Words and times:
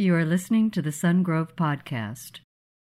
You 0.00 0.14
are 0.14 0.24
listening 0.24 0.70
to 0.70 0.80
the 0.80 0.88
Sungrove 0.88 1.52
Podcast. 1.56 2.40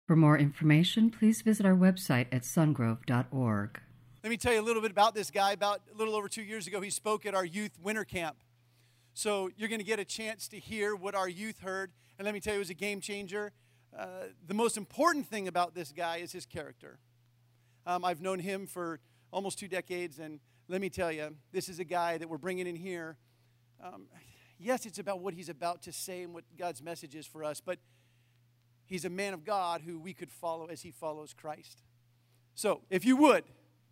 For 0.09 0.17
more 0.17 0.37
information, 0.37 1.11
please 1.11 1.43
visit 1.43 1.65
our 1.65 1.77
website 1.77 2.27
at 2.33 2.43
sungrove.org. 2.43 3.81
Let 4.25 4.31
me 4.31 4.37
tell 4.37 4.53
you 4.53 4.61
a 4.61 4.67
little 4.67 4.83
bit 4.83 4.91
about 4.91 5.15
this 5.15 5.31
guy. 5.31 5.53
About 5.53 5.83
a 5.95 5.97
little 5.97 6.17
over 6.17 6.29
two 6.29 6.43
years 6.43 6.67
ago, 6.67 6.81
he 6.81 6.91
spoke 6.91 7.25
at 7.25 7.33
our 7.33 7.45
youth 7.45 7.79
winter 7.81 8.03
camp. 8.03 8.39
So 9.13 9.49
you're 9.57 9.69
going 9.69 9.79
to 9.79 9.87
get 9.87 10.01
a 10.01 10.05
chance 10.05 10.49
to 10.49 10.59
hear 10.59 10.97
what 10.97 11.15
our 11.15 11.29
youth 11.29 11.61
heard. 11.61 11.93
And 12.19 12.25
let 12.25 12.35
me 12.35 12.41
tell 12.41 12.55
you, 12.55 12.59
it 12.59 12.63
was 12.63 12.71
a 12.71 12.75
game 12.75 13.01
changer. 13.01 13.53
Uh, 13.97 14.07
the 14.45 14.55
most 14.55 14.77
important 14.77 15.29
thing 15.29 15.47
about 15.47 15.73
this 15.73 15.93
guy 15.93 16.17
is 16.17 16.33
his 16.33 16.47
character. 16.47 16.99
Um, 17.87 18.05
I've 18.05 18.23
known 18.23 18.41
him 18.41 18.67
for 18.67 18.99
almost 19.33 19.61
two 19.61 19.69
decades, 19.69 20.19
and 20.19 20.41
let 20.67 20.81
me 20.81 20.91
tell 20.91 21.13
you, 21.13 21.37
this 21.53 21.69
is 21.69 21.79
a 21.79 21.85
guy 21.85 22.19
that 22.19 22.29
we're 22.29 22.39
bringing 22.39 22.67
in 22.67 22.75
here. 22.75 23.19
Um, 23.81 24.09
yes, 24.59 24.87
it's 24.87 24.99
about 24.99 25.21
what 25.21 25.35
he's 25.35 25.49
about 25.49 25.83
to 25.83 25.93
say 25.93 26.23
and 26.23 26.35
what 26.35 26.45
God's 26.59 26.83
message 26.83 27.15
is 27.15 27.27
for 27.27 27.45
us, 27.45 27.61
but 27.61 27.79
he's 28.87 29.05
a 29.05 29.11
man 29.11 29.35
of 29.35 29.45
God 29.45 29.83
who 29.83 29.99
we 29.99 30.13
could 30.13 30.31
follow 30.31 30.67
as 30.67 30.83
he 30.83 30.91
follows 30.91 31.35
Christ. 31.35 31.83
So, 32.55 32.83
if 32.91 33.05
you 33.05 33.17
would, 33.17 33.45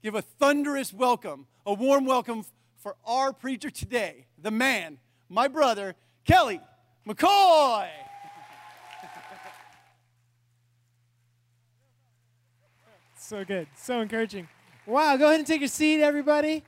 give 0.02 0.14
a 0.14 0.22
thunderous 0.22 0.92
welcome, 0.92 1.46
a 1.66 1.74
warm 1.74 2.04
welcome 2.04 2.44
for 2.76 2.96
our 3.04 3.32
preacher 3.32 3.70
today, 3.70 4.26
the 4.38 4.50
man, 4.50 4.98
my 5.28 5.48
brother, 5.48 5.94
Kelly 6.24 6.60
McCoy. 7.06 7.88
So 13.16 13.44
good. 13.44 13.68
So 13.76 14.00
encouraging. 14.00 14.48
Wow, 14.84 15.16
go 15.16 15.26
ahead 15.26 15.38
and 15.38 15.46
take 15.46 15.60
your 15.60 15.68
seat, 15.68 16.02
everybody. 16.02 16.64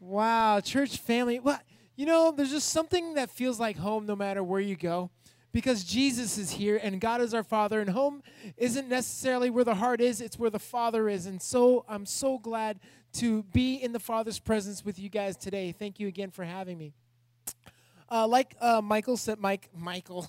Wow, 0.00 0.60
church 0.60 0.96
family. 0.96 1.38
What? 1.38 1.62
You 1.96 2.06
know, 2.06 2.32
there's 2.32 2.50
just 2.50 2.70
something 2.70 3.14
that 3.14 3.30
feels 3.30 3.60
like 3.60 3.76
home 3.76 4.04
no 4.04 4.16
matter 4.16 4.42
where 4.42 4.60
you 4.60 4.74
go 4.74 5.10
because 5.52 5.84
Jesus 5.84 6.36
is 6.36 6.50
here 6.50 6.80
and 6.82 7.00
God 7.00 7.20
is 7.20 7.32
our 7.32 7.44
Father, 7.44 7.80
and 7.80 7.88
home 7.88 8.22
isn't 8.56 8.88
necessarily 8.88 9.48
where 9.48 9.62
the 9.62 9.76
heart 9.76 10.00
is, 10.00 10.20
it's 10.20 10.36
where 10.36 10.50
the 10.50 10.58
Father 10.58 11.08
is. 11.08 11.26
And 11.26 11.40
so 11.40 11.84
I'm 11.88 12.04
so 12.04 12.38
glad 12.38 12.80
to 13.14 13.44
be 13.44 13.76
in 13.76 13.92
the 13.92 14.00
Father's 14.00 14.40
presence 14.40 14.84
with 14.84 14.98
you 14.98 15.08
guys 15.08 15.36
today. 15.36 15.70
Thank 15.70 16.00
you 16.00 16.08
again 16.08 16.32
for 16.32 16.44
having 16.44 16.76
me. 16.76 16.94
Uh, 18.10 18.26
like 18.26 18.56
uh, 18.60 18.80
Michael 18.82 19.16
said, 19.16 19.38
Mike, 19.38 19.70
Michael, 19.72 20.28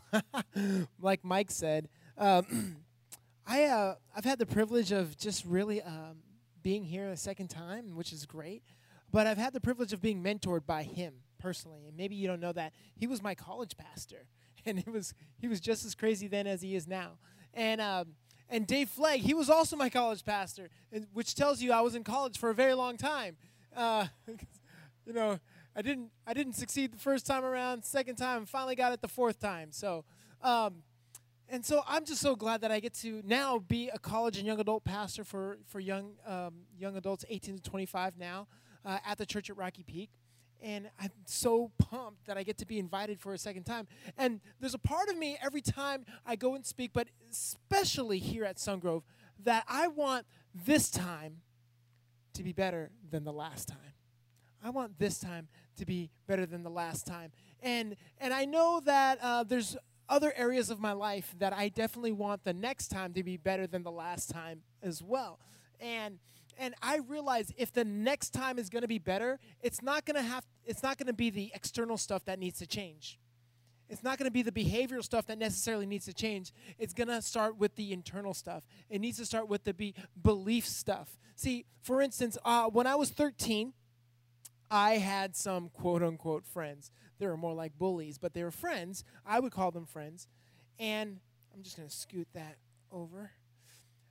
like 1.01 1.25
Mike 1.25 1.49
said, 1.49 1.89
um, 2.17 2.77
I 3.47 3.63
uh, 3.63 3.95
I've 4.15 4.25
had 4.25 4.37
the 4.37 4.45
privilege 4.45 4.91
of 4.91 5.17
just 5.17 5.45
really 5.45 5.81
um, 5.81 6.17
being 6.61 6.83
here 6.83 7.09
a 7.09 7.17
second 7.17 7.49
time, 7.49 7.95
which 7.95 8.13
is 8.13 8.25
great. 8.25 8.63
But 9.11 9.27
I've 9.27 9.37
had 9.37 9.53
the 9.53 9.61
privilege 9.61 9.93
of 9.93 10.01
being 10.01 10.23
mentored 10.23 10.65
by 10.65 10.83
him 10.83 11.15
personally, 11.37 11.85
and 11.87 11.95
maybe 11.95 12.15
you 12.15 12.27
don't 12.27 12.39
know 12.39 12.53
that 12.53 12.73
he 12.95 13.07
was 13.07 13.21
my 13.21 13.35
college 13.35 13.77
pastor, 13.77 14.27
and 14.65 14.79
it 14.79 14.87
was 14.87 15.13
he 15.37 15.47
was 15.47 15.59
just 15.59 15.85
as 15.85 15.95
crazy 15.95 16.27
then 16.27 16.47
as 16.47 16.61
he 16.61 16.75
is 16.75 16.87
now. 16.87 17.17
And 17.53 17.81
um, 17.81 18.15
and 18.49 18.67
Dave 18.67 18.89
Flegg, 18.89 19.19
he 19.19 19.33
was 19.33 19.49
also 19.49 19.75
my 19.75 19.89
college 19.89 20.23
pastor, 20.23 20.69
and, 20.91 21.07
which 21.13 21.35
tells 21.35 21.61
you 21.61 21.71
I 21.71 21.81
was 21.81 21.95
in 21.95 22.03
college 22.03 22.37
for 22.37 22.49
a 22.49 22.53
very 22.53 22.73
long 22.73 22.97
time. 22.97 23.37
Uh, 23.75 24.07
you 25.05 25.13
know, 25.13 25.39
I 25.75 25.81
didn't 25.81 26.11
I 26.27 26.33
didn't 26.33 26.53
succeed 26.53 26.93
the 26.93 26.99
first 26.99 27.25
time 27.25 27.43
around, 27.43 27.83
second 27.83 28.15
time, 28.15 28.45
finally 28.45 28.75
got 28.75 28.93
it 28.93 29.01
the 29.01 29.07
fourth 29.07 29.39
time. 29.39 29.71
So. 29.71 30.05
Um, 30.41 30.83
and 31.47 31.63
so 31.63 31.83
I'm 31.87 32.05
just 32.05 32.21
so 32.21 32.35
glad 32.35 32.61
that 32.61 32.71
I 32.71 32.79
get 32.79 32.93
to 32.95 33.21
now 33.23 33.59
be 33.59 33.89
a 33.89 33.99
college 33.99 34.37
and 34.37 34.47
young 34.47 34.59
adult 34.59 34.83
pastor 34.83 35.23
for 35.23 35.59
for 35.67 35.79
young 35.79 36.13
um, 36.25 36.53
young 36.77 36.97
adults 36.97 37.23
18 37.29 37.57
to 37.57 37.61
25 37.61 38.17
now 38.17 38.47
uh, 38.83 38.97
at 39.05 39.17
the 39.17 39.25
church 39.25 39.49
at 39.49 39.57
Rocky 39.57 39.83
Peak 39.83 40.09
and 40.61 40.89
I'm 40.99 41.11
so 41.25 41.71
pumped 41.77 42.25
that 42.27 42.37
I 42.37 42.43
get 42.43 42.57
to 42.59 42.65
be 42.65 42.79
invited 42.79 43.19
for 43.19 43.33
a 43.33 43.37
second 43.37 43.63
time. 43.63 43.87
And 44.17 44.41
there's 44.59 44.73
a 44.73 44.79
part 44.79 45.09
of 45.09 45.17
me 45.17 45.37
every 45.43 45.61
time 45.61 46.05
I 46.25 46.35
go 46.35 46.55
and 46.55 46.65
speak, 46.65 46.91
but 46.93 47.07
especially 47.29 48.19
here 48.19 48.45
at 48.45 48.57
Sungrove, 48.57 49.03
that 49.43 49.63
I 49.67 49.87
want 49.87 50.25
this 50.53 50.89
time 50.89 51.37
to 52.33 52.43
be 52.43 52.53
better 52.53 52.91
than 53.09 53.23
the 53.23 53.33
last 53.33 53.67
time. 53.67 53.77
I 54.63 54.69
want 54.71 54.97
this 54.97 55.19
time 55.19 55.47
to 55.77 55.85
be 55.85 56.09
better 56.27 56.45
than 56.45 56.63
the 56.63 56.69
last 56.69 57.05
time. 57.05 57.31
And 57.61 57.95
and 58.17 58.33
I 58.33 58.45
know 58.45 58.81
that 58.85 59.19
uh, 59.21 59.43
there's 59.43 59.77
other 60.09 60.33
areas 60.35 60.69
of 60.69 60.79
my 60.79 60.93
life 60.93 61.35
that 61.39 61.53
I 61.53 61.69
definitely 61.69 62.11
want 62.11 62.43
the 62.43 62.53
next 62.53 62.89
time 62.89 63.13
to 63.13 63.23
be 63.23 63.37
better 63.37 63.67
than 63.67 63.83
the 63.83 63.91
last 63.91 64.29
time 64.29 64.61
as 64.81 65.01
well. 65.01 65.39
And 65.79 66.19
and 66.57 66.73
I 66.81 66.99
realize 67.07 67.51
if 67.57 67.71
the 67.71 67.85
next 67.85 68.31
time 68.31 68.59
is 68.59 68.69
going 68.69 68.81
to 68.81 68.87
be 68.87 68.99
better, 68.99 69.39
it's 69.61 69.81
not 69.81 70.05
going 70.05 70.15
to 70.15 70.21
have 70.21 70.45
it's 70.65 70.83
not 70.83 70.97
going 70.97 71.07
to 71.07 71.13
be 71.13 71.29
the 71.29 71.51
external 71.53 71.97
stuff 71.97 72.25
that 72.25 72.39
needs 72.39 72.59
to 72.59 72.67
change. 72.67 73.19
It's 73.87 74.03
not 74.03 74.17
going 74.17 74.25
to 74.25 74.31
be 74.31 74.41
the 74.41 74.51
behavioral 74.51 75.03
stuff 75.03 75.27
that 75.27 75.37
necessarily 75.37 75.85
needs 75.85 76.05
to 76.05 76.13
change. 76.13 76.51
It's 76.79 76.93
going 76.93 77.07
to 77.07 77.21
start 77.21 77.57
with 77.57 77.75
the 77.75 77.93
internal 77.93 78.33
stuff. 78.33 78.63
It 78.89 78.99
needs 78.99 79.17
to 79.19 79.25
start 79.25 79.47
with 79.47 79.63
the 79.63 79.75
be- 79.75 79.93
belief 80.19 80.65
stuff. 80.65 81.19
See, 81.35 81.65
for 81.83 82.01
instance, 82.01 82.35
uh, 82.43 82.67
when 82.69 82.87
I 82.87 82.95
was 82.95 83.11
13, 83.11 83.73
I 84.71 84.93
had 84.93 85.35
some 85.35 85.69
quote 85.69 86.01
unquote 86.01 86.47
friends. 86.47 86.89
They 87.19 87.27
were 87.27 87.37
more 87.37 87.53
like 87.53 87.77
bullies, 87.77 88.17
but 88.17 88.33
they 88.33 88.43
were 88.43 88.51
friends. 88.51 89.03
I 89.25 89.39
would 89.39 89.51
call 89.51 89.71
them 89.71 89.85
friends. 89.85 90.27
And 90.79 91.19
I'm 91.53 91.61
just 91.61 91.77
going 91.77 91.87
to 91.87 91.95
scoot 91.95 92.27
that 92.33 92.57
over 92.91 93.31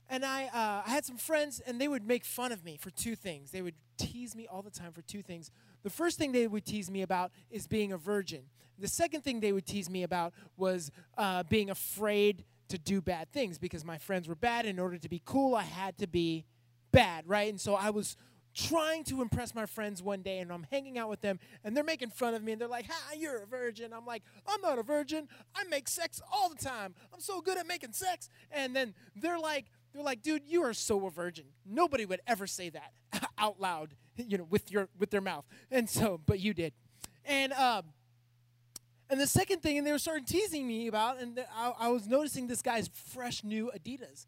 and 0.09 0.23
I, 0.23 0.45
uh, 0.45 0.83
I 0.85 0.89
had 0.89 1.05
some 1.05 1.17
friends, 1.17 1.61
and 1.65 1.79
they 1.79 1.87
would 1.87 2.05
make 2.05 2.23
fun 2.25 2.51
of 2.51 2.63
me 2.63 2.77
for 2.77 2.89
two 2.91 3.15
things. 3.15 3.51
They 3.51 3.61
would 3.61 3.75
tease 3.97 4.35
me 4.35 4.47
all 4.47 4.61
the 4.61 4.71
time 4.71 4.91
for 4.91 5.01
two 5.01 5.21
things. 5.21 5.49
The 5.83 5.89
first 5.89 6.17
thing 6.17 6.31
they 6.31 6.47
would 6.47 6.65
tease 6.65 6.89
me 6.89 7.01
about 7.01 7.31
is 7.49 7.67
being 7.67 7.91
a 7.91 7.97
virgin. 7.97 8.43
The 8.77 8.87
second 8.87 9.23
thing 9.23 9.39
they 9.39 9.51
would 9.51 9.65
tease 9.65 9.89
me 9.89 10.03
about 10.03 10.33
was 10.57 10.91
uh, 11.17 11.43
being 11.43 11.69
afraid 11.69 12.43
to 12.69 12.77
do 12.77 13.01
bad 13.01 13.31
things 13.31 13.57
because 13.57 13.85
my 13.85 13.97
friends 13.97 14.27
were 14.27 14.35
bad. 14.35 14.65
In 14.65 14.79
order 14.79 14.97
to 14.97 15.09
be 15.09 15.21
cool, 15.23 15.55
I 15.55 15.63
had 15.63 15.97
to 15.99 16.07
be 16.07 16.45
bad, 16.91 17.27
right? 17.27 17.49
And 17.49 17.59
so 17.59 17.75
I 17.75 17.89
was 17.89 18.17
trying 18.55 19.03
to 19.03 19.21
impress 19.21 19.53
my 19.53 19.65
friends 19.65 20.01
one 20.01 20.21
day 20.21 20.39
and 20.39 20.51
I'm 20.51 20.65
hanging 20.71 20.97
out 20.97 21.09
with 21.09 21.19
them 21.21 21.39
and 21.63 21.75
they're 21.75 21.83
making 21.83 22.09
fun 22.09 22.33
of 22.33 22.41
me 22.41 22.53
and 22.53 22.61
they're 22.61 22.69
like, 22.69 22.87
"Ha, 22.87 23.13
you're 23.17 23.43
a 23.43 23.45
virgin." 23.45 23.93
I'm 23.93 24.05
like, 24.05 24.23
"I'm 24.47 24.61
not 24.61 24.79
a 24.79 24.83
virgin. 24.83 25.27
I 25.53 25.65
make 25.65 25.87
sex 25.87 26.21
all 26.31 26.49
the 26.49 26.55
time. 26.55 26.95
I'm 27.13 27.19
so 27.19 27.41
good 27.41 27.57
at 27.57 27.67
making 27.67 27.91
sex." 27.91 28.29
And 28.51 28.75
then 28.75 28.93
they're 29.15 29.39
like, 29.39 29.65
they're 29.95 30.03
like, 30.05 30.21
dude, 30.21 30.43
you 30.45 30.63
are 30.63 30.73
so 30.73 31.05
a 31.05 31.09
virgin. 31.09 31.45
Nobody 31.65 32.05
would 32.05 32.21
ever 32.27 32.47
say 32.47 32.69
that 32.69 32.91
out 33.37 33.59
loud, 33.59 33.95
you 34.17 34.37
know, 34.37 34.47
with 34.49 34.71
your 34.71 34.89
with 34.97 35.09
their 35.09 35.21
mouth. 35.21 35.45
And 35.71 35.89
so, 35.89 36.19
but 36.25 36.39
you 36.39 36.53
did. 36.53 36.73
And 37.25 37.53
um, 37.53 37.83
and 39.09 39.19
the 39.19 39.27
second 39.27 39.61
thing, 39.61 39.77
and 39.77 39.85
they 39.85 39.91
were 39.91 39.99
starting 39.99 40.25
teasing 40.25 40.67
me 40.67 40.87
about, 40.87 41.19
and 41.21 41.39
I, 41.55 41.73
I 41.79 41.87
was 41.89 42.07
noticing 42.07 42.47
this 42.47 42.61
guy's 42.61 42.89
fresh 43.13 43.43
new 43.43 43.71
Adidas. 43.77 44.25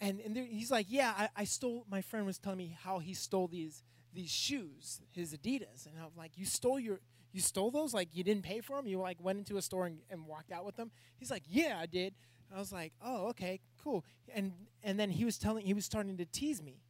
And, 0.00 0.18
and 0.20 0.36
he's 0.36 0.72
like, 0.72 0.86
yeah, 0.88 1.12
I, 1.16 1.28
I 1.36 1.44
stole. 1.44 1.86
My 1.88 2.02
friend 2.02 2.26
was 2.26 2.36
telling 2.36 2.58
me 2.58 2.76
how 2.82 2.98
he 2.98 3.14
stole 3.14 3.46
these 3.46 3.84
these 4.14 4.30
shoes, 4.30 5.00
his 5.12 5.32
Adidas, 5.32 5.86
and 5.86 5.94
I'm 5.98 6.10
like, 6.16 6.32
you 6.36 6.44
stole 6.44 6.78
your 6.78 7.00
you 7.32 7.40
stole 7.40 7.70
those? 7.70 7.94
Like 7.94 8.08
you 8.12 8.24
didn't 8.24 8.42
pay 8.42 8.60
for 8.60 8.76
them? 8.76 8.86
You 8.86 8.98
like 8.98 9.18
went 9.20 9.38
into 9.38 9.56
a 9.56 9.62
store 9.62 9.86
and, 9.86 9.98
and 10.10 10.26
walked 10.26 10.52
out 10.52 10.64
with 10.66 10.76
them? 10.76 10.90
He's 11.16 11.30
like, 11.30 11.44
yeah, 11.48 11.78
I 11.80 11.86
did. 11.86 12.14
I 12.54 12.58
was 12.58 12.72
like, 12.72 12.92
oh, 13.02 13.28
okay, 13.28 13.60
cool. 13.82 14.04
And 14.92 15.00
then 15.00 15.08
he 15.08 15.24
was 15.24 15.38
telling, 15.38 15.64
he 15.64 15.72
was 15.72 15.86
starting 15.86 16.18
to 16.18 16.26
tease 16.26 16.62
me. 16.62 16.82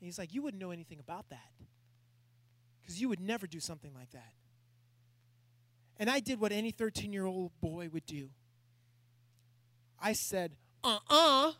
And 0.00 0.06
he's 0.06 0.18
like, 0.18 0.32
you 0.32 0.40
wouldn't 0.40 0.58
know 0.58 0.70
anything 0.70 0.98
about 0.98 1.28
that, 1.28 1.52
because 2.80 2.98
you 2.98 3.10
would 3.10 3.20
never 3.20 3.46
do 3.46 3.60
something 3.60 3.92
like 3.92 4.10
that. 4.12 4.32
And 5.98 6.08
I 6.08 6.20
did 6.20 6.40
what 6.40 6.50
any 6.50 6.70
13 6.70 7.12
year 7.12 7.26
old 7.26 7.50
boy 7.60 7.90
would 7.92 8.06
do. 8.06 8.30
I 10.00 10.14
said, 10.14 10.52
uh 10.82 10.98
uh-uh, 11.10 11.48
uh, 11.48 11.52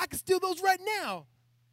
I 0.00 0.06
can 0.08 0.18
steal 0.18 0.40
those 0.40 0.60
right 0.60 0.80
now. 0.98 1.26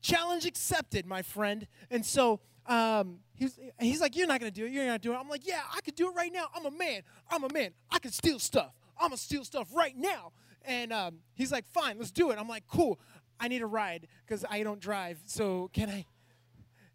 Challenge 0.03 0.45
accepted, 0.45 1.07
my 1.07 1.23
friend. 1.23 1.65
And 1.89 2.05
so 2.05 2.41
um, 2.67 3.21
he's, 3.33 3.57
he's 3.79 4.01
like, 4.01 4.15
You're 4.15 4.27
not 4.27 4.39
to 4.41 4.51
do 4.51 4.67
it. 4.67 4.71
You're 4.71 4.85
not 4.85 5.01
doing 5.01 5.17
it. 5.17 5.19
I'm 5.19 5.29
like, 5.29 5.47
Yeah, 5.47 5.61
I 5.75 5.81
could 5.81 5.95
do 5.95 6.11
it 6.11 6.15
right 6.15 6.31
now. 6.31 6.45
I'm 6.55 6.67
a 6.67 6.71
man. 6.77 7.01
I'm 7.31 7.43
a 7.43 7.51
man. 7.51 7.71
I 7.89 7.97
can 7.97 8.11
steal 8.11 8.37
stuff. 8.37 8.71
I'm 9.01 9.09
to 9.09 9.17
steal 9.17 9.43
stuff 9.43 9.67
right 9.73 9.97
now. 9.97 10.31
And 10.65 10.91
um, 10.93 11.19
he's 11.35 11.51
like, 11.51 11.67
fine, 11.67 11.97
let's 11.97 12.11
do 12.11 12.31
it. 12.31 12.37
I'm 12.39 12.47
like, 12.47 12.65
cool. 12.67 12.99
I 13.39 13.47
need 13.47 13.61
a 13.61 13.67
ride 13.67 14.07
because 14.25 14.43
I 14.49 14.63
don't 14.63 14.79
drive. 14.79 15.19
So 15.25 15.69
can 15.73 15.89
I? 15.89 16.05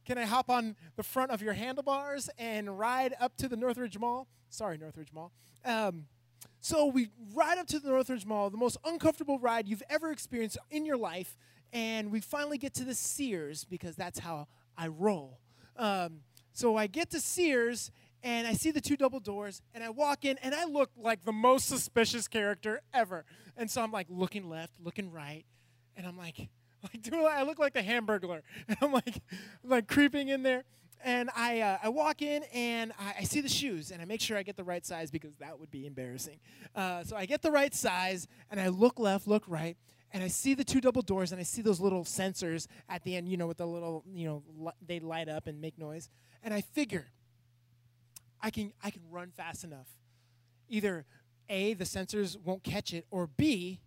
Can 0.04 0.18
I 0.18 0.26
hop 0.26 0.50
on 0.50 0.76
the 0.96 1.02
front 1.02 1.30
of 1.30 1.40
your 1.40 1.54
handlebars 1.54 2.28
and 2.36 2.78
ride 2.78 3.14
up 3.18 3.38
to 3.38 3.48
the 3.48 3.56
Northridge 3.56 3.98
Mall? 3.98 4.28
Sorry, 4.50 4.76
Northridge 4.76 5.14
Mall. 5.14 5.32
Um, 5.64 6.04
so 6.60 6.86
we 6.86 7.08
ride 7.34 7.56
up 7.56 7.66
to 7.68 7.78
the 7.78 7.88
Northridge 7.88 8.26
Mall, 8.26 8.50
the 8.50 8.58
most 8.58 8.76
uncomfortable 8.84 9.38
ride 9.38 9.66
you've 9.66 9.82
ever 9.88 10.10
experienced 10.10 10.58
in 10.70 10.84
your 10.84 10.98
life, 10.98 11.38
and 11.72 12.12
we 12.12 12.20
finally 12.20 12.58
get 12.58 12.74
to 12.74 12.84
the 12.84 12.94
Sears 12.94 13.64
because 13.64 13.96
that's 13.96 14.18
how 14.18 14.46
I 14.76 14.88
roll. 14.88 15.40
Um, 15.76 16.20
so 16.52 16.76
I 16.76 16.86
get 16.86 17.10
to 17.10 17.20
Sears, 17.20 17.90
and 18.24 18.46
I 18.46 18.54
see 18.54 18.70
the 18.70 18.80
two 18.80 18.96
double 18.96 19.20
doors, 19.20 19.60
and 19.74 19.84
I 19.84 19.90
walk 19.90 20.24
in, 20.24 20.38
and 20.38 20.54
I 20.54 20.64
look 20.64 20.90
like 20.96 21.24
the 21.24 21.32
most 21.32 21.68
suspicious 21.68 22.26
character 22.26 22.80
ever. 22.92 23.26
And 23.56 23.70
so 23.70 23.82
I'm 23.82 23.92
like 23.92 24.06
looking 24.08 24.48
left, 24.48 24.72
looking 24.82 25.12
right, 25.12 25.44
and 25.94 26.06
I'm 26.06 26.16
like, 26.16 26.48
like, 26.82 27.02
do 27.02 27.26
I 27.26 27.42
look 27.42 27.58
like 27.58 27.74
the 27.74 27.82
Hamburglar? 27.82 28.40
And 28.68 28.78
I'm 28.80 28.92
like, 28.92 29.22
I'm 29.62 29.70
like 29.70 29.86
creeping 29.86 30.28
in 30.28 30.42
there, 30.42 30.64
and 31.04 31.28
I, 31.36 31.60
uh, 31.60 31.78
I 31.82 31.90
walk 31.90 32.22
in 32.22 32.44
and 32.44 32.92
I, 32.98 33.16
I, 33.20 33.24
see 33.24 33.42
the 33.42 33.48
shoes 33.48 33.90
and 33.90 34.00
I 34.00 34.06
make 34.06 34.22
sure 34.22 34.38
I 34.38 34.42
get 34.42 34.56
the 34.56 34.64
right 34.64 34.86
size 34.86 35.10
because 35.10 35.34
that 35.36 35.60
would 35.60 35.70
be 35.70 35.86
embarrassing. 35.86 36.38
Uh, 36.74 37.04
so 37.04 37.14
I 37.14 37.26
get 37.26 37.42
the 37.42 37.50
right 37.50 37.74
size 37.74 38.26
and 38.50 38.58
I 38.58 38.68
look 38.68 38.98
left, 38.98 39.26
look 39.26 39.44
right, 39.46 39.76
and 40.12 40.22
I 40.22 40.28
see 40.28 40.54
the 40.54 40.64
two 40.64 40.80
double 40.80 41.02
doors 41.02 41.30
and 41.30 41.38
I 41.38 41.44
see 41.44 41.60
those 41.60 41.78
little 41.78 42.04
sensors 42.04 42.68
at 42.88 43.04
the 43.04 43.16
end, 43.16 43.28
you 43.28 43.36
know, 43.36 43.46
with 43.46 43.58
the 43.58 43.66
little, 43.66 44.02
you 44.14 44.26
know, 44.26 44.42
li- 44.58 44.72
they 44.86 44.98
light 44.98 45.28
up 45.28 45.46
and 45.46 45.60
make 45.60 45.78
noise. 45.78 46.08
And 46.42 46.54
I 46.54 46.62
figure 46.62 47.08
I 48.44 48.50
can 48.50 48.74
I 48.82 48.90
can 48.90 49.00
run 49.10 49.30
fast 49.30 49.64
enough. 49.64 49.88
Either 50.68 51.06
A, 51.48 51.72
the 51.72 51.84
sensors 51.84 52.36
won't 52.38 52.62
catch 52.62 52.92
it, 52.92 53.06
or 53.10 53.26
B, 53.26 53.80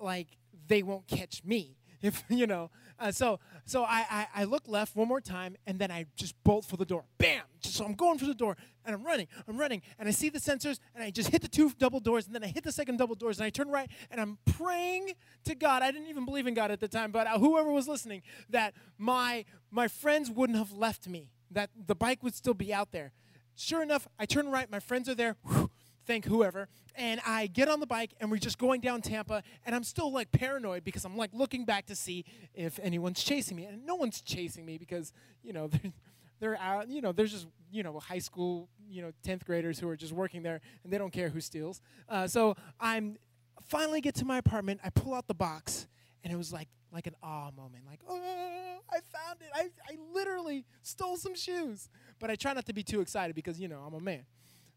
like 0.00 0.28
they 0.66 0.82
won't 0.82 1.06
catch 1.06 1.44
me. 1.44 1.76
If 2.00 2.22
you 2.28 2.46
know, 2.46 2.70
uh, 3.00 3.10
so 3.10 3.40
so 3.64 3.82
I, 3.82 4.06
I, 4.08 4.26
I 4.36 4.44
look 4.44 4.68
left 4.68 4.94
one 4.94 5.08
more 5.08 5.20
time 5.20 5.56
and 5.66 5.80
then 5.80 5.90
I 5.90 6.06
just 6.14 6.32
bolt 6.44 6.64
for 6.64 6.76
the 6.76 6.84
door. 6.84 7.02
Bam! 7.18 7.42
So 7.60 7.84
I'm 7.84 7.94
going 7.94 8.20
for 8.20 8.26
the 8.26 8.36
door 8.36 8.56
and 8.84 8.94
I'm 8.94 9.02
running. 9.02 9.26
I'm 9.48 9.58
running 9.58 9.82
and 9.98 10.08
I 10.08 10.12
see 10.12 10.28
the 10.28 10.38
sensors 10.38 10.78
and 10.94 11.02
I 11.02 11.10
just 11.10 11.30
hit 11.30 11.42
the 11.42 11.48
two 11.48 11.72
double 11.76 11.98
doors 11.98 12.26
and 12.26 12.34
then 12.36 12.44
I 12.44 12.46
hit 12.46 12.62
the 12.62 12.70
second 12.70 12.98
double 12.98 13.16
doors 13.16 13.40
and 13.40 13.46
I 13.46 13.50
turn 13.50 13.68
right 13.68 13.90
and 14.12 14.20
I'm 14.20 14.38
praying 14.46 15.14
to 15.46 15.56
God. 15.56 15.82
I 15.82 15.90
didn't 15.90 16.06
even 16.06 16.24
believe 16.24 16.46
in 16.46 16.54
God 16.54 16.70
at 16.70 16.78
the 16.78 16.86
time, 16.86 17.10
but 17.10 17.26
uh, 17.26 17.36
whoever 17.36 17.72
was 17.72 17.88
listening, 17.88 18.22
that 18.48 18.74
my 18.96 19.44
my 19.72 19.88
friends 19.88 20.30
wouldn't 20.30 20.56
have 20.56 20.70
left 20.70 21.08
me. 21.08 21.32
That 21.50 21.70
the 21.74 21.96
bike 21.96 22.22
would 22.22 22.36
still 22.36 22.54
be 22.54 22.72
out 22.72 22.92
there. 22.92 23.12
Sure 23.58 23.82
enough, 23.82 24.06
I 24.20 24.24
turn 24.24 24.48
right. 24.50 24.70
My 24.70 24.78
friends 24.78 25.08
are 25.08 25.16
there. 25.16 25.34
Whew, 25.42 25.68
thank 26.06 26.26
whoever. 26.26 26.68
And 26.94 27.20
I 27.26 27.48
get 27.48 27.68
on 27.68 27.80
the 27.80 27.88
bike 27.88 28.12
and 28.20 28.30
we're 28.30 28.38
just 28.38 28.56
going 28.56 28.80
down 28.80 29.02
Tampa. 29.02 29.42
And 29.66 29.74
I'm 29.74 29.82
still 29.82 30.12
like 30.12 30.30
paranoid 30.30 30.84
because 30.84 31.04
I'm 31.04 31.16
like 31.16 31.30
looking 31.32 31.64
back 31.64 31.86
to 31.86 31.96
see 31.96 32.24
if 32.54 32.78
anyone's 32.80 33.24
chasing 33.24 33.56
me. 33.56 33.64
And 33.64 33.84
no 33.84 33.96
one's 33.96 34.20
chasing 34.20 34.64
me 34.64 34.78
because, 34.78 35.12
you 35.42 35.52
know, 35.52 35.66
they're, 35.72 35.92
they're 36.38 36.58
out, 36.58 36.88
you 36.88 37.00
know, 37.02 37.10
there's 37.10 37.32
just, 37.32 37.48
you 37.72 37.82
know, 37.82 37.98
high 37.98 38.20
school, 38.20 38.68
you 38.88 39.02
know, 39.02 39.10
10th 39.26 39.44
graders 39.44 39.80
who 39.80 39.88
are 39.88 39.96
just 39.96 40.12
working 40.12 40.44
there 40.44 40.60
and 40.84 40.92
they 40.92 40.98
don't 40.98 41.12
care 41.12 41.28
who 41.28 41.40
steals. 41.40 41.80
Uh, 42.08 42.28
so 42.28 42.54
I'm 42.78 43.16
finally 43.64 44.00
get 44.00 44.14
to 44.16 44.24
my 44.24 44.38
apartment. 44.38 44.78
I 44.84 44.90
pull 44.90 45.14
out 45.14 45.26
the 45.26 45.34
box 45.34 45.88
and 46.22 46.32
it 46.32 46.36
was 46.36 46.52
like 46.52 46.68
like 46.92 47.06
an 47.06 47.14
awe 47.22 47.50
moment 47.56 47.84
like 47.86 48.00
oh 48.08 48.78
i 48.90 48.94
found 48.94 49.40
it 49.40 49.48
i, 49.54 49.68
I 49.86 49.96
literally 50.14 50.64
stole 50.82 51.16
some 51.16 51.34
shoes 51.34 51.90
but 52.18 52.30
i 52.30 52.36
try 52.36 52.52
not 52.52 52.66
to 52.66 52.72
be 52.72 52.82
too 52.82 53.00
excited 53.00 53.34
because 53.34 53.60
you 53.60 53.68
know 53.68 53.80
i'm 53.86 53.94
a 53.94 54.00
man 54.00 54.24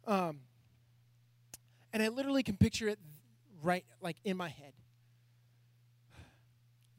um, 0.07 0.39
and 1.93 2.01
I 2.01 2.07
literally 2.07 2.43
can 2.43 2.57
picture 2.57 2.87
it 2.87 2.99
right 3.61 3.85
like 4.01 4.17
in 4.23 4.37
my 4.37 4.49
head. 4.49 4.73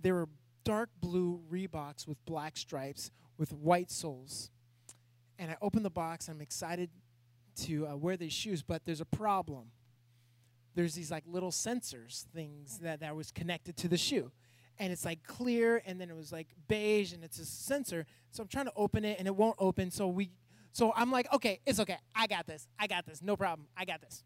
There 0.00 0.14
were 0.14 0.28
dark 0.64 0.90
blue 1.00 1.40
Reeboks 1.50 2.06
with 2.06 2.24
black 2.24 2.56
stripes 2.56 3.10
with 3.38 3.52
white 3.52 3.90
soles. 3.90 4.50
And 5.38 5.50
I 5.50 5.56
open 5.62 5.82
the 5.82 5.90
box. 5.90 6.28
I'm 6.28 6.40
excited 6.40 6.90
to 7.62 7.86
uh, 7.86 7.96
wear 7.96 8.16
these 8.16 8.32
shoes, 8.32 8.62
but 8.62 8.84
there's 8.84 9.00
a 9.00 9.06
problem. 9.06 9.70
There's 10.74 10.94
these 10.94 11.10
like 11.10 11.24
little 11.26 11.50
sensors 11.50 12.24
things 12.34 12.78
that, 12.78 13.00
that 13.00 13.16
was 13.16 13.30
connected 13.30 13.76
to 13.78 13.88
the 13.88 13.96
shoe. 13.96 14.30
And 14.78 14.92
it's 14.92 15.04
like 15.04 15.22
clear, 15.24 15.82
and 15.86 16.00
then 16.00 16.10
it 16.10 16.16
was 16.16 16.32
like 16.32 16.48
beige, 16.66 17.12
and 17.12 17.22
it's 17.22 17.38
a 17.38 17.44
sensor. 17.44 18.06
So 18.30 18.42
I'm 18.42 18.48
trying 18.48 18.66
to 18.66 18.72
open 18.74 19.04
it, 19.04 19.18
and 19.18 19.28
it 19.28 19.36
won't 19.36 19.56
open. 19.58 19.90
So 19.90 20.08
we, 20.08 20.30
so 20.72 20.92
I'm 20.96 21.10
like, 21.10 21.32
okay, 21.32 21.60
it's 21.66 21.78
okay. 21.80 21.98
I 22.14 22.26
got 22.26 22.46
this. 22.46 22.66
I 22.78 22.86
got 22.86 23.06
this. 23.06 23.22
No 23.22 23.36
problem. 23.36 23.68
I 23.76 23.84
got 23.84 24.00
this. 24.00 24.24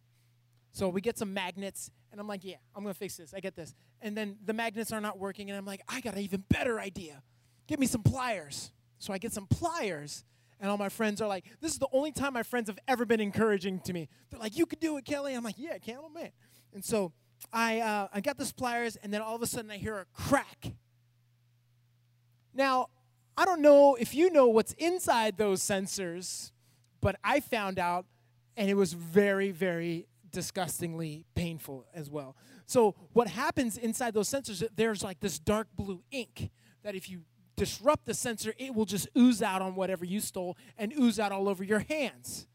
So 0.72 0.88
we 0.88 1.00
get 1.00 1.19
some 1.19 1.32
magnets, 1.34 1.90
and 2.12 2.20
I'm 2.20 2.28
like, 2.28 2.44
yeah, 2.44 2.56
I'm 2.75 2.82
gonna 2.82 2.94
fix 2.94 3.16
this. 3.16 3.32
I 3.34 3.40
get 3.40 3.56
this. 3.56 3.75
And 4.00 4.16
then 4.16 4.37
the 4.44 4.52
magnets 4.52 4.93
are 4.93 5.00
not 5.00 5.19
working, 5.19 5.50
and 5.50 5.58
I'm 5.58 5.64
like, 5.64 5.81
I 5.88 6.00
got 6.00 6.14
an 6.14 6.20
even 6.20 6.44
better 6.48 6.78
idea. 6.78 7.22
Give 7.66 7.81
me 7.81 7.87
some 7.87 8.02
pliers. 8.02 8.70
So 8.98 9.12
I 9.12 9.19
get 9.19 9.32
some 9.32 9.46
pliers, 9.46 10.25
and 10.60 10.70
all 10.70 10.78
my 10.78 10.88
friends 10.88 11.20
are 11.20 11.28
like, 11.28 11.44
this 11.60 11.72
is 11.72 11.78
the 11.78 11.88
only 11.93 12.12
time 12.12 12.34
my 12.34 12.43
friends 12.43 12.69
have 12.69 12.78
ever 12.87 13.04
been 13.04 13.20
encouraging 13.20 13.81
to 13.81 13.93
me. 13.93 14.08
They're 14.31 14.40
like, 14.40 14.56
you 14.56 14.66
could 14.66 14.81
do 14.81 14.96
it, 14.96 15.04
Kelly. 15.04 15.34
I'm 15.34 15.44
like, 15.44 15.58
yeah, 15.58 15.78
oh 15.98 16.08
man. 16.08 16.31
And 16.72 16.84
so 16.84 17.12
I, 17.52 17.81
uh, 17.81 18.08
I 18.12 18.20
got 18.20 18.38
the 18.38 18.52
pliers, 18.56 18.96
and 18.96 19.12
then 19.12 19.22
all 19.22 19.37
of 19.37 19.43
a 19.43 19.46
sudden 19.46 19.70
I 19.70 19.76
hear 19.76 19.98
a 19.98 20.04
crack. 20.12 20.72
Now, 22.54 22.88
I 23.37 23.44
don't 23.44 23.60
know 23.60 23.96
if 23.96 24.14
you 24.14 24.31
know 24.31 24.46
what's 24.46 24.72
inside 24.75 25.37
those 25.37 25.60
sensors, 25.60 26.52
but 27.00 27.16
I 27.22 27.40
found 27.40 27.78
out, 27.78 28.06
and 28.56 28.70
it 28.70 28.75
was 28.75 28.94
very, 28.94 29.50
very 29.50 30.06
disgustingly 30.31 31.25
painful 31.34 31.87
as 31.94 32.10
well. 32.10 32.37
So 32.66 32.94
what 33.12 33.28
happens 33.28 33.76
inside 33.76 34.14
those 34.14 34.28
sensors, 34.28 34.66
there's 34.75 35.02
like 35.02 35.20
this 35.20 35.38
dark 35.38 35.69
blue 35.75 36.02
ink 36.10 36.50
that 36.82 36.94
if 36.94 37.08
you 37.08 37.22
disrupt 37.56 38.06
the 38.06 38.14
sensor, 38.14 38.54
it 38.58 38.75
will 38.75 38.84
just 38.84 39.08
ooze 39.16 39.43
out 39.43 39.62
on 39.62 39.75
whatever 39.75 40.04
you 40.04 40.20
stole 40.20 40.56
and 40.76 40.93
ooze 40.98 41.19
out 41.19 41.32
all 41.32 41.48
over 41.48 41.64
your 41.64 41.81
hands. 41.81 42.46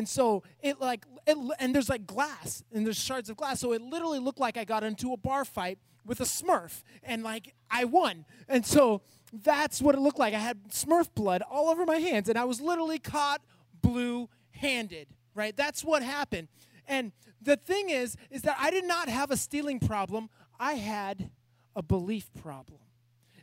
And 0.00 0.08
so 0.08 0.44
it 0.62 0.80
like 0.80 1.04
it, 1.26 1.36
and 1.58 1.74
there's 1.74 1.90
like 1.90 2.06
glass 2.06 2.64
and 2.72 2.86
there's 2.86 2.98
shards 2.98 3.28
of 3.28 3.36
glass. 3.36 3.60
So 3.60 3.74
it 3.74 3.82
literally 3.82 4.18
looked 4.18 4.40
like 4.40 4.56
I 4.56 4.64
got 4.64 4.82
into 4.82 5.12
a 5.12 5.18
bar 5.18 5.44
fight 5.44 5.78
with 6.06 6.20
a 6.20 6.24
Smurf 6.24 6.84
and 7.02 7.22
like 7.22 7.52
I 7.70 7.84
won. 7.84 8.24
And 8.48 8.64
so 8.64 9.02
that's 9.30 9.82
what 9.82 9.94
it 9.94 10.00
looked 10.00 10.18
like. 10.18 10.32
I 10.32 10.38
had 10.38 10.70
Smurf 10.70 11.10
blood 11.14 11.42
all 11.42 11.68
over 11.68 11.84
my 11.84 11.98
hands 11.98 12.30
and 12.30 12.38
I 12.38 12.44
was 12.44 12.62
literally 12.62 12.98
caught 12.98 13.42
blue-handed, 13.82 15.08
right? 15.34 15.54
That's 15.54 15.84
what 15.84 16.02
happened. 16.02 16.48
And 16.88 17.12
the 17.42 17.56
thing 17.56 17.90
is, 17.90 18.16
is 18.30 18.40
that 18.40 18.56
I 18.58 18.70
did 18.70 18.86
not 18.86 19.10
have 19.10 19.30
a 19.30 19.36
stealing 19.36 19.80
problem. 19.80 20.30
I 20.58 20.76
had 20.76 21.28
a 21.76 21.82
belief 21.82 22.30
problem. 22.40 22.80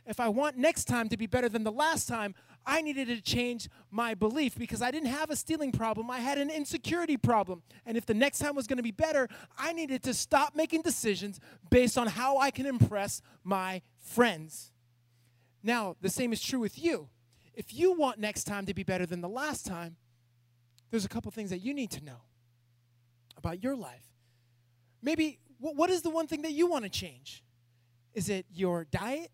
If 0.08 0.20
I 0.20 0.28
want 0.30 0.56
next 0.56 0.86
time 0.86 1.10
to 1.10 1.18
be 1.18 1.26
better 1.26 1.50
than 1.50 1.64
the 1.64 1.70
last 1.70 2.08
time, 2.08 2.34
I 2.64 2.80
needed 2.80 3.08
to 3.08 3.20
change 3.20 3.68
my 3.90 4.14
belief 4.14 4.56
because 4.58 4.80
I 4.80 4.90
didn't 4.90 5.10
have 5.10 5.28
a 5.28 5.36
stealing 5.36 5.70
problem. 5.70 6.10
I 6.10 6.20
had 6.20 6.38
an 6.38 6.48
insecurity 6.48 7.18
problem. 7.18 7.62
And 7.84 7.94
if 7.96 8.06
the 8.06 8.14
next 8.14 8.38
time 8.38 8.56
was 8.56 8.66
going 8.66 8.78
to 8.78 8.82
be 8.82 8.90
better, 8.90 9.28
I 9.58 9.74
needed 9.74 10.02
to 10.04 10.14
stop 10.14 10.56
making 10.56 10.80
decisions 10.80 11.40
based 11.70 11.98
on 11.98 12.06
how 12.06 12.38
I 12.38 12.50
can 12.50 12.64
impress 12.64 13.20
my 13.44 13.82
friends. 13.98 14.72
Now, 15.62 15.94
the 16.00 16.08
same 16.08 16.32
is 16.32 16.42
true 16.42 16.60
with 16.60 16.78
you. 16.78 17.10
If 17.52 17.74
you 17.74 17.92
want 17.92 18.18
next 18.18 18.44
time 18.44 18.64
to 18.64 18.72
be 18.72 18.84
better 18.84 19.04
than 19.04 19.20
the 19.20 19.28
last 19.28 19.66
time, 19.66 19.96
there's 20.90 21.04
a 21.04 21.08
couple 21.08 21.30
things 21.30 21.50
that 21.50 21.58
you 21.58 21.74
need 21.74 21.90
to 21.90 22.02
know 22.02 22.22
about 23.36 23.62
your 23.62 23.76
life. 23.76 24.06
Maybe 25.02 25.38
what 25.58 25.90
is 25.90 26.00
the 26.00 26.10
one 26.10 26.26
thing 26.26 26.42
that 26.42 26.52
you 26.52 26.66
want 26.66 26.84
to 26.84 26.90
change? 26.90 27.42
Is 28.14 28.30
it 28.30 28.46
your 28.50 28.86
diet? 28.90 29.30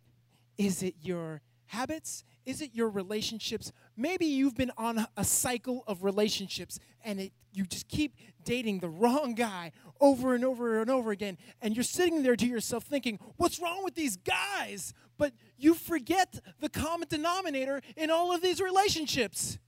Is 0.58 0.82
it 0.82 0.94
your 1.02 1.42
habits? 1.66 2.24
Is 2.46 2.60
it 2.60 2.70
your 2.74 2.88
relationships? 2.88 3.72
Maybe 3.96 4.26
you've 4.26 4.56
been 4.56 4.72
on 4.76 5.06
a 5.16 5.24
cycle 5.24 5.82
of 5.86 6.04
relationships 6.04 6.78
and 7.04 7.20
it, 7.20 7.32
you 7.52 7.64
just 7.64 7.88
keep 7.88 8.16
dating 8.44 8.80
the 8.80 8.88
wrong 8.88 9.34
guy 9.34 9.72
over 10.00 10.34
and 10.34 10.44
over 10.44 10.80
and 10.80 10.90
over 10.90 11.10
again. 11.10 11.38
And 11.62 11.74
you're 11.74 11.84
sitting 11.84 12.22
there 12.22 12.36
to 12.36 12.46
yourself 12.46 12.84
thinking, 12.84 13.18
what's 13.36 13.60
wrong 13.60 13.82
with 13.82 13.94
these 13.94 14.16
guys? 14.16 14.92
But 15.16 15.32
you 15.56 15.74
forget 15.74 16.40
the 16.60 16.68
common 16.68 17.08
denominator 17.08 17.80
in 17.96 18.10
all 18.10 18.34
of 18.34 18.42
these 18.42 18.60
relationships 18.60 19.58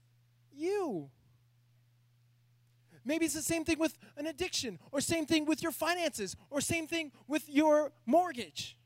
you. 0.51 1.09
Maybe 3.05 3.25
it's 3.25 3.35
the 3.35 3.41
same 3.41 3.63
thing 3.63 3.79
with 3.79 3.97
an 4.17 4.27
addiction, 4.27 4.79
or 4.91 4.99
same 4.99 5.25
thing 5.25 5.45
with 5.45 5.63
your 5.63 5.71
finances, 5.71 6.35
or 6.49 6.59
same 6.59 6.87
thing 6.87 7.13
with 7.25 7.47
your 7.47 7.93
mortgage, 8.05 8.77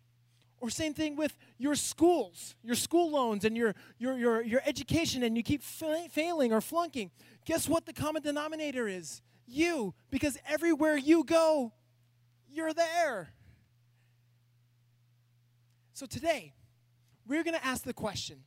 or 0.61 0.69
same 0.69 0.93
thing 0.93 1.15
with 1.15 1.35
your 1.57 1.75
schools, 1.75 2.55
your 2.63 2.75
school 2.75 3.11
loans, 3.11 3.43
and 3.43 3.57
your, 3.57 3.73
your, 3.97 4.17
your, 4.17 4.41
your 4.43 4.61
education, 4.65 5.23
and 5.23 5.35
you 5.35 5.43
keep 5.43 5.63
fa- 5.63 6.05
failing 6.11 6.53
or 6.53 6.61
flunking. 6.61 7.09
Guess 7.45 7.67
what 7.67 7.85
the 7.85 7.93
common 7.93 8.21
denominator 8.21 8.87
is? 8.87 9.21
You, 9.47 9.95
because 10.11 10.37
everywhere 10.47 10.95
you 10.95 11.23
go, 11.23 11.73
you're 12.47 12.73
there. 12.73 13.33
So 15.93 16.05
today, 16.05 16.53
we're 17.27 17.43
going 17.43 17.57
to 17.57 17.65
ask 17.65 17.83
the 17.83 17.93
question 17.93 18.37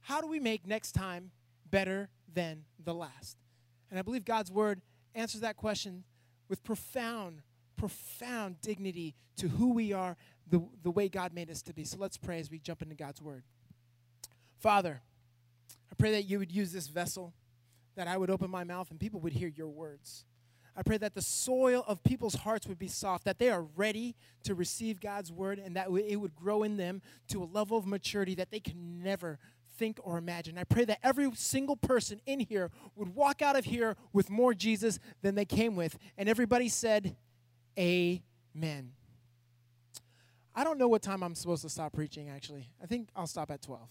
how 0.00 0.20
do 0.20 0.26
we 0.26 0.40
make 0.40 0.66
next 0.66 0.92
time 0.92 1.30
better 1.70 2.10
than 2.32 2.64
the 2.84 2.92
last? 2.92 3.38
And 3.88 3.98
I 3.98 4.02
believe 4.02 4.24
God's 4.24 4.50
word 4.50 4.82
answers 5.14 5.40
that 5.40 5.56
question 5.56 6.04
with 6.48 6.62
profound, 6.64 7.40
profound 7.76 8.60
dignity 8.60 9.14
to 9.36 9.48
who 9.48 9.72
we 9.72 9.92
are, 9.92 10.16
the, 10.52 10.62
the 10.82 10.90
way 10.90 11.08
God 11.08 11.32
made 11.32 11.50
us 11.50 11.62
to 11.62 11.72
be. 11.72 11.82
So 11.82 11.96
let's 11.98 12.18
pray 12.18 12.38
as 12.38 12.50
we 12.50 12.58
jump 12.58 12.82
into 12.82 12.94
God's 12.94 13.22
word. 13.22 13.42
Father, 14.58 15.00
I 15.90 15.94
pray 15.96 16.12
that 16.12 16.24
you 16.24 16.38
would 16.38 16.52
use 16.52 16.72
this 16.72 16.88
vessel, 16.88 17.32
that 17.96 18.06
I 18.06 18.18
would 18.18 18.28
open 18.28 18.50
my 18.50 18.62
mouth 18.62 18.90
and 18.90 19.00
people 19.00 19.18
would 19.20 19.32
hear 19.32 19.48
your 19.48 19.68
words. 19.68 20.26
I 20.76 20.82
pray 20.82 20.98
that 20.98 21.14
the 21.14 21.22
soil 21.22 21.84
of 21.86 22.04
people's 22.04 22.34
hearts 22.34 22.66
would 22.66 22.78
be 22.78 22.86
soft, 22.86 23.24
that 23.24 23.38
they 23.38 23.48
are 23.48 23.62
ready 23.62 24.14
to 24.44 24.54
receive 24.54 25.00
God's 25.00 25.32
word, 25.32 25.58
and 25.58 25.74
that 25.76 25.88
it 25.90 26.16
would 26.16 26.34
grow 26.34 26.62
in 26.62 26.76
them 26.76 27.00
to 27.28 27.42
a 27.42 27.44
level 27.44 27.78
of 27.78 27.86
maturity 27.86 28.34
that 28.34 28.50
they 28.50 28.60
can 28.60 29.02
never 29.02 29.38
think 29.78 29.98
or 30.02 30.18
imagine. 30.18 30.58
I 30.58 30.64
pray 30.64 30.84
that 30.84 30.98
every 31.02 31.30
single 31.34 31.76
person 31.76 32.20
in 32.26 32.40
here 32.40 32.70
would 32.94 33.14
walk 33.14 33.40
out 33.40 33.56
of 33.56 33.64
here 33.64 33.96
with 34.12 34.28
more 34.28 34.52
Jesus 34.52 34.98
than 35.22 35.34
they 35.34 35.44
came 35.46 35.76
with. 35.76 35.98
And 36.18 36.28
everybody 36.28 36.68
said, 36.68 37.16
Amen. 37.78 38.92
I 40.54 40.64
don't 40.64 40.78
know 40.78 40.88
what 40.88 41.02
time 41.02 41.22
I'm 41.22 41.34
supposed 41.34 41.62
to 41.62 41.68
stop 41.68 41.92
preaching, 41.92 42.28
actually. 42.28 42.68
I 42.82 42.86
think 42.86 43.08
I'll 43.16 43.26
stop 43.26 43.50
at 43.50 43.62
12 43.62 43.88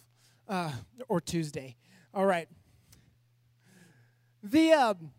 uh, 0.48 0.72
or 1.08 1.20
Tuesday. 1.20 1.75
All 2.13 2.25
right. 2.25 2.48
The, 4.44 4.72
um, 4.74 5.12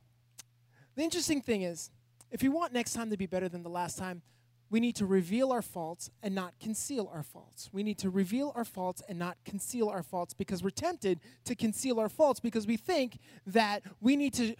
the 0.95 1.03
interesting 1.03 1.41
thing 1.41 1.63
is, 1.63 1.91
if 2.31 2.43
we 2.43 2.49
want 2.49 2.73
next 2.73 2.93
time 2.93 3.11
to 3.11 3.17
be 3.17 3.27
better 3.27 3.49
than 3.49 3.63
the 3.63 3.71
last 3.71 3.99
time, 3.99 4.23
we 4.71 4.81
need 4.81 4.97
to 4.97 5.07
reveal 5.07 5.53
our 5.53 5.61
faults 5.61 6.11
and 6.23 6.35
not 6.35 6.55
conceal 6.59 7.11
our 7.13 7.23
faults. 7.23 7.69
We 7.73 7.83
need 7.83 7.99
to 7.99 8.09
reveal 8.09 8.53
our 8.55 8.65
faults 8.65 9.03
and 9.07 9.19
not 9.19 9.37
conceal 9.45 9.91
our 9.91 10.03
faults 10.03 10.33
because 10.33 10.63
we're 10.63 10.71
tempted 10.71 11.21
to 11.45 11.55
conceal 11.55 12.01
our 12.01 12.09
faults 12.09 12.41
because 12.41 12.67
we 12.67 12.79
think 12.79 13.19
that 13.47 13.83
we 14.01 14.17
need 14.17 14.33
to 14.35 14.55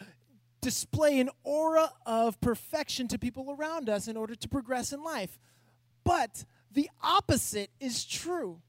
display 0.61 1.19
an 1.19 1.31
aura 1.45 1.91
of 2.05 2.39
perfection 2.43 3.09
to 3.09 3.19
people 3.19 3.57
around 3.59 3.89
us 3.89 4.07
in 4.07 4.19
order 4.19 4.35
to 4.35 4.49
progress 4.49 4.93
in 4.93 5.03
life. 5.03 5.39
But 6.05 6.45
the 6.73 6.91
opposite 7.03 7.71
is 7.81 8.05
true. 8.05 8.61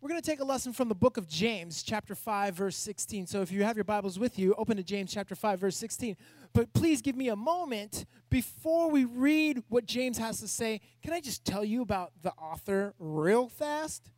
We're 0.00 0.10
going 0.10 0.20
to 0.20 0.30
take 0.30 0.40
a 0.40 0.44
lesson 0.44 0.72
from 0.72 0.88
the 0.88 0.94
book 0.94 1.16
of 1.16 1.26
James, 1.26 1.82
chapter 1.82 2.14
5, 2.14 2.54
verse 2.54 2.76
16. 2.76 3.26
So 3.26 3.40
if 3.40 3.50
you 3.50 3.64
have 3.64 3.76
your 3.76 3.84
Bibles 3.84 4.18
with 4.18 4.38
you, 4.38 4.54
open 4.56 4.76
to 4.76 4.82
James 4.82 5.12
chapter 5.12 5.34
5, 5.34 5.58
verse 5.58 5.76
16. 5.76 6.16
But 6.52 6.72
please 6.74 7.02
give 7.02 7.16
me 7.16 7.28
a 7.28 7.36
moment 7.36 8.04
before 8.30 8.90
we 8.90 9.04
read 9.04 9.62
what 9.68 9.86
James 9.86 10.18
has 10.18 10.38
to 10.40 10.48
say. 10.48 10.80
Can 11.02 11.12
I 11.12 11.20
just 11.20 11.44
tell 11.44 11.64
you 11.64 11.82
about 11.82 12.12
the 12.22 12.30
author 12.32 12.94
real 12.98 13.48
fast? 13.48 14.10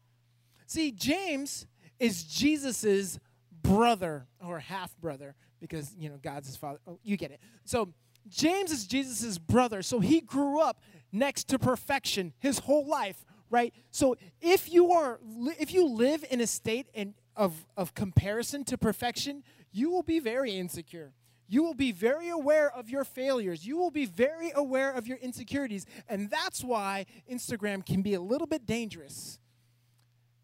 See, 0.66 0.90
James 0.90 1.66
is 1.98 2.24
Jesus's 2.24 3.18
brother 3.62 4.26
or 4.44 4.58
half 4.58 4.96
brother 4.98 5.34
because, 5.60 5.94
you 5.96 6.10
know, 6.10 6.18
God's 6.22 6.48
his 6.48 6.56
father. 6.56 6.80
Oh, 6.86 6.98
you 7.02 7.16
get 7.16 7.30
it. 7.30 7.40
So 7.64 7.94
James 8.28 8.70
is 8.72 8.86
Jesus's 8.86 9.38
brother. 9.38 9.82
So 9.82 10.00
he 10.00 10.20
grew 10.20 10.60
up 10.60 10.80
next 11.12 11.48
to 11.48 11.58
perfection 11.58 12.32
his 12.38 12.60
whole 12.60 12.86
life 12.86 13.24
right? 13.50 13.72
So 13.90 14.16
if 14.40 14.70
you 14.70 14.92
are 14.92 15.20
if 15.58 15.72
you 15.72 15.86
live 15.86 16.24
in 16.30 16.40
a 16.40 16.46
state 16.46 16.86
in, 16.94 17.14
of, 17.36 17.66
of 17.76 17.94
comparison 17.94 18.64
to 18.64 18.78
perfection, 18.78 19.42
you 19.72 19.90
will 19.90 20.02
be 20.02 20.18
very 20.18 20.52
insecure. 20.52 21.12
You 21.46 21.62
will 21.62 21.74
be 21.74 21.92
very 21.92 22.28
aware 22.28 22.70
of 22.70 22.90
your 22.90 23.04
failures. 23.04 23.66
You 23.66 23.78
will 23.78 23.90
be 23.90 24.04
very 24.04 24.50
aware 24.54 24.92
of 24.92 25.06
your 25.06 25.16
insecurities. 25.16 25.86
And 26.08 26.28
that's 26.28 26.62
why 26.62 27.06
Instagram 27.30 27.86
can 27.86 28.02
be 28.02 28.12
a 28.14 28.20
little 28.20 28.46
bit 28.46 28.66
dangerous 28.66 29.38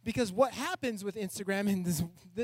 because 0.05 0.33
what 0.33 0.53
happens 0.53 1.03
with 1.03 1.17
Instagram 1.17 1.69
and 1.69 1.85
this, 1.85 2.03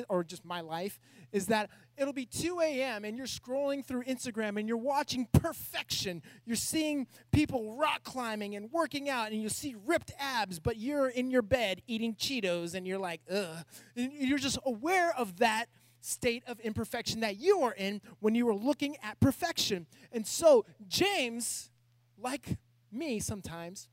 or 0.09 0.25
just 0.25 0.45
my 0.45 0.61
life 0.61 0.99
is 1.33 1.47
that 1.47 1.71
it'll 1.97 2.13
be 2.13 2.27
2 2.27 2.61
a.m. 2.61 3.05
and 3.05 3.17
you're 3.17 3.27
scrolling 3.27 3.85
through 3.85 4.03
Instagram 4.05 4.59
and 4.59 4.67
you're 4.67 4.77
watching 4.77 5.29
perfection. 5.33 6.23
You're 6.45 6.57
seeing 6.57 7.07
people 7.31 7.77
rock 7.77 8.03
climbing 8.03 8.57
and 8.57 8.71
working 8.73 9.09
out, 9.09 9.31
and 9.31 9.41
you 9.43 9.49
see 9.49 9.77
ripped 9.87 10.13
abs, 10.19 10.59
but 10.59 10.77
you're 10.77 11.09
in 11.09 11.31
your 11.31 11.43
bed 11.43 11.83
eating 11.87 12.15
Cheetos 12.15 12.75
and 12.75 12.87
you're 12.87 12.99
like, 12.99 13.21
ugh. 13.31 13.65
And 13.97 14.13
you're 14.13 14.39
just 14.39 14.59
aware 14.65 15.15
of 15.17 15.39
that 15.39 15.67
state 16.01 16.43
of 16.47 16.59
imperfection 16.61 17.21
that 17.21 17.39
you 17.39 17.61
are 17.61 17.75
in 17.75 18.01
when 18.21 18.35
you 18.35 18.49
are 18.49 18.55
looking 18.55 18.97
at 19.03 19.21
perfection. 19.21 19.87
And 20.11 20.27
so, 20.27 20.65
James, 20.89 21.71
like 22.19 22.57
me 22.91 23.21
sometimes, 23.21 23.89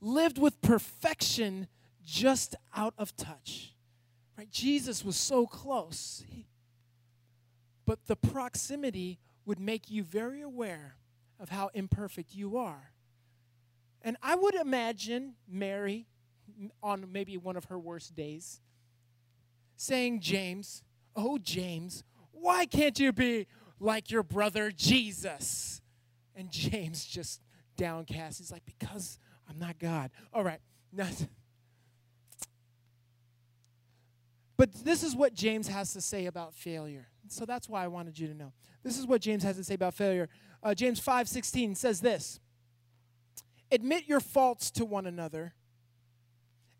lived 0.00 0.38
with 0.38 0.60
perfection 0.60 1.68
just 2.10 2.56
out 2.74 2.92
of 2.98 3.16
touch. 3.16 3.72
Right? 4.36 4.50
Jesus 4.50 5.04
was 5.04 5.16
so 5.16 5.46
close. 5.46 6.24
He, 6.28 6.46
but 7.86 8.06
the 8.06 8.16
proximity 8.16 9.20
would 9.46 9.60
make 9.60 9.90
you 9.90 10.02
very 10.02 10.42
aware 10.42 10.96
of 11.38 11.50
how 11.50 11.70
imperfect 11.72 12.34
you 12.34 12.56
are. 12.56 12.90
And 14.02 14.16
I 14.22 14.34
would 14.34 14.54
imagine 14.54 15.34
Mary, 15.48 16.06
on 16.82 17.06
maybe 17.12 17.36
one 17.36 17.56
of 17.56 17.66
her 17.66 17.78
worst 17.78 18.14
days, 18.16 18.60
saying, 19.76 20.20
James, 20.20 20.82
oh, 21.14 21.38
James, 21.38 22.02
why 22.32 22.66
can't 22.66 22.98
you 22.98 23.12
be 23.12 23.46
like 23.78 24.10
your 24.10 24.22
brother 24.22 24.72
Jesus? 24.72 25.80
And 26.34 26.50
James 26.50 27.04
just 27.04 27.40
downcast. 27.76 28.38
He's 28.38 28.50
like, 28.50 28.64
because 28.66 29.18
I'm 29.48 29.58
not 29.58 29.78
God. 29.78 30.10
All 30.32 30.42
right. 30.42 30.60
But 34.60 34.84
this 34.84 35.02
is 35.02 35.16
what 35.16 35.32
James 35.32 35.68
has 35.68 35.94
to 35.94 36.02
say 36.02 36.26
about 36.26 36.52
failure. 36.52 37.08
So 37.28 37.46
that's 37.46 37.66
why 37.66 37.82
I 37.82 37.86
wanted 37.86 38.18
you 38.18 38.28
to 38.28 38.34
know. 38.34 38.52
This 38.82 38.98
is 38.98 39.06
what 39.06 39.22
James 39.22 39.42
has 39.42 39.56
to 39.56 39.64
say 39.64 39.72
about 39.72 39.94
failure. 39.94 40.28
Uh, 40.62 40.74
James 40.74 41.00
5:16 41.00 41.74
says 41.74 42.02
this: 42.02 42.40
Admit 43.72 44.04
your 44.06 44.20
faults 44.20 44.70
to 44.72 44.84
one 44.84 45.06
another 45.06 45.54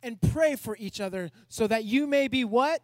and 0.02 0.20
pray 0.20 0.56
for 0.56 0.76
each 0.78 1.00
other 1.00 1.30
so 1.48 1.66
that 1.68 1.84
you 1.84 2.06
may 2.06 2.28
be 2.28 2.44
what? 2.44 2.82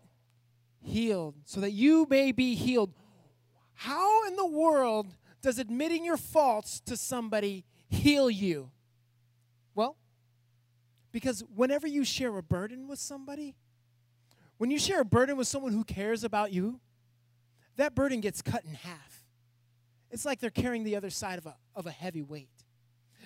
Healed. 0.81 1.35
So 1.45 1.61
that 1.61 1.73
you 1.73 2.07
may 2.09 2.33
be 2.33 2.55
healed. 2.55 2.95
How 3.75 4.27
in 4.27 4.37
the 4.37 4.47
world 4.47 5.15
does 5.43 5.59
admitting 5.59 6.07
your 6.07 6.17
faults 6.17 6.81
to 6.87 6.97
somebody 6.97 7.67
heal 7.91 8.31
you? 8.31 8.71
Well, 9.75 9.99
because 11.13 11.45
whenever 11.55 11.87
you 11.87 12.03
share 12.03 12.35
a 12.39 12.43
burden 12.43 12.89
with 12.89 12.99
somebody, 12.99 13.57
when 14.59 14.71
you 14.71 14.79
share 14.79 15.01
a 15.01 15.05
burden 15.05 15.37
with 15.37 15.49
someone 15.49 15.73
who 15.73 15.85
cares 15.85 16.25
about 16.25 16.53
you, 16.53 16.81
that 17.77 17.95
burden 17.95 18.21
gets 18.21 18.43
cut 18.43 18.65
in 18.65 18.75
half. 18.75 19.25
It's 20.11 20.25
like 20.25 20.41
they're 20.41 20.51
carrying 20.51 20.85
the 20.85 20.97
other 20.97 21.11
side 21.11 21.39
of 21.39 21.47
a, 21.47 21.57
of 21.75 21.87
a 21.87 21.91
heavy 21.91 22.23
weight. 22.23 22.49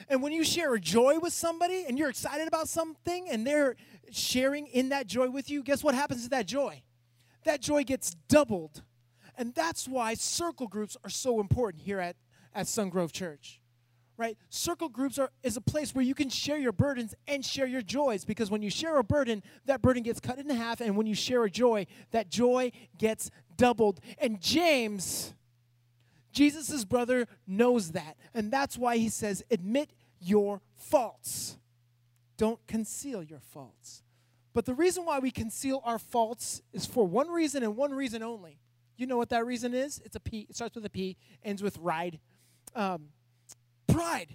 And 0.08 0.22
when 0.22 0.32
you 0.32 0.44
share 0.44 0.74
a 0.74 0.80
joy 0.80 1.18
with 1.18 1.32
somebody 1.32 1.84
and 1.86 1.98
you're 1.98 2.08
excited 2.08 2.48
about 2.48 2.68
something 2.68 3.28
and 3.28 3.46
they're 3.46 3.76
sharing 4.10 4.66
in 4.66 4.88
that 4.88 5.06
joy 5.06 5.28
with 5.30 5.50
you, 5.50 5.62
guess 5.62 5.84
what 5.84 5.94
happens 5.94 6.24
to 6.24 6.30
that 6.30 6.46
joy? 6.46 6.82
That 7.44 7.60
joy 7.60 7.84
gets 7.84 8.14
doubled. 8.28 8.82
And 9.36 9.54
that's 9.54 9.86
why 9.86 10.14
circle 10.14 10.68
groups 10.68 10.96
are 11.04 11.10
so 11.10 11.38
important 11.40 11.82
here 11.82 12.00
at, 12.00 12.16
at 12.54 12.66
Sungrove 12.66 13.12
Church 13.12 13.59
right? 14.20 14.36
Circle 14.50 14.90
groups 14.90 15.18
are 15.18 15.30
is 15.42 15.56
a 15.56 15.60
place 15.60 15.94
where 15.94 16.04
you 16.04 16.14
can 16.14 16.28
share 16.28 16.58
your 16.58 16.72
burdens 16.72 17.14
and 17.26 17.44
share 17.44 17.66
your 17.66 17.82
joys 17.82 18.24
because 18.24 18.50
when 18.50 18.62
you 18.62 18.70
share 18.70 18.98
a 18.98 19.02
burden, 19.02 19.42
that 19.64 19.82
burden 19.82 20.02
gets 20.02 20.20
cut 20.20 20.38
in 20.38 20.48
half 20.50 20.80
and 20.80 20.96
when 20.96 21.06
you 21.06 21.14
share 21.14 21.42
a 21.44 21.50
joy, 21.50 21.86
that 22.10 22.30
joy 22.30 22.70
gets 22.98 23.30
doubled. 23.56 24.00
And 24.18 24.40
James 24.40 25.34
Jesus' 26.32 26.84
brother 26.84 27.26
knows 27.46 27.92
that. 27.92 28.16
And 28.34 28.52
that's 28.52 28.78
why 28.78 28.98
he 28.98 29.08
says, 29.08 29.42
admit 29.50 29.90
your 30.20 30.60
faults. 30.76 31.58
Don't 32.36 32.64
conceal 32.66 33.22
your 33.22 33.40
faults. 33.40 34.02
But 34.52 34.64
the 34.64 34.74
reason 34.74 35.04
why 35.04 35.18
we 35.18 35.30
conceal 35.30 35.80
our 35.84 35.98
faults 35.98 36.62
is 36.72 36.86
for 36.86 37.06
one 37.06 37.28
reason 37.28 37.62
and 37.62 37.76
one 37.76 37.92
reason 37.92 38.22
only. 38.22 38.58
You 38.96 39.06
know 39.06 39.16
what 39.16 39.30
that 39.30 39.46
reason 39.46 39.74
is? 39.74 40.00
It's 40.04 40.16
a 40.16 40.20
P. 40.20 40.46
It 40.48 40.56
starts 40.56 40.74
with 40.74 40.84
a 40.84 40.90
P, 40.90 41.16
ends 41.42 41.62
with 41.62 41.78
ride. 41.78 42.20
Um, 42.74 43.08
Pride. 43.92 44.28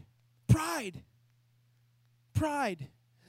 Pride. 0.48 1.04
Pride. 2.34 2.88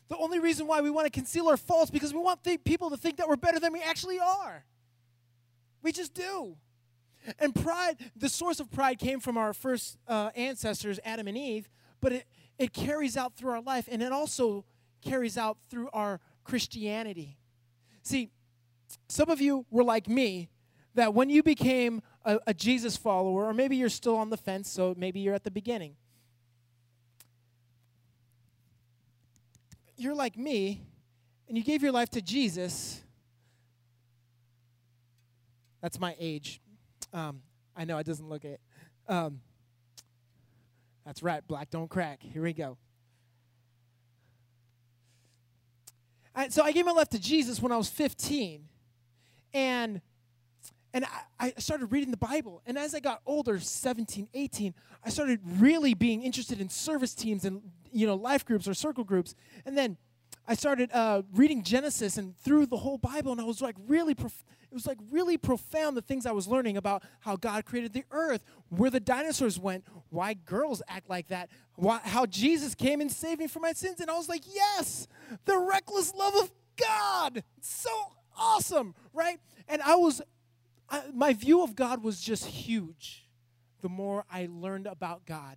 The 0.09 0.17
only 0.17 0.39
reason 0.39 0.67
why 0.67 0.81
we 0.81 0.91
want 0.91 1.07
to 1.07 1.11
conceal 1.11 1.49
our 1.49 1.57
faults 1.57 1.91
because 1.91 2.15
we 2.15 2.21
want 2.21 2.45
th- 2.45 2.63
people 2.65 2.91
to 2.91 2.97
think 2.97 3.17
that 3.17 3.29
we're 3.29 3.37
better 3.37 3.59
than 3.59 3.73
we 3.73 3.83
actually 3.83 4.21
are. 4.21 4.65
We 5.83 5.93
just 5.93 6.15
do. 6.15 6.57
And 7.39 7.55
pride, 7.55 7.97
the 8.15 8.29
source 8.29 8.61
of 8.61 8.71
pride 8.71 8.99
came 8.99 9.19
from 9.19 9.37
our 9.37 9.53
first 9.53 9.99
uh, 10.07 10.31
ancestors, 10.37 11.01
Adam 11.05 11.27
and 11.27 11.37
Eve, 11.37 11.69
but 12.01 12.13
it, 12.13 12.25
it 12.59 12.73
carries 12.73 13.17
out 13.17 13.37
through 13.37 13.51
our 13.51 13.63
life 13.63 13.89
and 13.91 14.03
it 14.03 14.13
also 14.13 14.65
carries 15.03 15.37
out 15.37 15.59
through 15.69 15.89
our 15.93 16.21
Christianity. 16.45 17.39
See, 18.03 18.31
some 19.09 19.29
of 19.29 19.41
you 19.41 19.67
were 19.71 19.83
like 19.83 20.09
me 20.09 20.51
that 20.95 21.15
when 21.15 21.29
you 21.31 21.43
became 21.43 22.01
a, 22.25 22.39
a 22.47 22.55
Jesus 22.55 22.97
follower, 22.97 23.47
or 23.47 23.53
maybe 23.53 23.77
you're 23.77 23.89
still 23.89 24.17
on 24.17 24.31
the 24.31 24.37
fence, 24.37 24.71
so 24.71 24.95
maybe 24.97 25.21
you're 25.21 25.35
at 25.35 25.45
the 25.45 25.51
beginning 25.51 25.97
you're 29.97 30.15
like 30.15 30.37
me 30.37 30.83
and 31.49 31.57
you 31.57 31.65
gave 31.65 31.83
your 31.83 31.93
life 31.93 32.11
to 32.11 32.23
Jesus, 32.23 33.03
that's 35.81 36.01
my 36.01 36.15
age. 36.19 36.61
Um, 37.13 37.43
I 37.77 37.85
know 37.85 37.99
it 37.99 38.07
doesn't 38.07 38.29
look 38.29 38.45
it. 38.45 38.61
Um, 39.09 39.41
that's 41.05 41.23
right, 41.23 41.47
black 41.47 41.71
don't 41.71 41.89
crack. 41.89 42.23
Here 42.23 42.43
we 42.43 42.53
go. 42.53 42.77
I, 46.35 46.49
so 46.49 46.63
I 46.63 46.73
gave 46.73 46.85
my 46.85 46.93
life 46.93 47.09
to 47.11 47.19
Jesus 47.19 47.63
when 47.63 47.73
I 47.73 47.77
was 47.77 47.89
15. 47.89 48.69
And 49.55 50.03
and 50.93 51.05
I, 51.39 51.53
I, 51.57 51.61
started 51.61 51.93
reading 51.93 52.11
the 52.11 52.17
Bible. 52.17 52.63
And 52.65 52.79
as 52.79 52.95
I 52.95 53.01
got 53.01 53.21
older, 53.27 53.61
17, 53.61 54.29
18, 54.33 54.75
I 55.05 55.11
started 55.11 55.41
really 55.45 55.93
being 55.93 56.23
interested 56.23 56.59
in 56.59 56.71
service 56.71 57.15
teams 57.15 57.45
and 57.45 57.61
you 57.97 58.07
know 58.07 58.15
life 58.15 58.45
groups 58.45 58.69
or 58.69 58.75
circle 58.75 59.05
groups. 59.05 59.35
And 59.65 59.77
then 59.77 59.97
I 60.49 60.55
started 60.55 60.91
uh, 60.93 61.23
reading 61.35 61.63
Genesis 61.63 62.19
and 62.19 62.37
through 62.39 62.67
the 62.67 62.77
whole 62.77 62.99
Bible, 62.99 63.33
and 63.33 63.41
I 63.41 63.45
was 63.45 63.61
like 63.61 63.75
really, 63.89 64.15
prof- 64.15 64.45
it 64.71 64.75
was 64.75 64.87
like 64.87 64.99
really 65.11 65.37
profound 65.37 65.97
the 65.97 66.03
things 66.03 66.25
I 66.25 66.33
was 66.33 66.47
learning 66.47 66.77
about 66.77 67.03
how 67.21 67.35
God 67.37 67.65
created 67.65 67.93
the 67.93 68.05
earth, 68.13 68.45
where 68.69 68.91
the 68.91 69.01
dinosaurs 69.01 69.59
went, 69.59 69.85
why 70.11 70.35
girls 70.35 70.83
act 70.89 71.11
like 71.11 71.29
that, 71.29 71.49
why, 71.75 72.01
how 72.05 72.27
Jesus 72.27 72.77
came 72.77 73.01
and 73.01 73.11
saved 73.11 73.41
me 73.41 73.49
from 73.49 73.63
my 73.63 73.73
sins, 73.73 74.01
and 74.01 74.09
I 74.09 74.15
was 74.15 74.29
like, 74.29 74.43
yes, 74.47 75.09
the 75.47 75.59
reckless 75.59 76.15
love 76.15 76.37
of 76.37 76.53
God, 76.77 77.43
so 77.61 77.91
awesome, 78.37 78.95
right? 79.13 79.41
And 79.67 79.83
I 79.83 79.97
was, 79.97 80.23
I, 80.89 81.03
my 81.13 81.33
view 81.33 81.65
of 81.65 81.75
God 81.75 82.05
was 82.05 82.21
just 82.21 82.47
huge 82.47 83.27
the 83.83 83.89
more 83.89 84.25
I 84.31 84.49
learned 84.51 84.87
about 84.87 85.27
God. 85.27 85.57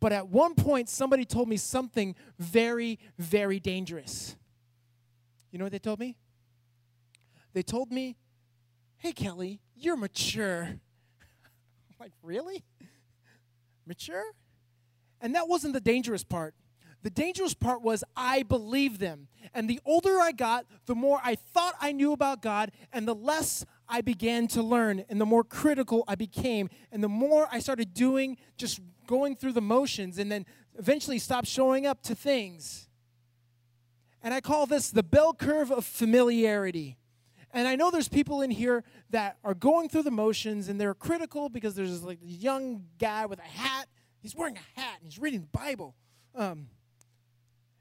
But 0.00 0.12
at 0.12 0.28
one 0.28 0.54
point, 0.54 0.88
somebody 0.88 1.24
told 1.24 1.48
me 1.48 1.58
something 1.58 2.14
very, 2.38 2.98
very 3.18 3.60
dangerous. 3.60 4.34
You 5.50 5.58
know 5.58 5.66
what 5.66 5.72
they 5.72 5.78
told 5.78 6.00
me? 6.00 6.16
They 7.52 7.62
told 7.62 7.92
me, 7.92 8.16
hey, 8.96 9.12
Kelly, 9.12 9.60
you're 9.74 9.96
mature. 9.96 10.62
I'm 10.62 10.80
like, 12.00 12.12
really? 12.22 12.64
Mature? 13.86 14.24
And 15.20 15.34
that 15.34 15.48
wasn't 15.48 15.74
the 15.74 15.80
dangerous 15.80 16.24
part. 16.24 16.54
The 17.02 17.10
dangerous 17.10 17.54
part 17.54 17.82
was 17.82 18.04
I 18.14 18.42
believed 18.42 19.00
them. 19.00 19.28
And 19.54 19.68
the 19.68 19.80
older 19.84 20.20
I 20.20 20.32
got, 20.32 20.66
the 20.86 20.94
more 20.94 21.20
I 21.24 21.34
thought 21.34 21.74
I 21.80 21.92
knew 21.92 22.12
about 22.12 22.42
God, 22.42 22.72
and 22.92 23.08
the 23.08 23.14
less 23.14 23.64
I 23.88 24.02
began 24.02 24.46
to 24.48 24.62
learn, 24.62 25.04
and 25.08 25.20
the 25.20 25.26
more 25.26 25.42
critical 25.42 26.04
I 26.06 26.14
became, 26.14 26.68
and 26.92 27.02
the 27.02 27.08
more 27.08 27.48
I 27.50 27.58
started 27.58 27.94
doing, 27.94 28.36
just 28.56 28.80
going 29.10 29.34
through 29.34 29.52
the 29.52 29.60
motions, 29.60 30.18
and 30.18 30.30
then 30.30 30.46
eventually 30.78 31.18
stop 31.18 31.44
showing 31.44 31.84
up 31.84 32.00
to 32.00 32.14
things. 32.14 32.88
And 34.22 34.32
I 34.32 34.40
call 34.40 34.66
this 34.66 34.90
the 34.90 35.02
bell 35.02 35.34
curve 35.34 35.72
of 35.72 35.84
familiarity. 35.84 36.96
And 37.52 37.66
I 37.66 37.74
know 37.74 37.90
there's 37.90 38.08
people 38.08 38.40
in 38.40 38.52
here 38.52 38.84
that 39.10 39.38
are 39.42 39.54
going 39.54 39.88
through 39.88 40.04
the 40.04 40.12
motions 40.12 40.68
and 40.68 40.80
they're 40.80 40.94
critical 40.94 41.48
because 41.48 41.74
there's 41.74 42.04
like 42.04 42.20
this 42.20 42.30
young 42.30 42.84
guy 43.00 43.26
with 43.26 43.40
a 43.40 43.42
hat. 43.42 43.88
He's 44.20 44.36
wearing 44.36 44.56
a 44.56 44.80
hat 44.80 44.98
and 45.00 45.10
he's 45.10 45.18
reading 45.18 45.40
the 45.40 45.58
Bible. 45.58 45.96
Um, 46.36 46.68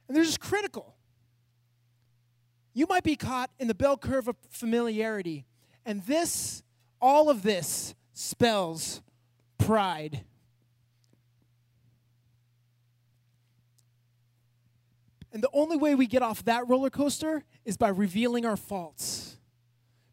and 0.08 0.18
they're 0.18 0.24
just 0.24 0.40
critical. 0.40 0.96
You 2.74 2.88
might 2.90 3.04
be 3.04 3.16
caught 3.16 3.52
in 3.60 3.68
the 3.68 3.76
bell 3.76 3.98
curve 3.98 4.28
of 4.28 4.36
familiarity. 4.50 5.46
And 5.86 6.02
this, 6.06 6.64
all 7.00 7.30
of 7.30 7.44
this, 7.44 7.94
spells 8.14 9.04
pride. 9.60 10.26
And 15.32 15.44
the 15.44 15.50
only 15.54 15.78
way 15.78 15.96
we 15.96 16.08
get 16.08 16.22
off 16.22 16.44
that 16.46 16.68
roller 16.68 16.90
coaster 16.90 17.44
is 17.66 17.78
by 17.78 17.90
revealing 17.90 18.46
our 18.46 18.58
faults. 18.58 19.38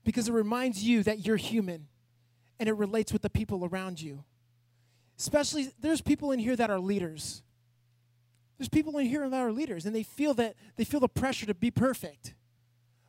Because 0.05 0.29
it 0.29 0.33
reminds 0.33 0.83
you 0.85 1.03
that 1.03 1.27
you're 1.27 1.37
human 1.37 1.89
and 2.61 2.69
it 2.69 2.75
relates 2.75 3.13
with 3.13 3.23
the 3.23 3.31
people 3.31 3.65
around 3.65 4.01
you. 4.01 4.25
Especially, 5.19 5.71
there's 5.81 6.01
people 6.01 6.33
in 6.33 6.39
here 6.39 6.57
that 6.57 6.71
are 6.71 6.79
leaders. 6.79 7.43
There's 8.59 8.69
people 8.69 8.99
in 8.99 9.07
here 9.07 9.29
that 9.29 9.41
are 9.41 9.53
leaders 9.53 9.87
and 9.87 9.95
they 9.95 10.03
feel 10.03 10.35
that 10.35 10.55
they 10.77 10.85
feel 10.85 11.01
the 11.01 11.09
pressure 11.09 11.47
to 11.47 11.55
be 11.55 11.71
perfect. 11.71 12.35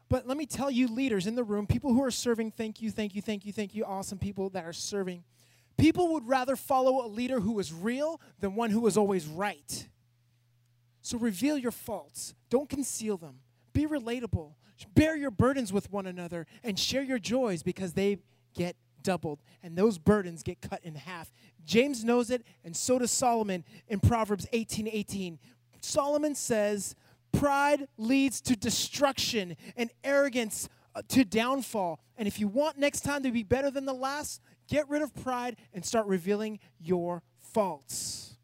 But 0.09 0.25
let 0.25 0.37
me 0.37 0.45
tell 0.45 0.71
you, 0.71 0.87
leaders 0.87 1.27
in 1.27 1.35
the 1.35 1.43
room, 1.43 1.67
people 1.67 1.93
who 1.93 2.03
are 2.03 2.11
serving, 2.11 2.51
thank 2.51 2.81
you, 2.81 2.91
thank 2.91 3.13
you, 3.13 3.21
thank 3.21 3.45
you, 3.45 3.51
thank 3.51 3.75
you, 3.75 3.83
awesome 3.83 4.17
people 4.17 4.49
that 4.51 4.63
are 4.63 4.73
serving. 4.73 5.23
People 5.77 6.13
would 6.13 6.27
rather 6.27 6.55
follow 6.55 7.05
a 7.05 7.07
leader 7.07 7.41
who 7.41 7.59
is 7.59 7.73
real 7.73 8.21
than 8.39 8.55
one 8.55 8.71
who 8.71 8.87
is 8.87 8.97
always 8.97 9.27
right. 9.27 9.87
So 11.07 11.17
reveal 11.17 11.57
your 11.57 11.71
faults, 11.71 12.33
don't 12.49 12.67
conceal 12.67 13.15
them. 13.15 13.35
Be 13.71 13.85
relatable. 13.85 14.55
Bear 14.93 15.15
your 15.15 15.31
burdens 15.31 15.71
with 15.71 15.89
one 15.89 16.05
another 16.05 16.45
and 16.65 16.77
share 16.77 17.01
your 17.01 17.17
joys 17.17 17.63
because 17.63 17.93
they 17.93 18.17
get 18.53 18.75
doubled 19.03 19.39
and 19.63 19.77
those 19.77 19.97
burdens 19.97 20.43
get 20.43 20.59
cut 20.59 20.81
in 20.83 20.95
half. 20.95 21.31
James 21.63 22.03
knows 22.03 22.29
it, 22.29 22.45
and 22.65 22.75
so 22.75 22.99
does 22.99 23.09
Solomon 23.09 23.63
in 23.87 24.01
Proverbs 24.01 24.47
18 24.51 24.89
18. 24.91 25.39
Solomon 25.79 26.35
says, 26.35 26.93
Pride 27.31 27.87
leads 27.97 28.41
to 28.41 28.57
destruction 28.57 29.55
and 29.77 29.89
arrogance 30.03 30.67
uh, 30.93 31.03
to 31.07 31.23
downfall. 31.23 32.01
And 32.17 32.27
if 32.27 32.37
you 32.37 32.49
want 32.49 32.77
next 32.77 33.05
time 33.05 33.23
to 33.23 33.31
be 33.31 33.43
better 33.43 33.71
than 33.71 33.85
the 33.85 33.93
last, 33.93 34.41
get 34.67 34.89
rid 34.89 35.01
of 35.01 35.15
pride 35.15 35.55
and 35.73 35.85
start 35.85 36.05
revealing 36.05 36.59
your 36.81 37.23
faults. 37.39 38.35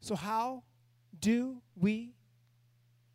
So, 0.00 0.16
how 0.16 0.64
do 1.24 1.62
we 1.74 2.12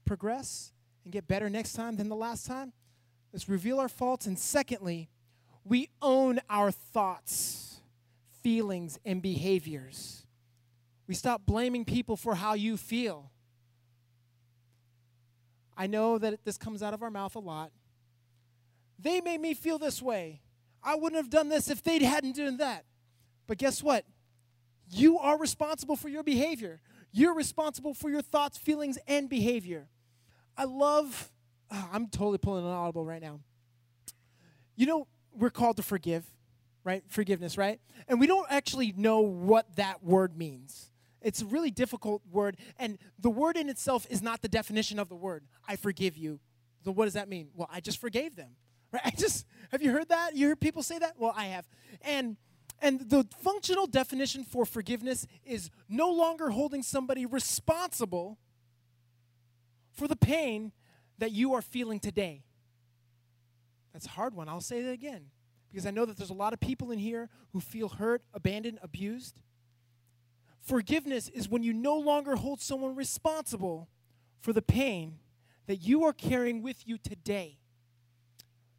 progress 0.04 0.72
and 1.04 1.14
get 1.14 1.28
better 1.28 1.48
next 1.48 1.74
time 1.74 1.96
than 1.96 2.10
the 2.10 2.16
last 2.16 2.48
time? 2.48 2.74
Let's 3.32 3.48
reveal 3.48 3.80
our 3.80 3.88
faults. 3.88 4.26
And 4.26 4.38
secondly, 4.38 5.10
we 5.64 5.90
own 6.02 6.40
our 6.50 6.72
thoughts, 6.72 7.82
feelings, 8.42 8.98
and 9.06 9.22
behaviors. 9.22 10.26
We 11.08 11.14
stop 11.14 11.46
blaming 11.46 11.86
people 11.86 12.18
for 12.18 12.34
how 12.34 12.56
you 12.56 12.78
feel. 12.78 13.30
I 15.78 15.86
know 15.86 16.18
that 16.18 16.44
this 16.44 16.58
comes 16.58 16.82
out 16.82 16.96
of 16.96 17.04
our 17.04 17.12
mouth 17.12 17.36
a 17.36 17.40
lot. 17.40 17.72
They 18.98 19.22
made 19.22 19.40
me 19.40 19.54
feel 19.54 19.78
this 19.78 20.02
way. 20.02 20.42
I 20.82 20.96
wouldn't 20.96 21.22
have 21.22 21.30
done 21.30 21.50
this 21.50 21.70
if 21.70 21.84
they 21.84 22.04
hadn't 22.04 22.38
done 22.38 22.58
that. 22.58 22.86
But 23.46 23.60
guess 23.60 23.84
what? 23.84 24.04
You 24.90 25.20
are 25.20 25.38
responsible 25.38 25.96
for 25.96 26.10
your 26.10 26.24
behavior. 26.24 26.82
You're 27.12 27.34
responsible 27.34 27.94
for 27.94 28.10
your 28.10 28.22
thoughts, 28.22 28.58
feelings, 28.58 28.98
and 29.08 29.30
behavior. 29.30 29.90
I 30.58 30.66
love, 30.66 31.32
oh, 31.72 31.90
I'm 31.92 32.08
totally 32.08 32.38
pulling 32.38 32.66
an 32.66 32.72
audible 32.72 33.06
right 33.06 33.22
now. 33.22 33.40
You 34.76 34.86
know, 34.86 35.08
we're 35.34 35.50
called 35.50 35.78
to 35.78 35.84
forgive, 35.84 36.26
right? 36.84 37.04
Forgiveness, 37.08 37.58
right? 37.58 37.80
And 38.08 38.20
we 38.20 38.28
don't 38.28 38.48
actually 38.50 38.94
know 38.96 39.22
what 39.22 39.76
that 39.76 40.04
word 40.04 40.38
means. 40.38 40.92
It's 41.22 41.42
a 41.42 41.46
really 41.46 41.72
difficult 41.72 42.22
word, 42.32 42.58
and 42.78 42.98
the 43.18 43.30
word 43.30 43.58
in 43.58 43.70
itself 43.70 44.08
is 44.10 44.22
not 44.22 44.42
the 44.42 44.48
definition 44.48 45.00
of 45.00 45.10
the 45.10 45.16
word. 45.16 45.44
I 45.68 45.76
forgive 45.76 46.16
you. 46.16 46.40
So 46.86 46.92
what 46.92 47.06
does 47.06 47.16
that 47.16 47.28
mean? 47.28 47.50
Well, 47.56 47.70
I 47.72 47.82
just 47.82 48.00
forgave 48.00 48.36
them. 48.36 48.52
Right? 48.92 49.02
I 49.06 49.12
just 49.12 49.46
have 49.72 49.82
you 49.82 49.92
heard 49.92 50.10
that? 50.10 50.36
You 50.36 50.48
heard 50.48 50.60
people 50.60 50.82
say 50.82 50.98
that? 51.00 51.16
Well, 51.18 51.34
I 51.36 51.46
have. 51.46 51.68
And 52.02 52.38
and 52.82 53.10
the 53.10 53.26
functional 53.42 53.88
definition 53.88 54.44
for 54.44 54.66
forgiveness 54.66 55.28
is 55.44 55.70
no 55.88 56.12
longer 56.12 56.50
holding 56.50 56.84
somebody 56.84 57.26
responsible 57.26 58.38
for 59.92 60.08
the 60.08 60.16
pain 60.16 60.72
that 61.18 61.32
you 61.32 61.54
are 61.54 61.62
feeling 61.62 62.00
today. 62.00 62.44
That's 63.94 64.06
a 64.06 64.10
hard 64.10 64.34
one. 64.34 64.48
I'll 64.48 64.62
say 64.62 64.82
that 64.84 64.92
again 64.92 65.26
because 65.70 65.86
I 65.86 65.92
know 65.92 66.06
that 66.06 66.18
there's 66.18 66.30
a 66.30 66.36
lot 66.36 66.54
of 66.54 66.60
people 66.60 66.92
in 66.92 67.00
here 67.00 67.30
who 67.54 67.60
feel 67.60 67.90
hurt, 67.90 68.24
abandoned, 68.34 68.80
abused. 68.82 69.42
Forgiveness 70.62 71.30
is 71.30 71.50
when 71.50 71.64
you 71.64 71.74
no 71.74 71.98
longer 71.98 72.36
hold 72.36 72.62
someone 72.62 72.96
responsible 72.96 73.90
for 74.40 74.54
the 74.54 74.62
pain 74.62 75.20
that 75.68 75.78
you 75.78 76.04
are 76.04 76.14
carrying 76.14 76.62
with 76.62 76.88
you 76.88 76.98
today. 76.98 77.60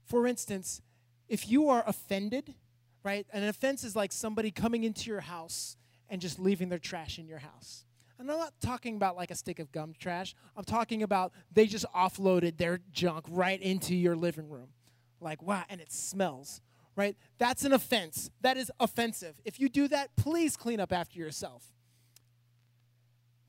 For 0.05 0.27
instance, 0.27 0.83
if 1.29 1.49
you 1.49 1.69
are 1.69 1.85
offended, 1.87 2.55
right? 3.03 3.27
An 3.33 3.45
offense 3.45 3.85
is 3.85 3.97
like 3.97 4.13
somebody 4.13 4.51
coming 4.51 4.85
into 4.85 5.11
your 5.11 5.21
house 5.21 5.77
and 6.09 6.21
just 6.21 6.39
leaving 6.39 6.69
their 6.69 6.79
trash 6.79 7.19
in 7.19 7.27
your 7.27 7.39
house. 7.39 7.85
And 8.19 8.31
I'm 8.31 8.39
not 8.39 8.53
talking 8.61 8.97
about 8.97 9.17
like 9.17 9.31
a 9.31 9.35
stick 9.35 9.59
of 9.59 9.73
gum 9.73 9.95
trash. 9.99 10.35
I'm 10.55 10.65
talking 10.65 11.03
about 11.03 11.33
they 11.53 11.67
just 11.67 11.87
offloaded 11.95 12.59
their 12.59 12.81
junk 12.93 13.25
right 13.31 13.61
into 13.61 13.95
your 13.95 14.15
living 14.15 14.51
room. 14.51 14.69
Like, 15.21 15.43
wow, 15.43 15.65
and 15.71 15.81
it 15.81 15.91
smells, 15.91 16.61
right? 16.97 17.17
That's 17.39 17.65
an 17.65 17.73
offense. 17.73 18.31
That 18.43 18.59
is 18.59 18.71
offensive. 18.79 19.37
If 19.45 19.59
you 19.59 19.71
do 19.71 19.89
that, 19.89 20.15
please 20.17 20.57
clean 20.57 20.81
up 20.81 20.93
after 20.93 21.19
yourself. 21.19 21.65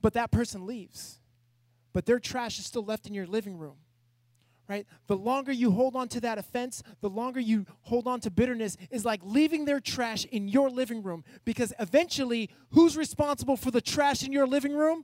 But 0.02 0.14
that 0.14 0.32
person 0.32 0.66
leaves. 0.66 1.20
But 1.94 2.06
their 2.06 2.20
trash 2.20 2.58
is 2.58 2.66
still 2.66 2.86
left 2.86 3.08
in 3.08 3.14
your 3.14 3.28
living 3.28 3.58
room. 3.58 3.76
Right? 4.68 4.88
The 5.08 5.18
longer 5.18 5.52
you 5.52 5.72
hold 5.72 5.96
on 5.96 6.08
to 6.10 6.22
that 6.22 6.38
offense, 6.38 6.82
the 7.02 7.10
longer 7.10 7.40
you 7.40 7.66
hold 7.82 8.08
on 8.08 8.22
to 8.22 8.32
bitterness 8.32 8.78
is 8.90 9.04
like 9.04 9.20
leaving 9.24 9.66
their 9.66 9.82
trash 9.82 10.24
in 10.26 10.48
your 10.48 10.70
living 10.70 11.04
room 11.04 11.26
because 11.44 11.74
eventually 11.78 12.50
who's 12.70 12.96
responsible 12.96 13.58
for 13.58 13.70
the 13.70 13.82
trash 13.82 14.24
in 14.24 14.32
your 14.32 14.48
living 14.48 14.74
room? 14.74 15.04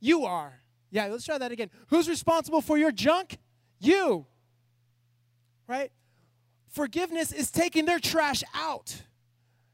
You 0.00 0.24
are. 0.24 0.60
Yeah, 0.90 1.06
let's 1.06 1.24
try 1.24 1.36
that 1.38 1.52
again. 1.52 1.70
Who's 1.88 2.08
responsible 2.08 2.62
for 2.62 2.78
your 2.78 2.92
junk? 2.92 3.38
You. 3.78 4.26
Right? 5.66 5.90
Forgiveness 6.68 7.32
is 7.32 7.50
taking 7.50 7.84
their 7.84 7.98
trash 7.98 8.42
out. 8.54 9.02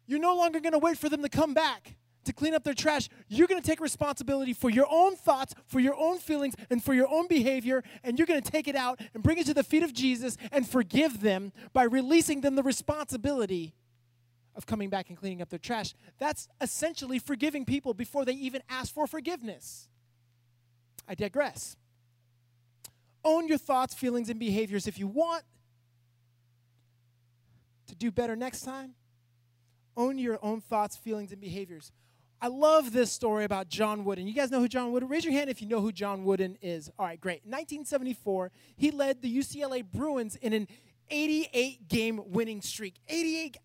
You're 0.06 0.18
no 0.18 0.34
longer 0.34 0.58
going 0.58 0.72
to 0.72 0.78
wait 0.78 0.98
for 0.98 1.08
them 1.08 1.22
to 1.22 1.28
come 1.28 1.54
back 1.54 1.94
to 2.24 2.32
clean 2.32 2.54
up 2.54 2.64
their 2.64 2.74
trash, 2.74 3.08
you're 3.28 3.46
going 3.46 3.60
to 3.60 3.66
take 3.66 3.80
responsibility 3.80 4.52
for 4.52 4.70
your 4.70 4.86
own 4.90 5.16
thoughts, 5.16 5.54
for 5.66 5.80
your 5.80 5.94
own 5.98 6.18
feelings, 6.18 6.54
and 6.68 6.82
for 6.82 6.94
your 6.94 7.08
own 7.08 7.26
behavior, 7.28 7.82
and 8.04 8.18
you're 8.18 8.26
going 8.26 8.40
to 8.40 8.50
take 8.50 8.68
it 8.68 8.76
out 8.76 9.00
and 9.14 9.22
bring 9.22 9.38
it 9.38 9.46
to 9.46 9.54
the 9.54 9.62
feet 9.64 9.82
of 9.82 9.92
Jesus 9.92 10.36
and 10.52 10.68
forgive 10.68 11.20
them 11.20 11.52
by 11.72 11.84
releasing 11.84 12.40
them 12.40 12.56
the 12.56 12.62
responsibility 12.62 13.74
of 14.54 14.66
coming 14.66 14.90
back 14.90 15.08
and 15.08 15.16
cleaning 15.16 15.40
up 15.40 15.48
their 15.48 15.58
trash. 15.58 15.94
That's 16.18 16.48
essentially 16.60 17.18
forgiving 17.18 17.64
people 17.64 17.94
before 17.94 18.24
they 18.24 18.32
even 18.32 18.62
ask 18.68 18.92
for 18.92 19.06
forgiveness. 19.06 19.88
I 21.08 21.14
digress. 21.14 21.76
Own 23.24 23.48
your 23.48 23.58
thoughts, 23.58 23.94
feelings, 23.94 24.28
and 24.28 24.38
behaviors 24.38 24.86
if 24.86 24.98
you 24.98 25.06
want 25.06 25.44
to 27.86 27.94
do 27.94 28.10
better 28.10 28.36
next 28.36 28.62
time. 28.62 28.94
Own 29.96 30.18
your 30.18 30.38
own 30.42 30.60
thoughts, 30.60 30.96
feelings, 30.96 31.32
and 31.32 31.40
behaviors 31.40 31.92
I 32.42 32.48
love 32.48 32.92
this 32.92 33.12
story 33.12 33.44
about 33.44 33.68
John 33.68 34.02
Wooden. 34.04 34.26
You 34.26 34.32
guys 34.32 34.50
know 34.50 34.60
who 34.60 34.68
John 34.68 34.92
Wooden? 34.92 35.08
Raise 35.10 35.24
your 35.24 35.34
hand 35.34 35.50
if 35.50 35.60
you 35.60 35.68
know 35.68 35.80
who 35.80 35.92
John 35.92 36.24
Wooden 36.24 36.56
is. 36.62 36.90
All 36.98 37.04
right, 37.04 37.20
great. 37.20 37.42
1974, 37.44 38.50
he 38.76 38.90
led 38.90 39.20
the 39.20 39.38
UCLA 39.38 39.84
Bruins 39.84 40.36
in 40.36 40.54
an 40.54 40.66
88 41.10 41.88
game 41.88 42.20
winning 42.26 42.62
streak. 42.62 42.94
88, 43.08 43.58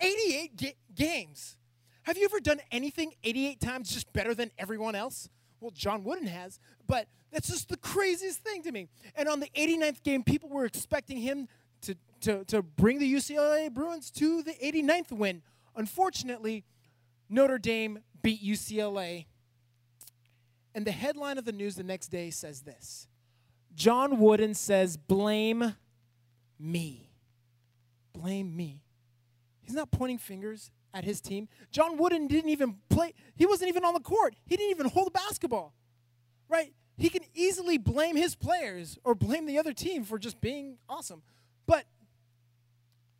88 0.00 0.56
ga- 0.56 0.76
games. 0.94 1.56
Have 2.04 2.16
you 2.16 2.24
ever 2.26 2.38
done 2.38 2.60
anything 2.70 3.14
88 3.24 3.60
times 3.60 3.90
just 3.90 4.12
better 4.12 4.32
than 4.32 4.52
everyone 4.58 4.94
else? 4.94 5.28
Well, 5.60 5.72
John 5.72 6.04
Wooden 6.04 6.26
has, 6.28 6.60
but 6.86 7.08
that's 7.32 7.48
just 7.48 7.68
the 7.68 7.78
craziest 7.78 8.40
thing 8.40 8.62
to 8.62 8.70
me. 8.70 8.88
And 9.16 9.28
on 9.28 9.40
the 9.40 9.48
89th 9.56 10.02
game, 10.04 10.22
people 10.22 10.50
were 10.50 10.66
expecting 10.66 11.16
him 11.16 11.48
to, 11.80 11.96
to, 12.20 12.44
to 12.44 12.62
bring 12.62 12.98
the 13.00 13.12
UCLA 13.12 13.72
Bruins 13.72 14.10
to 14.12 14.42
the 14.42 14.52
89th 14.52 15.10
win. 15.10 15.42
Unfortunately, 15.74 16.64
Notre 17.34 17.58
Dame 17.58 17.98
beat 18.22 18.42
UCLA. 18.42 19.26
And 20.74 20.86
the 20.86 20.92
headline 20.92 21.36
of 21.36 21.44
the 21.44 21.52
news 21.52 21.74
the 21.74 21.82
next 21.82 22.08
day 22.08 22.30
says 22.30 22.62
this 22.62 23.08
John 23.74 24.18
Wooden 24.18 24.54
says, 24.54 24.96
Blame 24.96 25.74
me. 26.58 27.10
Blame 28.12 28.56
me. 28.56 28.82
He's 29.62 29.74
not 29.74 29.90
pointing 29.90 30.18
fingers 30.18 30.70
at 30.92 31.04
his 31.04 31.20
team. 31.20 31.48
John 31.72 31.96
Wooden 31.96 32.28
didn't 32.28 32.50
even 32.50 32.76
play, 32.88 33.14
he 33.34 33.46
wasn't 33.46 33.68
even 33.68 33.84
on 33.84 33.94
the 33.94 34.00
court. 34.00 34.36
He 34.46 34.56
didn't 34.56 34.70
even 34.70 34.88
hold 34.88 35.08
the 35.08 35.10
basketball, 35.10 35.74
right? 36.48 36.72
He 36.96 37.08
can 37.08 37.22
easily 37.34 37.78
blame 37.78 38.14
his 38.14 38.36
players 38.36 38.98
or 39.02 39.16
blame 39.16 39.46
the 39.46 39.58
other 39.58 39.72
team 39.72 40.04
for 40.04 40.18
just 40.18 40.40
being 40.40 40.78
awesome. 40.88 41.22
But 41.66 41.86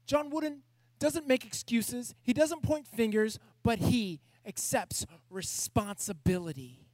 John 0.06 0.30
Wooden 0.30 0.60
doesn't 1.00 1.26
make 1.26 1.44
excuses, 1.44 2.14
he 2.22 2.32
doesn't 2.32 2.62
point 2.62 2.86
fingers, 2.86 3.40
but 3.64 3.80
he 3.80 4.20
accepts 4.46 5.06
responsibility. 5.30 6.86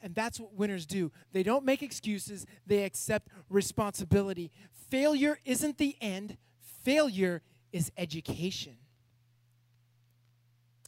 And 0.00 0.14
that's 0.14 0.38
what 0.38 0.54
winners 0.54 0.86
do. 0.86 1.10
They 1.32 1.42
don't 1.42 1.64
make 1.64 1.82
excuses, 1.82 2.46
they 2.66 2.84
accept 2.84 3.28
responsibility. 3.50 4.50
Failure 4.88 5.38
isn't 5.44 5.78
the 5.78 5.96
end, 6.00 6.38
failure 6.84 7.42
is 7.72 7.90
education. 7.98 8.76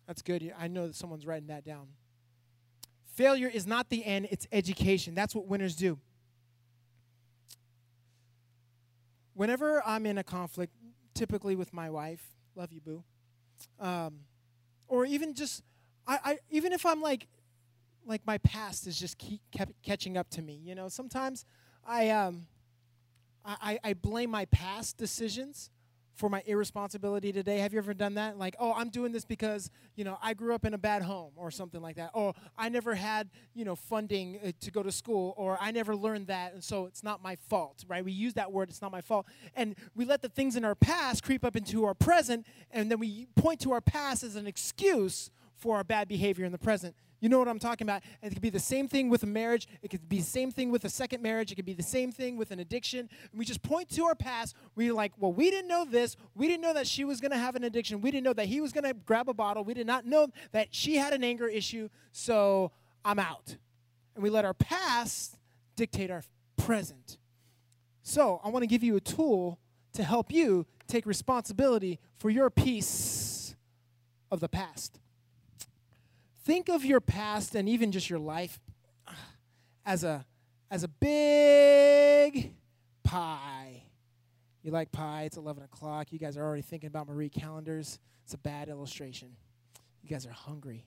That's 0.07 0.23
good. 0.23 0.55
I 0.59 0.69
know 0.69 0.87
that 0.87 0.97
someone's 0.97 1.27
writing 1.27 1.49
that 1.49 1.65
down. 1.65 1.89
Failure 3.15 3.51
is 3.53 3.67
not 3.67 3.91
the 3.91 4.05
end, 4.05 4.29
it's 4.31 4.47
education. 4.53 5.15
That's 5.15 5.35
what 5.35 5.47
winners 5.47 5.75
do. 5.75 5.99
Whenever 9.35 9.83
I'm 9.85 10.07
in 10.07 10.19
a 10.19 10.25
conflict, 10.25 10.73
typically 11.15 11.57
with 11.57 11.73
my 11.73 11.91
wife, 11.91 12.23
love 12.55 12.73
you, 12.73 12.81
boo, 12.81 13.05
um, 13.81 14.21
or 14.89 15.05
even 15.05 15.35
just, 15.35 15.63
I, 16.07 16.19
I, 16.25 16.39
even 16.51 16.73
if 16.73 16.85
I'm 16.85 17.01
like, 17.01 17.29
like 18.07 18.27
my 18.27 18.39
past 18.39 18.87
is 18.87 18.99
just 18.99 19.19
keep 19.19 19.41
kept 19.53 19.73
catching 19.83 20.17
up 20.17 20.31
to 20.31 20.43
me. 20.43 20.55
You 20.55 20.75
know, 20.75 20.89
sometimes 20.89 21.45
I, 21.87 22.11
um, 22.11 22.47
I, 23.45 23.79
I 23.83 23.93
blame 23.95 24.31
my 24.31 24.47
past 24.47 24.97
decisions 24.97 25.71
for 26.19 26.29
my 26.29 26.43
irresponsibility 26.47 27.33
today. 27.33 27.59
Have 27.59 27.73
you 27.73 27.79
ever 27.79 27.95
done 27.95 28.15
that? 28.15 28.37
Like, 28.37 28.57
oh, 28.59 28.75
I'm 28.75 28.91
doing 28.91 29.13
this 29.13 29.25
because, 29.25 29.71
you 29.95 30.03
know, 30.03 30.19
I 30.21 30.35
grew 30.35 30.53
up 30.53 30.65
in 30.65 30.75
a 30.75 30.79
bad 30.79 31.03
home 31.03 31.31
or 31.37 31.53
something 31.53 31.81
like 31.81 31.95
that. 31.95 32.11
Or 32.13 32.35
I 32.59 32.69
never 32.69 32.97
had, 32.97 33.31
you 33.55 33.65
know, 33.65 33.77
funding 33.77 34.41
uh, 34.45 34.51
to 34.61 34.71
go 34.73 34.83
to 34.83 34.91
school 34.91 35.33
or 35.37 35.57
I 35.61 35.71
never 35.71 35.95
learned 35.95 36.27
that 36.27 36.55
and 36.55 36.63
so 36.63 36.87
it's 36.87 37.05
not 37.05 37.23
my 37.23 37.37
fault, 37.37 37.85
right? 37.87 38.05
We 38.05 38.11
use 38.11 38.35
that 38.35 38.51
word, 38.51 38.69
it's 38.69 38.83
not 38.83 38.91
my 38.91 39.01
fault. 39.01 39.27
And 39.55 39.77
we 39.95 40.05
let 40.05 40.21
the 40.21 40.29
things 40.29 40.57
in 40.57 40.65
our 40.65 40.75
past 40.75 41.23
creep 41.23 41.45
up 41.45 41.55
into 41.55 41.85
our 41.85 41.95
present 41.95 42.47
and 42.73 42.91
then 42.91 42.99
we 42.99 43.29
point 43.37 43.61
to 43.61 43.73
our 43.73 43.81
past 43.81 44.25
as 44.25 44.35
an 44.35 44.49
excuse 44.49 45.31
for 45.55 45.77
our 45.77 45.85
bad 45.85 46.09
behavior 46.09 46.45
in 46.45 46.51
the 46.51 46.59
present. 46.59 46.97
You 47.21 47.29
know 47.29 47.39
what 47.39 47.49
I'm 47.49 47.59
talking 47.59 47.85
about? 47.85 48.03
It 48.23 48.33
could 48.33 48.41
be 48.41 48.51
the 48.51 48.61
same 48.61 48.87
thing 48.87 49.09
with 49.09 49.25
a 49.25 49.27
marriage. 49.27 49.67
It 49.83 49.89
could 49.89 50.09
be 50.09 50.19
the 50.19 50.25
same 50.25 50.53
thing 50.53 50.71
with 50.71 50.85
a 50.85 50.89
second 50.89 51.21
marriage. 51.21 51.51
It 51.51 51.57
could 51.57 51.65
be 51.65 51.73
the 51.73 51.83
same 51.83 52.13
thing 52.13 52.37
with 52.37 52.53
an 52.53 52.61
addiction. 52.61 53.01
And 53.31 53.39
we 53.39 53.45
just 53.45 53.63
point 53.63 53.89
to 53.91 54.05
our 54.05 54.15
past. 54.15 54.55
We're 54.77 54.93
like, 54.93 55.13
well, 55.19 55.33
we 55.33 55.51
didn't 55.51 55.69
know 55.69 55.85
this. 55.85 56.17
We 56.37 56.47
didn't 56.47 56.63
know 56.63 56.75
that 56.75 56.87
she 56.87 57.05
was 57.05 57.21
going 57.21 57.33
to 57.33 57.39
have 57.39 57.57
an 57.57 57.65
addiction. 57.65 58.01
We 58.01 58.13
didn't 58.13 58.25
know 58.25 58.35
that 58.35 58.47
he 58.47 58.61
was 58.61 58.73
going 58.73 58.85
to 58.85 58.95
grab 58.95 59.29
a 59.29 59.35
bottle. 59.35 59.65
We 59.65 59.75
did 59.75 59.87
not 59.87 60.07
know 60.07 60.29
that 60.53 60.69
she 60.71 60.97
had 60.97 61.13
an 61.13 61.25
anger 61.25 61.49
issue. 61.49 61.89
So 62.13 62.71
I'm 63.05 63.19
out. 63.19 63.57
And 64.15 64.23
we 64.23 64.31
let 64.31 64.45
our 64.45 64.55
past 64.55 65.39
dictate 65.75 66.11
our 66.11 66.23
present. 66.57 67.19
So 68.03 68.41
I 68.45 68.49
want 68.49 68.63
to 68.63 68.69
give 68.69 68.85
you 68.85 68.95
a 68.97 69.01
tool 69.01 69.59
to 69.95 70.05
help 70.05 70.31
you 70.31 70.67
take 70.87 71.05
responsibility 71.05 71.99
for 72.17 72.31
your 72.31 72.49
piece 72.49 73.57
of 74.31 74.41
the 74.41 74.49
past 74.49 75.01
think 76.49 76.71
of 76.71 76.83
your 76.83 76.99
past 76.99 77.55
and 77.55 77.69
even 77.69 77.93
just 77.93 78.09
your 78.09 78.19
life 78.19 78.59
uh, 79.07 79.13
as 79.85 80.03
a 80.03 80.25
as 80.71 80.83
a 80.83 80.89
big 80.89 82.55
pie. 83.05 83.83
You 84.63 84.71
like 84.71 84.91
pie? 84.91 85.25
It's 85.25 85.37
11 85.37 85.63
o'clock. 85.65 86.11
You 86.11 86.19
guys 86.19 86.39
are 86.39 86.43
already 86.43 86.63
thinking 86.63 86.87
about 86.87 87.07
Marie 87.07 87.29
Callender's. 87.29 87.99
It's 88.25 88.33
a 88.33 88.39
bad 88.39 88.71
illustration. 88.71 89.37
You 90.03 90.09
guys 90.09 90.25
are 90.25 90.33
hungry. 90.33 90.87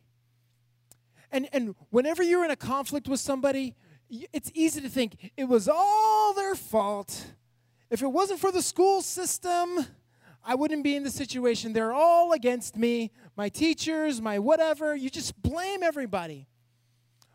And 1.31 1.47
and 1.53 1.75
whenever 1.91 2.23
you're 2.23 2.43
in 2.43 2.49
a 2.49 2.55
conflict 2.55 3.07
with 3.07 3.19
somebody, 3.19 3.75
it's 4.09 4.51
easy 4.55 4.81
to 4.81 4.89
think 4.89 5.31
it 5.37 5.43
was 5.43 5.67
all 5.67 6.33
their 6.33 6.55
fault. 6.55 7.33
If 7.91 8.01
it 8.01 8.07
wasn't 8.07 8.39
for 8.39 8.51
the 8.51 8.63
school 8.63 9.03
system, 9.03 9.85
I 10.43 10.55
wouldn't 10.55 10.83
be 10.83 10.95
in 10.95 11.03
the 11.03 11.11
situation. 11.11 11.73
They're 11.73 11.93
all 11.93 12.31
against 12.31 12.75
me, 12.75 13.11
my 13.35 13.49
teachers, 13.49 14.21
my 14.21 14.39
whatever. 14.39 14.95
You 14.95 15.09
just 15.09 15.39
blame 15.41 15.83
everybody. 15.83 16.47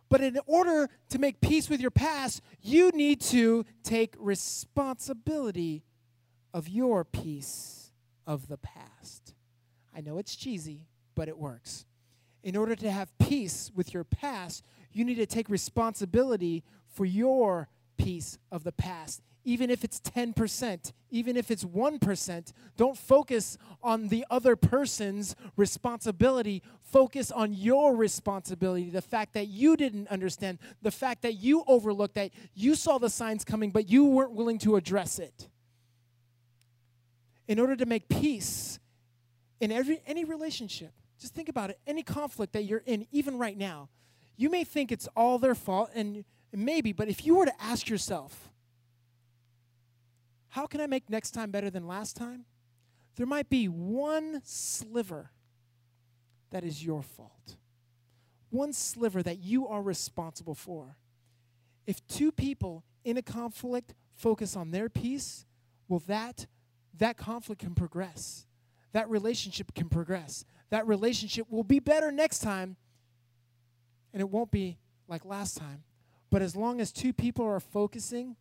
But 0.08 0.20
in 0.20 0.38
order 0.46 0.88
to 1.10 1.18
make 1.18 1.40
peace 1.40 1.68
with 1.68 1.80
your 1.80 1.90
past, 1.90 2.42
you 2.60 2.90
need 2.90 3.20
to 3.22 3.64
take 3.82 4.14
responsibility 4.18 5.84
of 6.54 6.68
your 6.68 7.04
piece 7.04 7.90
of 8.26 8.48
the 8.48 8.56
past. 8.56 9.34
I 9.94 10.00
know 10.00 10.18
it's 10.18 10.36
cheesy, 10.36 10.86
but 11.14 11.28
it 11.28 11.38
works. 11.38 11.86
In 12.42 12.56
order 12.56 12.76
to 12.76 12.90
have 12.90 13.16
peace 13.18 13.72
with 13.74 13.92
your 13.92 14.04
past, 14.04 14.64
you 14.92 15.04
need 15.04 15.16
to 15.16 15.26
take 15.26 15.48
responsibility 15.48 16.62
for 16.88 17.04
your 17.04 17.68
piece 17.96 18.38
of 18.52 18.62
the 18.62 18.72
past 18.72 19.22
even 19.46 19.70
if 19.70 19.84
it's 19.84 20.00
10%, 20.00 20.92
even 21.10 21.36
if 21.36 21.52
it's 21.52 21.64
1%. 21.64 22.52
Don't 22.76 22.98
focus 22.98 23.56
on 23.80 24.08
the 24.08 24.26
other 24.28 24.56
person's 24.56 25.36
responsibility. 25.56 26.64
Focus 26.82 27.30
on 27.30 27.54
your 27.54 27.94
responsibility. 27.94 28.90
The 28.90 29.00
fact 29.00 29.34
that 29.34 29.46
you 29.46 29.76
didn't 29.76 30.08
understand, 30.08 30.58
the 30.82 30.90
fact 30.90 31.22
that 31.22 31.34
you 31.34 31.62
overlooked, 31.68 32.16
that 32.16 32.32
you 32.54 32.74
saw 32.74 32.98
the 32.98 33.08
signs 33.08 33.44
coming, 33.44 33.70
but 33.70 33.88
you 33.88 34.04
weren't 34.06 34.32
willing 34.32 34.58
to 34.58 34.74
address 34.74 35.20
it. 35.20 35.48
In 37.46 37.60
order 37.60 37.76
to 37.76 37.86
make 37.86 38.08
peace 38.08 38.80
in 39.60 39.70
every, 39.70 40.02
any 40.08 40.24
relationship, 40.24 40.90
just 41.20 41.34
think 41.34 41.48
about 41.48 41.70
it, 41.70 41.78
any 41.86 42.02
conflict 42.02 42.52
that 42.54 42.64
you're 42.64 42.82
in, 42.84 43.06
even 43.12 43.38
right 43.38 43.56
now, 43.56 43.90
you 44.36 44.50
may 44.50 44.64
think 44.64 44.90
it's 44.90 45.08
all 45.16 45.38
their 45.38 45.54
fault, 45.54 45.90
and 45.94 46.24
maybe, 46.52 46.92
but 46.92 47.08
if 47.08 47.24
you 47.24 47.36
were 47.36 47.46
to 47.46 47.62
ask 47.62 47.88
yourself, 47.88 48.50
how 50.56 50.64
can 50.66 50.80
I 50.80 50.86
make 50.86 51.10
next 51.10 51.32
time 51.32 51.50
better 51.50 51.68
than 51.68 51.86
last 51.86 52.16
time? 52.16 52.46
There 53.16 53.26
might 53.26 53.50
be 53.50 53.66
one 53.66 54.40
sliver 54.42 55.30
that 56.50 56.64
is 56.64 56.82
your 56.82 57.02
fault. 57.02 57.56
One 58.48 58.72
sliver 58.72 59.22
that 59.22 59.38
you 59.38 59.68
are 59.68 59.82
responsible 59.82 60.54
for. 60.54 60.96
If 61.86 62.06
two 62.06 62.32
people 62.32 62.84
in 63.04 63.18
a 63.18 63.22
conflict 63.22 63.92
focus 64.14 64.56
on 64.56 64.70
their 64.70 64.88
piece, 64.88 65.44
well 65.88 66.02
that 66.06 66.46
that 66.96 67.18
conflict 67.18 67.60
can 67.60 67.74
progress. 67.74 68.46
That 68.92 69.10
relationship 69.10 69.74
can 69.74 69.90
progress. 69.90 70.46
That 70.70 70.86
relationship 70.86 71.50
will 71.50 71.64
be 71.64 71.80
better 71.80 72.10
next 72.10 72.38
time 72.38 72.76
and 74.14 74.22
it 74.22 74.30
won't 74.30 74.50
be 74.50 74.78
like 75.06 75.26
last 75.26 75.58
time. 75.58 75.82
But 76.30 76.40
as 76.40 76.56
long 76.56 76.80
as 76.80 76.92
two 76.92 77.12
people 77.12 77.44
are 77.44 77.60
focusing 77.60 78.36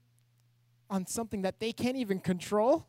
on 0.89 1.08
something 1.08 1.41
that 1.43 1.60
they 1.60 1.71
can't 1.71 1.98
even 1.98 2.19
control, 2.19 2.88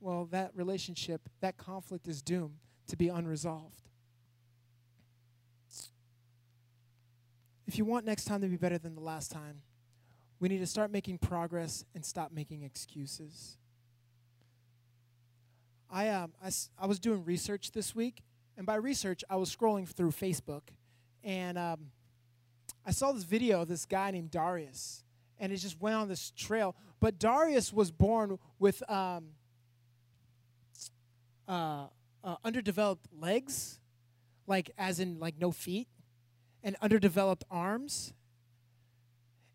well, 0.00 0.26
that 0.26 0.52
relationship, 0.54 1.28
that 1.40 1.56
conflict 1.56 2.06
is 2.06 2.22
doomed 2.22 2.58
to 2.88 2.96
be 2.96 3.08
unresolved. 3.08 3.88
If 7.66 7.78
you 7.78 7.84
want 7.84 8.04
next 8.04 8.24
time 8.24 8.40
to 8.42 8.46
be 8.46 8.56
better 8.56 8.78
than 8.78 8.94
the 8.94 9.00
last 9.00 9.32
time, 9.32 9.62
we 10.38 10.48
need 10.48 10.58
to 10.58 10.66
start 10.66 10.92
making 10.92 11.18
progress 11.18 11.84
and 11.94 12.04
stop 12.04 12.30
making 12.30 12.62
excuses. 12.62 13.56
I, 15.90 16.08
um, 16.10 16.32
I, 16.44 16.50
I 16.78 16.86
was 16.86 16.98
doing 16.98 17.24
research 17.24 17.72
this 17.72 17.94
week, 17.94 18.22
and 18.56 18.66
by 18.66 18.76
research, 18.76 19.24
I 19.30 19.36
was 19.36 19.54
scrolling 19.54 19.88
through 19.88 20.10
Facebook, 20.10 20.62
and 21.24 21.58
um, 21.58 21.90
I 22.84 22.90
saw 22.90 23.12
this 23.12 23.24
video 23.24 23.62
of 23.62 23.68
this 23.68 23.86
guy 23.86 24.10
named 24.10 24.30
Darius 24.30 25.02
and 25.38 25.52
it 25.52 25.56
just 25.56 25.80
went 25.80 25.96
on 25.96 26.08
this 26.08 26.30
trail. 26.36 26.74
But 27.00 27.18
Darius 27.18 27.72
was 27.72 27.90
born 27.90 28.38
with 28.58 28.88
um, 28.90 29.28
uh, 31.48 31.86
uh, 32.24 32.36
underdeveloped 32.44 33.06
legs, 33.18 33.80
like 34.46 34.70
as 34.78 35.00
in 35.00 35.18
like 35.18 35.34
no 35.38 35.50
feet 35.50 35.88
and 36.62 36.76
underdeveloped 36.82 37.44
arms. 37.50 38.12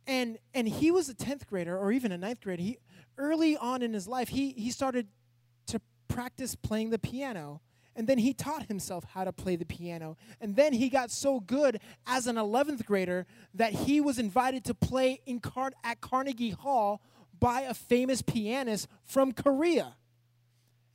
And 0.08 0.40
and 0.54 0.68
he 0.68 0.92
was 0.92 1.10
a 1.10 1.14
10th 1.14 1.46
grader 1.46 1.78
or 1.78 1.92
even 1.92 2.12
a 2.12 2.18
ninth 2.18 2.42
grader. 2.42 2.64
He 2.64 2.78
early 3.18 3.56
on 3.58 3.82
in 3.82 3.94
his 3.94 4.08
life, 4.08 4.30
he 4.30 4.52
he 4.52 4.72
started 4.72 5.08
to 5.68 5.82
practice 6.08 6.56
playing 6.56 6.90
the 6.90 7.00
piano. 7.00 7.62
And 7.96 8.08
then 8.08 8.18
he 8.18 8.34
taught 8.34 8.68
himself 8.68 9.04
how 9.04 9.24
to 9.24 9.34
play 9.34 9.56
the 9.56 9.66
piano. 9.66 10.18
And 10.40 10.56
then 10.56 10.74
he 10.74 10.90
got 10.90 11.12
so 11.12 11.40
good 11.40 11.80
as 12.08 12.28
an 12.28 12.38
11th 12.38 12.86
grader 12.86 13.26
that 13.54 13.74
he 13.74 14.00
was 14.00 14.18
invited 14.18 14.64
to 14.66 14.74
play 14.74 15.22
in 15.26 15.40
Car- 15.40 15.74
at 15.84 16.00
Carnegie 16.02 16.52
Hall 16.52 17.02
by 17.40 17.62
a 17.62 17.74
famous 17.74 18.22
pianist 18.22 18.88
from 19.04 19.34
Korea. 19.34 19.96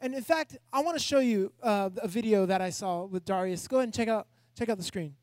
And 0.00 0.14
in 0.14 0.22
fact, 0.22 0.56
I 0.72 0.82
want 0.82 0.98
to 0.98 1.02
show 1.02 1.18
you 1.18 1.52
uh, 1.62 1.90
a 2.02 2.08
video 2.08 2.46
that 2.46 2.60
I 2.60 2.70
saw 2.70 3.04
with 3.04 3.24
Darius. 3.24 3.66
Go 3.66 3.78
ahead 3.78 3.84
and 3.84 3.94
check 3.94 4.08
out 4.08 4.26
check 4.56 4.68
out 4.68 4.78
the 4.78 4.84
screen. 4.84 5.14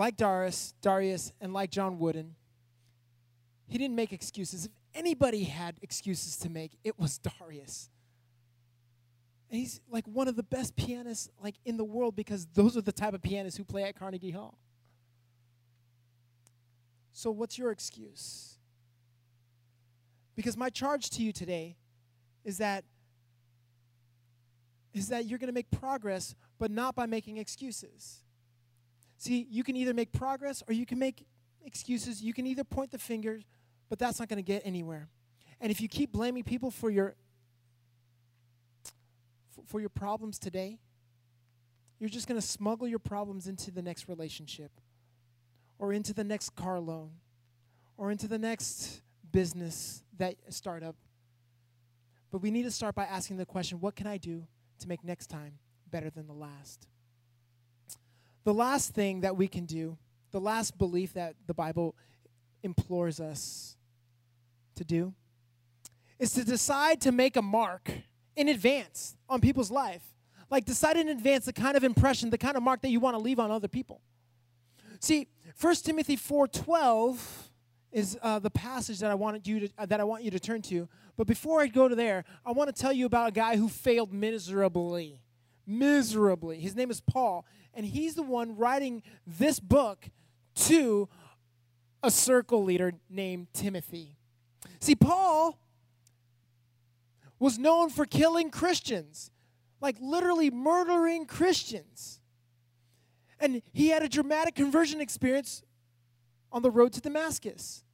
Like 0.00 0.16
Darius, 0.16 0.72
Darius, 0.80 1.30
and 1.42 1.52
like 1.52 1.70
John 1.70 1.98
Wooden, 1.98 2.34
he 3.66 3.76
didn't 3.76 3.94
make 3.94 4.14
excuses. 4.14 4.64
If 4.64 4.70
anybody 4.94 5.44
had 5.44 5.76
excuses 5.82 6.38
to 6.38 6.48
make, 6.48 6.72
it 6.82 6.98
was 6.98 7.18
Darius. 7.18 7.90
And 9.50 9.60
he's 9.60 9.82
like 9.90 10.06
one 10.06 10.26
of 10.26 10.36
the 10.36 10.42
best 10.42 10.74
pianists 10.74 11.28
like 11.42 11.56
in 11.66 11.76
the 11.76 11.84
world 11.84 12.16
because 12.16 12.46
those 12.54 12.78
are 12.78 12.80
the 12.80 12.92
type 12.92 13.12
of 13.12 13.20
pianists 13.20 13.58
who 13.58 13.64
play 13.64 13.82
at 13.82 13.94
Carnegie 13.94 14.30
Hall. 14.30 14.56
So 17.12 17.30
what's 17.30 17.58
your 17.58 17.70
excuse? 17.70 18.56
Because 20.34 20.56
my 20.56 20.70
charge 20.70 21.10
to 21.10 21.22
you 21.22 21.30
today 21.30 21.76
is 22.42 22.56
that 22.56 22.84
is 24.94 25.08
that 25.08 25.26
you're 25.26 25.38
going 25.38 25.48
to 25.48 25.54
make 25.54 25.70
progress 25.70 26.34
but 26.58 26.70
not 26.70 26.94
by 26.94 27.04
making 27.04 27.36
excuses. 27.36 28.22
See, 29.20 29.46
you 29.50 29.62
can 29.62 29.76
either 29.76 29.92
make 29.92 30.12
progress 30.12 30.62
or 30.66 30.72
you 30.72 30.86
can 30.86 30.98
make 30.98 31.26
excuses. 31.62 32.22
You 32.22 32.32
can 32.32 32.46
either 32.46 32.64
point 32.64 32.90
the 32.90 32.96
finger, 32.96 33.40
but 33.90 33.98
that's 33.98 34.18
not 34.18 34.30
going 34.30 34.38
to 34.38 34.42
get 34.42 34.62
anywhere. 34.64 35.10
And 35.60 35.70
if 35.70 35.82
you 35.82 35.88
keep 35.88 36.10
blaming 36.10 36.42
people 36.42 36.70
for 36.70 36.88
your 36.88 37.14
for 39.66 39.78
your 39.78 39.90
problems 39.90 40.38
today, 40.38 40.78
you're 41.98 42.08
just 42.08 42.28
going 42.28 42.40
to 42.40 42.46
smuggle 42.46 42.88
your 42.88 42.98
problems 42.98 43.46
into 43.46 43.70
the 43.70 43.82
next 43.82 44.08
relationship 44.08 44.70
or 45.78 45.92
into 45.92 46.14
the 46.14 46.24
next 46.24 46.56
car 46.56 46.80
loan 46.80 47.10
or 47.98 48.10
into 48.10 48.26
the 48.26 48.38
next 48.38 49.02
business 49.30 50.02
that 50.16 50.34
startup. 50.48 50.96
But 52.32 52.38
we 52.38 52.50
need 52.50 52.62
to 52.62 52.70
start 52.70 52.94
by 52.94 53.04
asking 53.04 53.36
the 53.36 53.44
question, 53.44 53.80
what 53.80 53.96
can 53.96 54.06
I 54.06 54.16
do 54.16 54.46
to 54.78 54.88
make 54.88 55.04
next 55.04 55.26
time 55.26 55.58
better 55.90 56.08
than 56.08 56.26
the 56.26 56.32
last? 56.32 56.86
The 58.44 58.54
last 58.54 58.94
thing 58.94 59.20
that 59.20 59.36
we 59.36 59.48
can 59.48 59.66
do, 59.66 59.98
the 60.30 60.40
last 60.40 60.78
belief 60.78 61.12
that 61.14 61.34
the 61.46 61.54
Bible 61.54 61.94
implores 62.62 63.20
us 63.20 63.76
to 64.76 64.84
do, 64.84 65.14
is 66.18 66.32
to 66.34 66.44
decide 66.44 67.00
to 67.02 67.12
make 67.12 67.36
a 67.36 67.42
mark 67.42 67.90
in 68.36 68.48
advance 68.48 69.16
on 69.28 69.40
people's 69.40 69.70
life. 69.70 70.02
Like 70.50 70.64
decide 70.64 70.96
in 70.96 71.08
advance 71.08 71.44
the 71.44 71.52
kind 71.52 71.76
of 71.76 71.84
impression, 71.84 72.30
the 72.30 72.38
kind 72.38 72.56
of 72.56 72.62
mark 72.62 72.82
that 72.82 72.88
you 72.88 73.00
want 73.00 73.14
to 73.14 73.22
leave 73.22 73.38
on 73.38 73.50
other 73.50 73.68
people. 73.68 74.00
See, 75.00 75.28
1 75.60 75.74
Timothy 75.76 76.16
4:12 76.16 77.18
is 77.92 78.18
uh, 78.22 78.38
the 78.38 78.50
passage 78.50 78.98
that 79.00 79.10
I 79.10 79.14
wanted 79.14 79.46
you 79.46 79.60
to 79.60 79.68
uh, 79.78 79.86
that 79.86 80.00
I 80.00 80.04
want 80.04 80.24
you 80.24 80.30
to 80.30 80.40
turn 80.40 80.62
to. 80.62 80.88
But 81.16 81.26
before 81.26 81.60
I 81.60 81.66
go 81.66 81.88
to 81.88 81.94
there, 81.94 82.24
I 82.44 82.52
want 82.52 82.74
to 82.74 82.80
tell 82.80 82.92
you 82.92 83.06
about 83.06 83.28
a 83.28 83.32
guy 83.32 83.56
who 83.56 83.68
failed 83.68 84.12
miserably. 84.12 85.20
Miserably. 85.66 86.58
His 86.58 86.74
name 86.74 86.90
is 86.90 87.00
Paul, 87.00 87.44
and 87.74 87.86
he's 87.86 88.14
the 88.14 88.22
one 88.22 88.56
writing 88.56 89.02
this 89.26 89.60
book 89.60 90.10
to 90.54 91.08
a 92.02 92.10
circle 92.10 92.64
leader 92.64 92.92
named 93.08 93.48
Timothy. 93.52 94.16
See, 94.80 94.94
Paul 94.94 95.58
was 97.38 97.58
known 97.58 97.90
for 97.90 98.04
killing 98.04 98.50
Christians, 98.50 99.30
like 99.80 99.96
literally 100.00 100.50
murdering 100.50 101.26
Christians. 101.26 102.20
And 103.38 103.62
he 103.72 103.88
had 103.88 104.02
a 104.02 104.08
dramatic 104.08 104.54
conversion 104.54 105.00
experience 105.00 105.62
on 106.52 106.62
the 106.62 106.70
road 106.70 106.92
to 106.92 107.00
Damascus. 107.00 107.84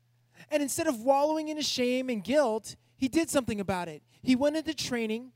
And 0.51 0.63
instead 0.63 0.87
of 0.87 1.01
wallowing 1.01 1.49
in 1.49 1.57
his 1.57 1.69
shame 1.69 2.09
and 2.09 2.23
guilt, 2.23 2.77
he 2.97 3.09
did 3.09 3.31
something 3.31 3.61
about 3.61 3.89
it. 3.89 4.03
He 4.23 4.35
went 4.35 4.57
into 4.57 4.75
training 4.75 5.33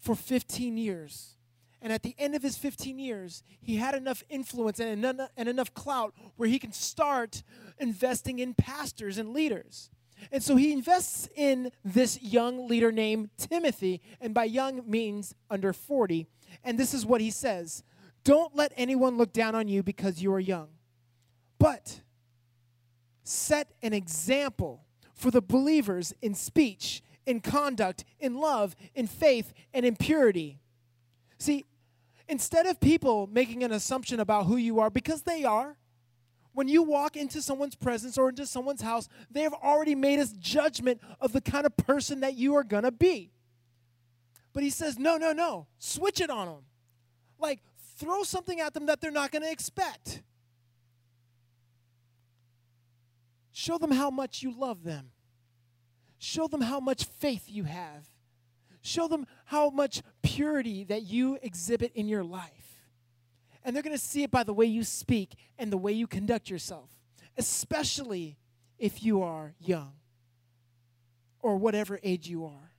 for 0.00 0.14
15 0.14 0.76
years. 0.76 1.36
And 1.80 1.92
at 1.92 2.02
the 2.02 2.14
end 2.18 2.34
of 2.34 2.42
his 2.42 2.56
15 2.56 2.98
years, 2.98 3.42
he 3.60 3.76
had 3.76 3.94
enough 3.94 4.22
influence 4.28 4.80
and 4.80 4.90
enough, 4.90 5.30
and 5.36 5.48
enough 5.48 5.72
clout 5.74 6.12
where 6.36 6.48
he 6.48 6.58
can 6.58 6.72
start 6.72 7.42
investing 7.78 8.40
in 8.40 8.54
pastors 8.54 9.18
and 9.18 9.32
leaders. 9.32 9.90
And 10.32 10.42
so 10.42 10.56
he 10.56 10.72
invests 10.72 11.28
in 11.36 11.70
this 11.84 12.20
young 12.20 12.68
leader 12.68 12.90
named 12.90 13.30
Timothy, 13.36 14.00
and 14.20 14.34
by 14.34 14.44
young 14.44 14.82
means 14.88 15.34
under 15.50 15.72
40. 15.72 16.26
And 16.64 16.78
this 16.78 16.92
is 16.92 17.06
what 17.06 17.20
he 17.20 17.30
says 17.30 17.84
Don't 18.24 18.56
let 18.56 18.72
anyone 18.76 19.16
look 19.16 19.32
down 19.32 19.54
on 19.54 19.68
you 19.68 19.82
because 19.82 20.20
you 20.20 20.32
are 20.32 20.40
young, 20.40 20.68
but 21.58 22.00
set 23.22 23.72
an 23.82 23.92
example 23.92 24.84
for 25.14 25.30
the 25.30 25.42
believers 25.42 26.14
in 26.22 26.34
speech, 26.34 27.02
in 27.26 27.40
conduct, 27.40 28.04
in 28.18 28.36
love, 28.36 28.74
in 28.94 29.06
faith, 29.06 29.52
and 29.72 29.84
in 29.84 29.96
purity. 29.96 30.58
See, 31.38 31.64
instead 32.28 32.66
of 32.66 32.80
people 32.80 33.28
making 33.30 33.62
an 33.62 33.72
assumption 33.72 34.20
about 34.20 34.46
who 34.46 34.56
you 34.56 34.80
are, 34.80 34.90
because 34.90 35.22
they 35.22 35.44
are, 35.44 35.76
when 36.52 36.68
you 36.68 36.82
walk 36.82 37.16
into 37.16 37.40
someone's 37.40 37.76
presence 37.76 38.18
or 38.18 38.28
into 38.28 38.44
someone's 38.44 38.82
house, 38.82 39.08
they 39.30 39.42
have 39.42 39.54
already 39.54 39.94
made 39.94 40.18
a 40.18 40.26
judgment 40.38 41.00
of 41.20 41.32
the 41.32 41.40
kind 41.40 41.64
of 41.64 41.76
person 41.76 42.20
that 42.20 42.34
you 42.34 42.56
are 42.56 42.64
going 42.64 42.82
to 42.82 42.90
be. 42.90 43.30
But 44.52 44.64
he 44.64 44.70
says, 44.70 44.98
no, 44.98 45.16
no, 45.16 45.32
no. 45.32 45.68
Switch 45.78 46.20
it 46.20 46.30
on 46.30 46.46
them. 46.46 46.62
Like, 47.38 47.60
throw 47.96 48.24
something 48.24 48.60
at 48.60 48.74
them 48.74 48.86
that 48.86 49.00
they're 49.00 49.12
not 49.12 49.30
going 49.30 49.42
to 49.42 49.50
expect. 49.50 50.22
Show 53.52 53.78
them 53.78 53.92
how 53.92 54.10
much 54.10 54.42
you 54.42 54.52
love 54.52 54.82
them. 54.82 55.12
Show 56.18 56.48
them 56.48 56.62
how 56.62 56.80
much 56.80 57.04
faith 57.04 57.44
you 57.46 57.64
have. 57.64 58.08
Show 58.88 59.06
them 59.06 59.26
how 59.44 59.68
much 59.68 60.02
purity 60.22 60.82
that 60.84 61.02
you 61.02 61.38
exhibit 61.42 61.92
in 61.94 62.08
your 62.08 62.24
life. 62.24 62.80
And 63.62 63.76
they're 63.76 63.82
going 63.82 63.94
to 63.94 64.02
see 64.02 64.22
it 64.22 64.30
by 64.30 64.44
the 64.44 64.54
way 64.54 64.64
you 64.64 64.82
speak 64.82 65.34
and 65.58 65.70
the 65.70 65.76
way 65.76 65.92
you 65.92 66.06
conduct 66.06 66.48
yourself, 66.48 66.88
especially 67.36 68.38
if 68.78 69.02
you 69.02 69.20
are 69.20 69.54
young 69.60 69.92
or 71.40 71.58
whatever 71.58 72.00
age 72.02 72.28
you 72.28 72.46
are. 72.46 72.72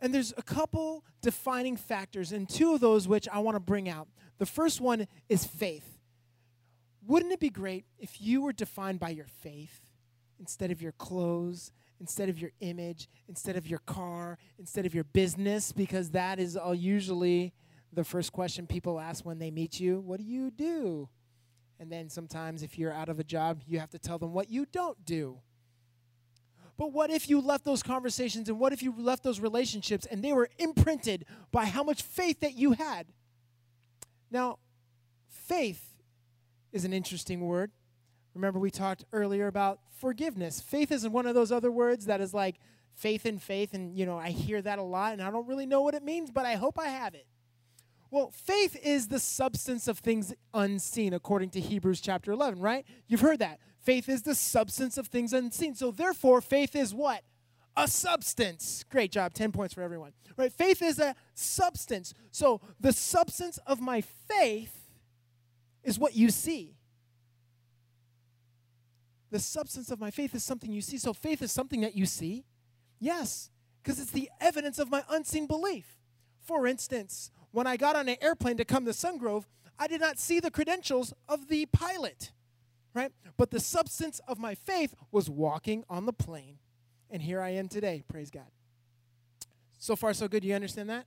And 0.00 0.12
there's 0.12 0.34
a 0.36 0.42
couple 0.42 1.04
defining 1.22 1.76
factors, 1.76 2.32
and 2.32 2.48
two 2.48 2.74
of 2.74 2.80
those 2.80 3.06
which 3.06 3.28
I 3.28 3.38
want 3.38 3.54
to 3.54 3.60
bring 3.60 3.88
out. 3.88 4.08
The 4.38 4.46
first 4.46 4.80
one 4.80 5.06
is 5.28 5.44
faith. 5.44 5.98
Wouldn't 7.06 7.32
it 7.32 7.38
be 7.38 7.50
great 7.50 7.84
if 7.96 8.20
you 8.20 8.42
were 8.42 8.52
defined 8.52 8.98
by 8.98 9.10
your 9.10 9.26
faith 9.40 9.80
instead 10.40 10.72
of 10.72 10.82
your 10.82 10.92
clothes, 10.92 11.70
instead 12.00 12.28
of 12.28 12.38
your 12.38 12.50
image, 12.60 13.08
instead 13.28 13.56
of 13.56 13.66
your 13.66 13.80
car, 13.80 14.38
instead 14.58 14.86
of 14.86 14.94
your 14.94 15.04
business, 15.04 15.70
because 15.70 16.10
that 16.10 16.40
is 16.40 16.56
all 16.56 16.74
usually 16.74 17.52
the 17.92 18.04
first 18.04 18.32
question 18.32 18.66
people 18.66 18.98
ask 18.98 19.24
when 19.24 19.38
they 19.38 19.50
meet 19.50 19.78
you 19.78 20.00
What 20.00 20.18
do 20.18 20.24
you 20.24 20.50
do? 20.50 21.08
And 21.78 21.90
then 21.90 22.10
sometimes, 22.10 22.62
if 22.62 22.78
you're 22.78 22.92
out 22.92 23.08
of 23.08 23.18
a 23.18 23.24
job, 23.24 23.62
you 23.66 23.78
have 23.78 23.90
to 23.90 23.98
tell 23.98 24.18
them 24.18 24.32
what 24.32 24.50
you 24.50 24.66
don't 24.66 25.02
do. 25.04 25.38
But 26.76 26.92
what 26.92 27.10
if 27.10 27.28
you 27.28 27.40
left 27.40 27.64
those 27.64 27.82
conversations 27.82 28.48
and 28.48 28.58
what 28.58 28.72
if 28.72 28.82
you 28.82 28.94
left 28.96 29.22
those 29.22 29.40
relationships 29.40 30.06
and 30.06 30.22
they 30.22 30.32
were 30.32 30.48
imprinted 30.58 31.26
by 31.52 31.66
how 31.66 31.82
much 31.82 32.02
faith 32.02 32.40
that 32.40 32.54
you 32.54 32.72
had? 32.72 33.06
Now, 34.30 34.58
faith 35.28 35.82
is 36.72 36.84
an 36.84 36.92
interesting 36.92 37.40
word. 37.40 37.70
Remember, 38.34 38.58
we 38.58 38.70
talked 38.70 39.04
earlier 39.12 39.46
about 39.46 39.80
forgiveness. 40.00 40.60
Faith 40.60 40.90
isn't 40.90 41.12
one 41.12 41.26
of 41.26 41.34
those 41.34 41.52
other 41.52 41.70
words 41.70 42.06
that 42.06 42.20
is 42.20 42.34
like 42.34 42.56
faith 42.94 43.26
in 43.26 43.38
faith, 43.38 43.74
and 43.74 43.96
you 43.96 44.06
know, 44.06 44.18
I 44.18 44.30
hear 44.30 44.60
that 44.62 44.78
a 44.78 44.82
lot 44.82 45.12
and 45.12 45.22
I 45.22 45.30
don't 45.30 45.46
really 45.46 45.66
know 45.66 45.82
what 45.82 45.94
it 45.94 46.02
means, 46.02 46.30
but 46.30 46.46
I 46.46 46.54
hope 46.54 46.78
I 46.78 46.88
have 46.88 47.14
it. 47.14 47.26
Well, 48.10 48.32
faith 48.32 48.76
is 48.82 49.06
the 49.06 49.20
substance 49.20 49.86
of 49.86 49.98
things 49.98 50.34
unseen, 50.52 51.14
according 51.14 51.50
to 51.50 51.60
Hebrews 51.60 52.00
chapter 52.00 52.32
11, 52.32 52.60
right? 52.60 52.84
You've 53.06 53.20
heard 53.20 53.38
that. 53.38 53.60
Faith 53.80 54.08
is 54.08 54.22
the 54.22 54.34
substance 54.34 54.98
of 54.98 55.06
things 55.06 55.32
unseen. 55.32 55.74
So, 55.74 55.90
therefore, 55.90 56.40
faith 56.40 56.74
is 56.74 56.92
what? 56.92 57.22
A 57.76 57.86
substance. 57.86 58.84
Great 58.90 59.12
job. 59.12 59.32
10 59.32 59.52
points 59.52 59.74
for 59.74 59.82
everyone. 59.82 60.12
Right? 60.36 60.52
Faith 60.52 60.82
is 60.82 60.98
a 60.98 61.14
substance. 61.34 62.12
So, 62.32 62.60
the 62.80 62.92
substance 62.92 63.58
of 63.66 63.80
my 63.80 64.00
faith 64.00 64.76
is 65.84 65.98
what 65.98 66.14
you 66.14 66.30
see. 66.30 66.76
The 69.30 69.38
substance 69.38 69.90
of 69.90 70.00
my 70.00 70.10
faith 70.10 70.34
is 70.34 70.44
something 70.44 70.72
you 70.72 70.80
see. 70.80 70.98
So, 70.98 71.12
faith 71.12 71.42
is 71.42 71.52
something 71.52 71.80
that 71.82 71.94
you 71.94 72.06
see. 72.06 72.44
Yes, 72.98 73.50
because 73.82 74.00
it's 74.00 74.10
the 74.10 74.30
evidence 74.40 74.78
of 74.78 74.90
my 74.90 75.04
unseen 75.08 75.46
belief. 75.46 75.96
For 76.40 76.66
instance, 76.66 77.30
when 77.52 77.66
I 77.66 77.76
got 77.76 77.96
on 77.96 78.08
an 78.08 78.16
airplane 78.20 78.56
to 78.58 78.64
come 78.64 78.84
to 78.84 78.90
Sungrove, 78.90 79.44
I 79.78 79.86
did 79.86 80.00
not 80.00 80.18
see 80.18 80.40
the 80.40 80.50
credentials 80.50 81.14
of 81.28 81.48
the 81.48 81.66
pilot, 81.66 82.32
right? 82.92 83.12
But 83.36 83.50
the 83.50 83.60
substance 83.60 84.20
of 84.28 84.38
my 84.38 84.54
faith 84.54 84.94
was 85.10 85.30
walking 85.30 85.84
on 85.88 86.06
the 86.06 86.12
plane. 86.12 86.58
And 87.10 87.22
here 87.22 87.40
I 87.40 87.50
am 87.50 87.68
today, 87.68 88.04
praise 88.06 88.30
God. 88.30 88.50
So 89.78 89.96
far, 89.96 90.12
so 90.12 90.28
good. 90.28 90.44
You 90.44 90.54
understand 90.54 90.90
that? 90.90 91.06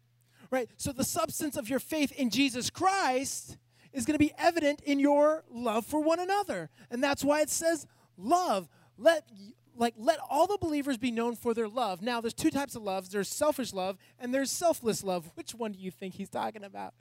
Right? 0.49 0.69
So 0.77 0.91
the 0.91 1.03
substance 1.03 1.55
of 1.55 1.69
your 1.69 1.79
faith 1.79 2.11
in 2.11 2.29
Jesus 2.29 2.69
Christ 2.69 3.57
is 3.93 4.05
going 4.05 4.15
to 4.15 4.19
be 4.19 4.33
evident 4.37 4.81
in 4.81 4.99
your 4.99 5.43
love 5.51 5.85
for 5.85 6.01
one 6.01 6.19
another. 6.19 6.69
And 6.89 7.03
that's 7.03 7.23
why 7.23 7.41
it 7.41 7.49
says, 7.49 7.85
love. 8.17 8.67
Let 8.97 9.27
like 9.75 9.95
let 9.97 10.19
all 10.29 10.47
the 10.47 10.57
believers 10.57 10.97
be 10.97 11.11
known 11.11 11.35
for 11.35 11.53
their 11.53 11.67
love. 11.67 12.01
Now, 12.01 12.21
there's 12.21 12.33
two 12.33 12.51
types 12.51 12.75
of 12.75 12.83
loves. 12.83 13.09
There's 13.09 13.27
selfish 13.27 13.73
love 13.73 13.97
and 14.19 14.33
there's 14.33 14.51
selfless 14.51 15.03
love. 15.03 15.29
Which 15.35 15.53
one 15.55 15.71
do 15.71 15.79
you 15.79 15.91
think 15.91 16.15
he's 16.15 16.29
talking 16.29 16.63
about? 16.63 16.93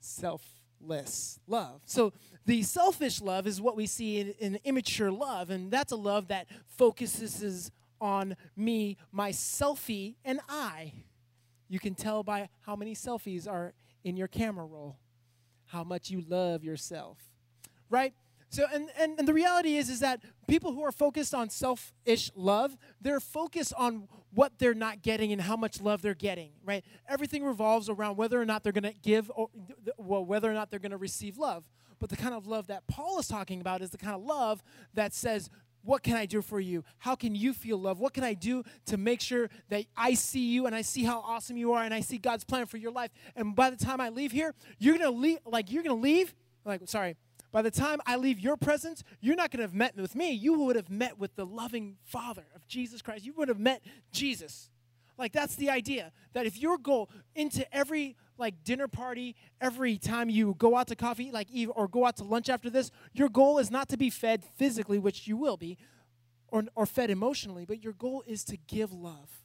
Selfless 0.00 1.40
love. 1.46 1.80
So, 1.86 2.12
the 2.44 2.62
selfish 2.62 3.20
love 3.20 3.46
is 3.46 3.60
what 3.60 3.76
we 3.76 3.86
see 3.86 4.20
in, 4.20 4.34
in 4.38 4.58
immature 4.64 5.10
love, 5.10 5.50
and 5.50 5.70
that's 5.70 5.92
a 5.92 5.96
love 5.96 6.28
that 6.28 6.46
focuses 6.66 7.70
on 8.00 8.36
me, 8.56 8.96
my 9.10 9.30
selfie, 9.30 10.16
and 10.24 10.40
I. 10.48 10.92
You 11.68 11.80
can 11.80 11.94
tell 11.94 12.22
by 12.22 12.48
how 12.60 12.76
many 12.76 12.94
selfies 12.94 13.48
are 13.50 13.72
in 14.04 14.16
your 14.16 14.28
camera 14.28 14.64
roll 14.64 14.98
how 15.66 15.84
much 15.84 16.10
you 16.10 16.22
love 16.28 16.64
yourself. 16.64 17.18
Right? 17.90 18.14
So, 18.56 18.64
and, 18.72 18.88
and, 18.98 19.18
and 19.18 19.28
the 19.28 19.34
reality 19.34 19.76
is, 19.76 19.90
is 19.90 20.00
that 20.00 20.22
people 20.48 20.72
who 20.72 20.82
are 20.82 20.90
focused 20.90 21.34
on 21.34 21.50
selfish 21.50 22.30
love, 22.34 22.74
they're 23.02 23.20
focused 23.20 23.74
on 23.76 24.08
what 24.32 24.52
they're 24.58 24.72
not 24.72 25.02
getting 25.02 25.30
and 25.30 25.42
how 25.42 25.58
much 25.58 25.82
love 25.82 26.00
they're 26.00 26.14
getting, 26.14 26.52
right? 26.64 26.82
Everything 27.06 27.44
revolves 27.44 27.90
around 27.90 28.16
whether 28.16 28.40
or 28.40 28.46
not 28.46 28.64
they're 28.64 28.72
going 28.72 28.84
to 28.84 28.94
give 29.02 29.30
or 29.36 29.50
well, 29.98 30.24
whether 30.24 30.50
or 30.50 30.54
not 30.54 30.70
they're 30.70 30.80
going 30.80 30.92
to 30.92 30.96
receive 30.96 31.36
love. 31.36 31.64
But 31.98 32.08
the 32.08 32.16
kind 32.16 32.32
of 32.32 32.46
love 32.46 32.68
that 32.68 32.86
Paul 32.86 33.18
is 33.18 33.28
talking 33.28 33.60
about 33.60 33.82
is 33.82 33.90
the 33.90 33.98
kind 33.98 34.16
of 34.16 34.22
love 34.22 34.62
that 34.94 35.12
says, 35.12 35.50
what 35.82 36.02
can 36.02 36.16
I 36.16 36.24
do 36.24 36.40
for 36.40 36.58
you? 36.58 36.82
How 36.96 37.14
can 37.14 37.34
you 37.34 37.52
feel 37.52 37.78
love? 37.78 38.00
What 38.00 38.14
can 38.14 38.24
I 38.24 38.32
do 38.32 38.62
to 38.86 38.96
make 38.96 39.20
sure 39.20 39.50
that 39.68 39.84
I 39.98 40.14
see 40.14 40.48
you 40.48 40.64
and 40.64 40.74
I 40.74 40.80
see 40.80 41.04
how 41.04 41.20
awesome 41.20 41.58
you 41.58 41.74
are 41.74 41.82
and 41.82 41.92
I 41.92 42.00
see 42.00 42.16
God's 42.16 42.44
plan 42.44 42.64
for 42.64 42.78
your 42.78 42.90
life? 42.90 43.10
And 43.36 43.54
by 43.54 43.68
the 43.68 43.76
time 43.76 44.00
I 44.00 44.08
leave 44.08 44.32
here, 44.32 44.54
you're 44.78 44.96
to 44.96 45.10
leave 45.10 45.40
like 45.44 45.70
you're 45.70 45.82
to 45.82 45.92
leave 45.92 46.34
like 46.66 46.80
sorry, 46.86 47.16
by 47.52 47.62
the 47.62 47.70
time 47.70 48.00
I 48.06 48.16
leave 48.16 48.38
your 48.38 48.56
presence, 48.56 49.02
you're 49.20 49.36
not 49.36 49.50
going 49.50 49.58
to 49.58 49.64
have 49.64 49.74
met 49.74 49.96
with 49.96 50.14
me. 50.14 50.32
You 50.32 50.54
would 50.60 50.76
have 50.76 50.90
met 50.90 51.18
with 51.18 51.36
the 51.36 51.46
loving 51.46 51.96
Father 52.04 52.44
of 52.54 52.66
Jesus 52.66 53.02
Christ. 53.02 53.24
You 53.24 53.32
would 53.34 53.48
have 53.48 53.58
met 53.58 53.82
Jesus. 54.12 54.70
Like 55.18 55.32
that's 55.32 55.56
the 55.56 55.70
idea 55.70 56.12
that 56.34 56.46
if 56.46 56.58
your 56.58 56.76
goal 56.76 57.10
into 57.34 57.66
every 57.74 58.16
like 58.38 58.64
dinner 58.64 58.88
party, 58.88 59.34
every 59.60 59.96
time 59.96 60.28
you 60.28 60.54
go 60.58 60.76
out 60.76 60.88
to 60.88 60.96
coffee, 60.96 61.30
like 61.30 61.48
or 61.74 61.88
go 61.88 62.04
out 62.04 62.16
to 62.18 62.24
lunch 62.24 62.48
after 62.50 62.68
this, 62.68 62.90
your 63.14 63.28
goal 63.28 63.58
is 63.58 63.70
not 63.70 63.88
to 63.88 63.96
be 63.96 64.10
fed 64.10 64.44
physically, 64.56 64.98
which 64.98 65.26
you 65.26 65.36
will 65.36 65.56
be, 65.56 65.78
or, 66.48 66.64
or 66.74 66.84
fed 66.84 67.10
emotionally, 67.10 67.64
but 67.64 67.82
your 67.82 67.94
goal 67.94 68.22
is 68.26 68.44
to 68.44 68.56
give 68.66 68.92
love 68.92 69.44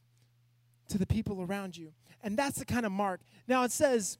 to 0.89 0.97
the 0.97 1.05
people 1.05 1.41
around 1.41 1.77
you. 1.77 1.93
And 2.21 2.37
that's 2.37 2.59
the 2.59 2.65
kind 2.65 2.85
of 2.85 2.91
mark. 2.91 3.21
Now 3.47 3.63
it 3.63 3.71
says, 3.71 4.17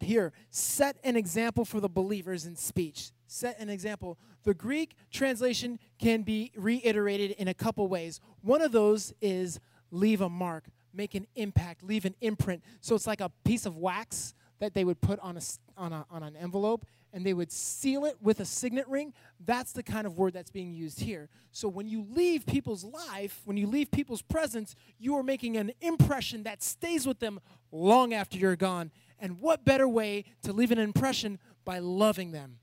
here, 0.00 0.32
set 0.50 0.96
an 1.04 1.16
example 1.16 1.64
for 1.64 1.80
the 1.80 1.88
believers 1.88 2.46
in 2.46 2.56
speech. 2.56 3.10
Set 3.26 3.58
an 3.58 3.70
example. 3.70 4.18
The 4.44 4.54
Greek 4.54 4.94
translation 5.10 5.78
can 5.98 6.22
be 6.22 6.52
reiterated 6.56 7.32
in 7.32 7.48
a 7.48 7.54
couple 7.54 7.86
ways. 7.88 8.20
One 8.42 8.60
of 8.60 8.72
those 8.72 9.12
is 9.20 9.60
leave 9.90 10.20
a 10.20 10.28
mark, 10.28 10.64
make 10.92 11.14
an 11.14 11.26
impact, 11.36 11.82
leave 11.82 12.04
an 12.04 12.14
imprint. 12.20 12.62
So 12.80 12.94
it's 12.94 13.06
like 13.06 13.20
a 13.20 13.30
piece 13.44 13.66
of 13.66 13.76
wax 13.76 14.34
that 14.58 14.74
they 14.74 14.84
would 14.84 15.00
put 15.00 15.18
on, 15.20 15.36
a, 15.36 15.40
on, 15.76 15.92
a, 15.92 16.06
on 16.10 16.22
an 16.22 16.36
envelope 16.36 16.86
and 17.12 17.26
they 17.26 17.34
would 17.34 17.52
seal 17.52 18.04
it 18.04 18.16
with 18.22 18.40
a 18.40 18.44
signet 18.44 18.88
ring. 18.88 19.12
That's 19.44 19.72
the 19.72 19.82
kind 19.82 20.06
of 20.06 20.16
word 20.16 20.32
that's 20.32 20.50
being 20.50 20.72
used 20.72 21.00
here. 21.00 21.28
So 21.50 21.68
when 21.68 21.88
you 21.88 22.06
leave 22.10 22.46
people's 22.46 22.84
life, 22.84 23.40
when 23.44 23.56
you 23.56 23.66
leave 23.66 23.90
people's 23.90 24.22
presence, 24.22 24.74
you 24.98 25.16
are 25.16 25.22
making 25.22 25.56
an 25.56 25.72
impression 25.80 26.44
that 26.44 26.62
stays 26.62 27.06
with 27.06 27.18
them 27.18 27.40
long 27.70 28.14
after 28.14 28.38
you're 28.38 28.56
gone. 28.56 28.90
And 29.22 29.40
what 29.40 29.64
better 29.64 29.88
way 29.88 30.24
to 30.42 30.52
leave 30.52 30.72
an 30.72 30.78
impression 30.78 31.38
by 31.64 31.78
loving 31.78 32.32
them? 32.32 32.58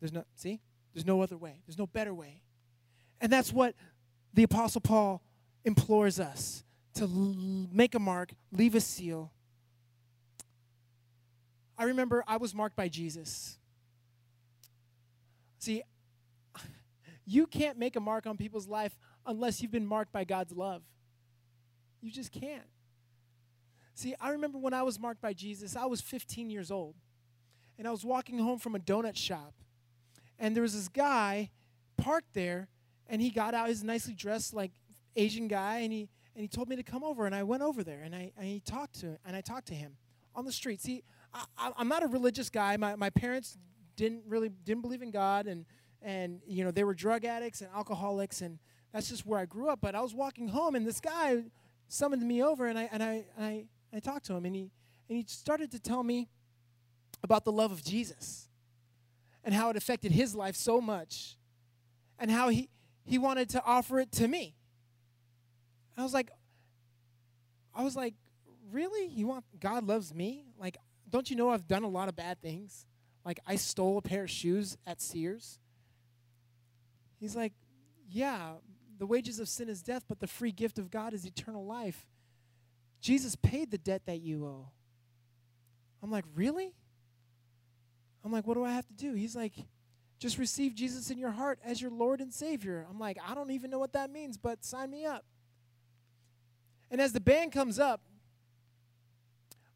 There's 0.00 0.12
no, 0.12 0.24
see? 0.34 0.60
There's 0.92 1.06
no 1.06 1.22
other 1.22 1.36
way. 1.36 1.62
There's 1.66 1.78
no 1.78 1.86
better 1.86 2.12
way. 2.12 2.42
And 3.20 3.32
that's 3.32 3.52
what 3.52 3.76
the 4.34 4.42
Apostle 4.42 4.80
Paul 4.80 5.22
implores 5.64 6.18
us 6.18 6.64
to 6.94 7.04
l- 7.04 7.68
make 7.72 7.94
a 7.94 8.00
mark, 8.00 8.32
leave 8.50 8.74
a 8.74 8.80
seal. 8.80 9.32
I 11.78 11.84
remember 11.84 12.24
I 12.26 12.36
was 12.36 12.52
marked 12.52 12.74
by 12.74 12.88
Jesus. 12.88 13.56
See, 15.60 15.82
you 17.24 17.46
can't 17.46 17.78
make 17.78 17.94
a 17.94 18.00
mark 18.00 18.26
on 18.26 18.36
people's 18.36 18.66
life 18.66 18.98
unless 19.24 19.62
you've 19.62 19.70
been 19.70 19.86
marked 19.86 20.12
by 20.12 20.24
God's 20.24 20.52
love. 20.52 20.82
You 22.00 22.10
just 22.10 22.32
can't. 22.32 22.64
See, 23.94 24.14
I 24.20 24.30
remember 24.30 24.58
when 24.58 24.74
I 24.74 24.82
was 24.82 24.98
marked 24.98 25.20
by 25.20 25.32
Jesus, 25.32 25.76
I 25.76 25.86
was 25.86 26.00
15 26.00 26.50
years 26.50 26.70
old. 26.70 26.96
And 27.78 27.88
I 27.88 27.90
was 27.90 28.04
walking 28.04 28.38
home 28.38 28.58
from 28.58 28.74
a 28.74 28.78
donut 28.78 29.16
shop. 29.16 29.54
And 30.38 30.54
there 30.54 30.62
was 30.62 30.74
this 30.74 30.88
guy 30.88 31.50
parked 31.96 32.34
there, 32.34 32.68
and 33.06 33.22
he 33.22 33.30
got 33.30 33.54
out, 33.54 33.68
he's 33.68 33.84
nicely 33.84 34.14
dressed 34.14 34.52
like 34.54 34.72
Asian 35.16 35.48
guy, 35.48 35.78
and 35.78 35.92
he 35.92 36.08
and 36.34 36.42
he 36.42 36.48
told 36.48 36.68
me 36.68 36.74
to 36.74 36.82
come 36.82 37.04
over, 37.04 37.26
and 37.26 37.34
I 37.34 37.44
went 37.44 37.62
over 37.62 37.84
there, 37.84 38.02
and 38.02 38.14
I 38.14 38.32
and 38.36 38.46
he 38.46 38.60
talked 38.60 39.00
to 39.00 39.18
and 39.24 39.36
I 39.36 39.40
talked 39.40 39.68
to 39.68 39.74
him 39.74 39.96
on 40.34 40.44
the 40.44 40.52
street. 40.52 40.80
See, 40.80 41.04
I, 41.32 41.70
am 41.78 41.88
not 41.88 42.02
a 42.02 42.08
religious 42.08 42.50
guy. 42.50 42.76
My 42.76 42.96
my 42.96 43.10
parents 43.10 43.56
didn't 43.96 44.24
really 44.26 44.48
didn't 44.48 44.82
believe 44.82 45.02
in 45.02 45.10
God, 45.10 45.46
and 45.46 45.64
and 46.02 46.40
you 46.46 46.64
know 46.64 46.70
they 46.70 46.84
were 46.84 46.94
drug 46.94 47.24
addicts 47.24 47.60
and 47.60 47.70
alcoholics, 47.74 48.40
and 48.40 48.58
that's 48.92 49.08
just 49.08 49.24
where 49.24 49.38
I 49.38 49.46
grew 49.46 49.68
up. 49.68 49.80
But 49.80 49.94
I 49.94 50.00
was 50.00 50.14
walking 50.14 50.48
home, 50.48 50.74
and 50.74 50.86
this 50.86 51.00
guy 51.00 51.44
summoned 51.88 52.26
me 52.26 52.42
over, 52.42 52.66
and 52.66 52.78
I 52.78 52.88
and 52.90 53.02
I 53.02 53.24
and 53.36 53.44
I 53.44 53.64
I 53.96 54.00
talked 54.00 54.26
to 54.26 54.34
him, 54.34 54.44
and 54.44 54.54
he, 54.54 54.70
and 55.08 55.18
he 55.18 55.24
started 55.26 55.70
to 55.72 55.78
tell 55.78 56.02
me 56.02 56.28
about 57.22 57.44
the 57.44 57.52
love 57.52 57.72
of 57.72 57.82
Jesus 57.82 58.48
and 59.44 59.54
how 59.54 59.70
it 59.70 59.76
affected 59.76 60.12
his 60.12 60.34
life 60.34 60.56
so 60.56 60.80
much 60.80 61.36
and 62.18 62.30
how 62.30 62.48
he, 62.48 62.68
he 63.04 63.18
wanted 63.18 63.48
to 63.50 63.62
offer 63.64 64.00
it 64.00 64.10
to 64.12 64.28
me. 64.28 64.54
I 65.96 66.02
was 66.02 66.12
like, 66.12 66.30
I 67.74 67.82
was 67.82 67.96
like, 67.96 68.14
really? 68.72 69.06
You 69.06 69.26
want 69.26 69.44
God 69.60 69.86
loves 69.86 70.14
me? 70.14 70.44
Like, 70.58 70.76
don't 71.08 71.30
you 71.30 71.36
know 71.36 71.50
I've 71.50 71.68
done 71.68 71.84
a 71.84 71.88
lot 71.88 72.08
of 72.08 72.16
bad 72.16 72.40
things? 72.40 72.86
Like, 73.24 73.40
I 73.46 73.56
stole 73.56 73.98
a 73.98 74.02
pair 74.02 74.24
of 74.24 74.30
shoes 74.30 74.76
at 74.86 75.00
Sears. 75.00 75.58
He's 77.20 77.36
like, 77.36 77.52
yeah, 78.10 78.54
the 78.98 79.06
wages 79.06 79.38
of 79.38 79.48
sin 79.48 79.68
is 79.68 79.82
death, 79.82 80.04
but 80.08 80.20
the 80.20 80.26
free 80.26 80.52
gift 80.52 80.78
of 80.78 80.90
God 80.90 81.14
is 81.14 81.24
eternal 81.24 81.64
life. 81.64 82.06
Jesus 83.04 83.36
paid 83.36 83.70
the 83.70 83.76
debt 83.76 84.00
that 84.06 84.22
you 84.22 84.46
owe. 84.46 84.70
I'm 86.02 86.10
like, 86.10 86.24
really? 86.34 86.72
I'm 88.24 88.32
like, 88.32 88.46
what 88.46 88.54
do 88.54 88.64
I 88.64 88.72
have 88.72 88.86
to 88.86 88.94
do? 88.94 89.12
He's 89.12 89.36
like, 89.36 89.52
just 90.18 90.38
receive 90.38 90.74
Jesus 90.74 91.10
in 91.10 91.18
your 91.18 91.32
heart 91.32 91.58
as 91.62 91.82
your 91.82 91.90
Lord 91.90 92.22
and 92.22 92.32
Savior. 92.32 92.86
I'm 92.88 92.98
like, 92.98 93.18
I 93.28 93.34
don't 93.34 93.50
even 93.50 93.70
know 93.70 93.78
what 93.78 93.92
that 93.92 94.10
means, 94.10 94.38
but 94.38 94.64
sign 94.64 94.90
me 94.90 95.04
up. 95.04 95.22
And 96.90 96.98
as 96.98 97.12
the 97.12 97.20
band 97.20 97.52
comes 97.52 97.78
up, 97.78 98.00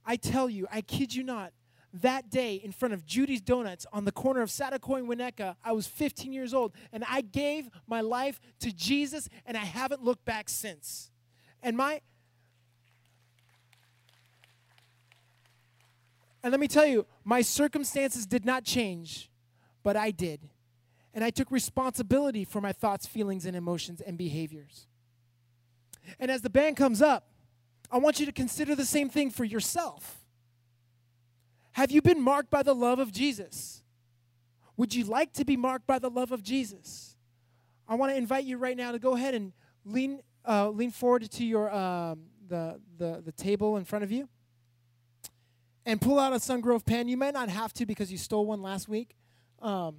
I 0.07 0.17
tell 0.17 0.49
you, 0.49 0.67
I 0.73 0.81
kid 0.81 1.15
you 1.15 1.23
not, 1.23 1.53
that 1.93 2.31
day 2.31 2.55
in 2.55 2.73
front 2.73 2.95
of 2.95 3.05
Judy's 3.05 3.43
Donuts 3.43 3.85
on 3.93 4.07
the 4.07 4.13
corner 4.13 4.41
of 4.41 4.49
Saticoy 4.49 5.01
and 5.01 5.07
Winnetka, 5.09 5.57
I 5.63 5.73
was 5.73 5.87
15 5.87 6.33
years 6.33 6.55
old, 6.55 6.73
and 6.95 7.05
I 7.07 7.21
gave 7.21 7.69
my 7.87 8.01
life 8.01 8.41
to 8.61 8.73
Jesus, 8.73 9.29
and 9.45 9.55
I 9.55 9.67
haven't 9.67 10.03
looked 10.03 10.25
back 10.25 10.49
since. 10.49 11.11
And 11.63 11.77
my 11.77 12.01
And 16.43 16.51
let 16.53 16.61
me 16.61 16.69
tell 16.69 16.87
you, 16.87 17.07
my 17.25 17.43
circumstances 17.43 18.27
did 18.27 18.45
not 18.45 18.65
change, 18.65 19.31
but 19.83 19.97
I 19.97 20.11
did. 20.11 20.49
And 21.13 21.25
I 21.25 21.31
took 21.31 21.51
responsibility 21.51 22.45
for 22.45 22.61
my 22.61 22.73
thoughts, 22.73 23.07
feelings, 23.07 23.45
and 23.45 23.57
emotions 23.57 24.01
and 24.01 24.17
behaviors. 24.17 24.87
And 26.19 26.31
as 26.31 26.43
the 26.43 26.51
band 26.51 26.77
comes 26.77 27.03
up, 27.03 27.29
I 27.91 27.99
want 27.99 28.21
you 28.21 28.27
to 28.27 28.33
consider 28.33 28.75
the 28.75 28.85
same 28.85 29.09
thing 29.09 29.31
for 29.31 29.45
yourself. 29.45 30.23
Have 31.73 31.91
you 31.91 32.03
been 32.03 32.21
marked 32.21 32.51
by 32.51 32.63
the 32.63 32.75
love 32.75 32.99
of 32.99 33.13
Jesus? 33.13 33.83
Would 34.77 34.95
you 34.95 35.05
like 35.05 35.33
to 35.35 35.45
be 35.45 35.57
marked 35.57 35.87
by 35.87 35.99
the 35.99 36.11
love 36.11 36.31
of 36.31 36.43
Jesus? 36.43 37.17
I 37.89 37.95
want 37.95 38.13
to 38.13 38.17
invite 38.17 38.45
you 38.45 38.59
right 38.59 38.77
now 38.77 38.93
to 38.93 38.99
go 38.99 39.15
ahead 39.15 39.35
and 39.35 39.53
lean, 39.85 40.21
uh, 40.47 40.69
lean 40.69 40.91
forward 40.91 41.29
to 41.31 41.45
your 41.45 41.75
um, 41.75 42.21
the, 42.49 42.81
the 42.97 43.23
the 43.25 43.33
table 43.33 43.77
in 43.77 43.85
front 43.85 44.05
of 44.05 44.13
you, 44.13 44.29
and 45.89 45.99
pull 45.99 46.19
out 46.19 46.35
a 46.35 46.37
Sungrove 46.37 46.85
pen. 46.85 47.09
You 47.09 47.17
might 47.17 47.33
not 47.33 47.49
have 47.49 47.73
to 47.73 47.87
because 47.87 48.13
you 48.13 48.19
stole 48.19 48.45
one 48.45 48.61
last 48.61 48.91
week. 48.91 49.17
Um, 49.63 49.97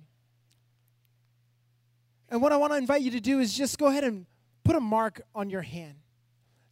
and 2.30 2.44
what 2.44 2.52
I 2.52 2.58
want 2.58 2.74
to 2.74 2.78
invite 2.78 3.02
you 3.02 3.10
to 3.12 3.20
do 3.20 3.40
is 3.40 3.58
just 3.58 3.80
go 3.80 3.88
ahead 3.88 4.04
and 4.04 4.28
put 4.64 4.76
a 4.76 4.80
mark 4.80 5.20
on 5.34 5.50
your 5.50 5.64
hand 5.64 5.96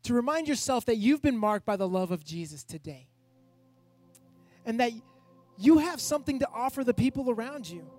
to 0.03 0.13
remind 0.13 0.47
yourself 0.47 0.85
that 0.85 0.97
you've 0.97 1.23
been 1.23 1.35
marked 1.35 1.65
by 1.65 1.75
the 1.75 1.87
love 1.87 2.11
of 2.11 2.23
Jesus 2.23 2.63
today. 2.63 3.07
And 4.67 4.79
that 4.79 4.91
you 5.57 5.79
have 5.79 5.99
something 5.99 6.37
to 6.39 6.47
offer 6.53 6.83
the 6.83 6.93
people 6.93 7.31
around 7.31 7.67
you. 7.67 7.89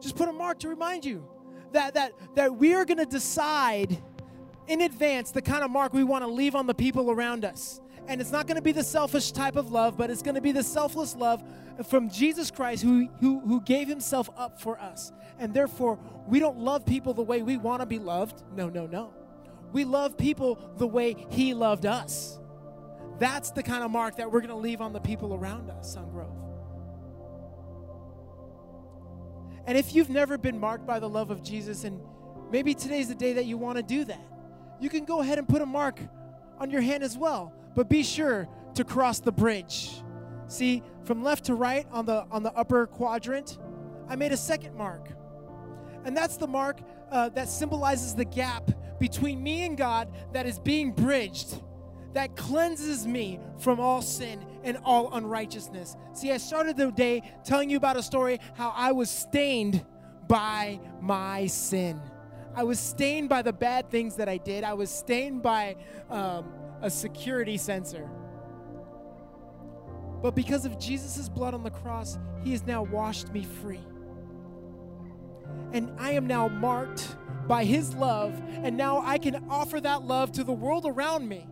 Just 0.00 0.16
put 0.16 0.28
a 0.28 0.32
mark 0.32 0.58
to 0.60 0.68
remind 0.68 1.04
you 1.04 1.24
that 1.70 1.94
that 1.94 2.12
that 2.34 2.56
we 2.56 2.74
are 2.74 2.84
going 2.84 2.98
to 2.98 3.06
decide 3.06 4.02
in 4.66 4.80
advance 4.80 5.30
the 5.30 5.42
kind 5.42 5.62
of 5.62 5.70
mark 5.70 5.92
we 5.92 6.02
want 6.02 6.24
to 6.24 6.28
leave 6.28 6.56
on 6.56 6.66
the 6.66 6.74
people 6.74 7.12
around 7.12 7.44
us. 7.44 7.80
And 8.08 8.22
it's 8.22 8.32
not 8.32 8.46
going 8.46 8.56
to 8.56 8.62
be 8.62 8.72
the 8.72 8.82
selfish 8.82 9.32
type 9.32 9.56
of 9.56 9.70
love, 9.70 9.98
but 9.98 10.10
it's 10.10 10.22
going 10.22 10.34
to 10.34 10.40
be 10.40 10.50
the 10.50 10.62
selfless 10.62 11.14
love 11.14 11.42
from 11.86 12.08
Jesus 12.08 12.50
Christ 12.50 12.82
who, 12.82 13.08
who, 13.20 13.40
who 13.40 13.60
gave 13.60 13.86
himself 13.86 14.30
up 14.36 14.60
for 14.60 14.80
us. 14.80 15.12
And 15.38 15.52
therefore, 15.52 15.98
we 16.26 16.40
don't 16.40 16.58
love 16.58 16.86
people 16.86 17.12
the 17.12 17.22
way 17.22 17.42
we 17.42 17.58
want 17.58 17.80
to 17.80 17.86
be 17.86 17.98
loved. 17.98 18.42
No, 18.56 18.70
no, 18.70 18.86
no. 18.86 19.12
We 19.72 19.84
love 19.84 20.16
people 20.16 20.58
the 20.78 20.86
way 20.86 21.14
he 21.28 21.52
loved 21.52 21.84
us. 21.84 22.38
That's 23.18 23.50
the 23.50 23.62
kind 23.62 23.84
of 23.84 23.90
mark 23.90 24.16
that 24.16 24.32
we're 24.32 24.40
going 24.40 24.50
to 24.50 24.56
leave 24.56 24.80
on 24.80 24.94
the 24.94 25.00
people 25.00 25.34
around 25.34 25.70
us, 25.70 25.94
Sungrove. 25.94 26.34
And 29.66 29.76
if 29.76 29.94
you've 29.94 30.08
never 30.08 30.38
been 30.38 30.58
marked 30.58 30.86
by 30.86 30.98
the 30.98 31.08
love 31.08 31.30
of 31.30 31.42
Jesus, 31.42 31.84
and 31.84 32.00
maybe 32.50 32.72
today's 32.72 33.08
the 33.08 33.14
day 33.14 33.34
that 33.34 33.44
you 33.44 33.58
want 33.58 33.76
to 33.76 33.82
do 33.82 34.04
that, 34.06 34.24
you 34.80 34.88
can 34.88 35.04
go 35.04 35.20
ahead 35.20 35.38
and 35.38 35.46
put 35.46 35.60
a 35.60 35.66
mark 35.66 36.00
on 36.58 36.70
your 36.70 36.80
hand 36.80 37.02
as 37.02 37.16
well. 37.16 37.52
But 37.74 37.88
be 37.88 38.02
sure 38.02 38.48
to 38.74 38.84
cross 38.84 39.20
the 39.20 39.32
bridge. 39.32 40.02
See, 40.46 40.82
from 41.04 41.22
left 41.22 41.44
to 41.44 41.54
right 41.54 41.86
on 41.90 42.06
the 42.06 42.24
on 42.30 42.42
the 42.42 42.52
upper 42.54 42.86
quadrant, 42.86 43.58
I 44.08 44.16
made 44.16 44.32
a 44.32 44.36
second 44.36 44.74
mark. 44.74 45.10
And 46.04 46.16
that's 46.16 46.36
the 46.36 46.46
mark 46.46 46.80
uh, 47.10 47.28
that 47.30 47.48
symbolizes 47.48 48.14
the 48.14 48.24
gap 48.24 48.70
between 48.98 49.42
me 49.42 49.64
and 49.64 49.76
God 49.76 50.10
that 50.32 50.46
is 50.46 50.58
being 50.58 50.92
bridged, 50.92 51.62
that 52.14 52.36
cleanses 52.36 53.06
me 53.06 53.38
from 53.58 53.78
all 53.80 54.02
sin 54.02 54.44
and 54.64 54.78
all 54.84 55.12
unrighteousness. 55.12 55.96
See, 56.14 56.32
I 56.32 56.38
started 56.38 56.76
the 56.76 56.90
day 56.90 57.22
telling 57.44 57.70
you 57.70 57.76
about 57.76 57.96
a 57.96 58.02
story 58.02 58.40
how 58.54 58.72
I 58.74 58.92
was 58.92 59.10
stained 59.10 59.84
by 60.28 60.80
my 61.00 61.46
sin. 61.46 62.00
I 62.58 62.64
was 62.64 62.80
stained 62.80 63.28
by 63.28 63.42
the 63.42 63.52
bad 63.52 63.88
things 63.88 64.16
that 64.16 64.28
I 64.28 64.36
did. 64.36 64.64
I 64.64 64.74
was 64.74 64.90
stained 64.90 65.44
by 65.44 65.76
um, 66.10 66.52
a 66.82 66.90
security 66.90 67.56
sensor. 67.56 68.10
But 70.20 70.34
because 70.34 70.64
of 70.64 70.76
Jesus' 70.76 71.28
blood 71.28 71.54
on 71.54 71.62
the 71.62 71.70
cross, 71.70 72.18
He 72.42 72.50
has 72.50 72.66
now 72.66 72.82
washed 72.82 73.32
me 73.32 73.44
free. 73.44 73.86
And 75.72 75.92
I 76.00 76.14
am 76.14 76.26
now 76.26 76.48
marked 76.48 77.06
by 77.46 77.62
His 77.62 77.94
love, 77.94 78.34
and 78.50 78.76
now 78.76 79.02
I 79.02 79.18
can 79.18 79.44
offer 79.48 79.80
that 79.80 80.02
love 80.02 80.32
to 80.32 80.42
the 80.42 80.52
world 80.52 80.84
around 80.84 81.28
me. 81.28 81.46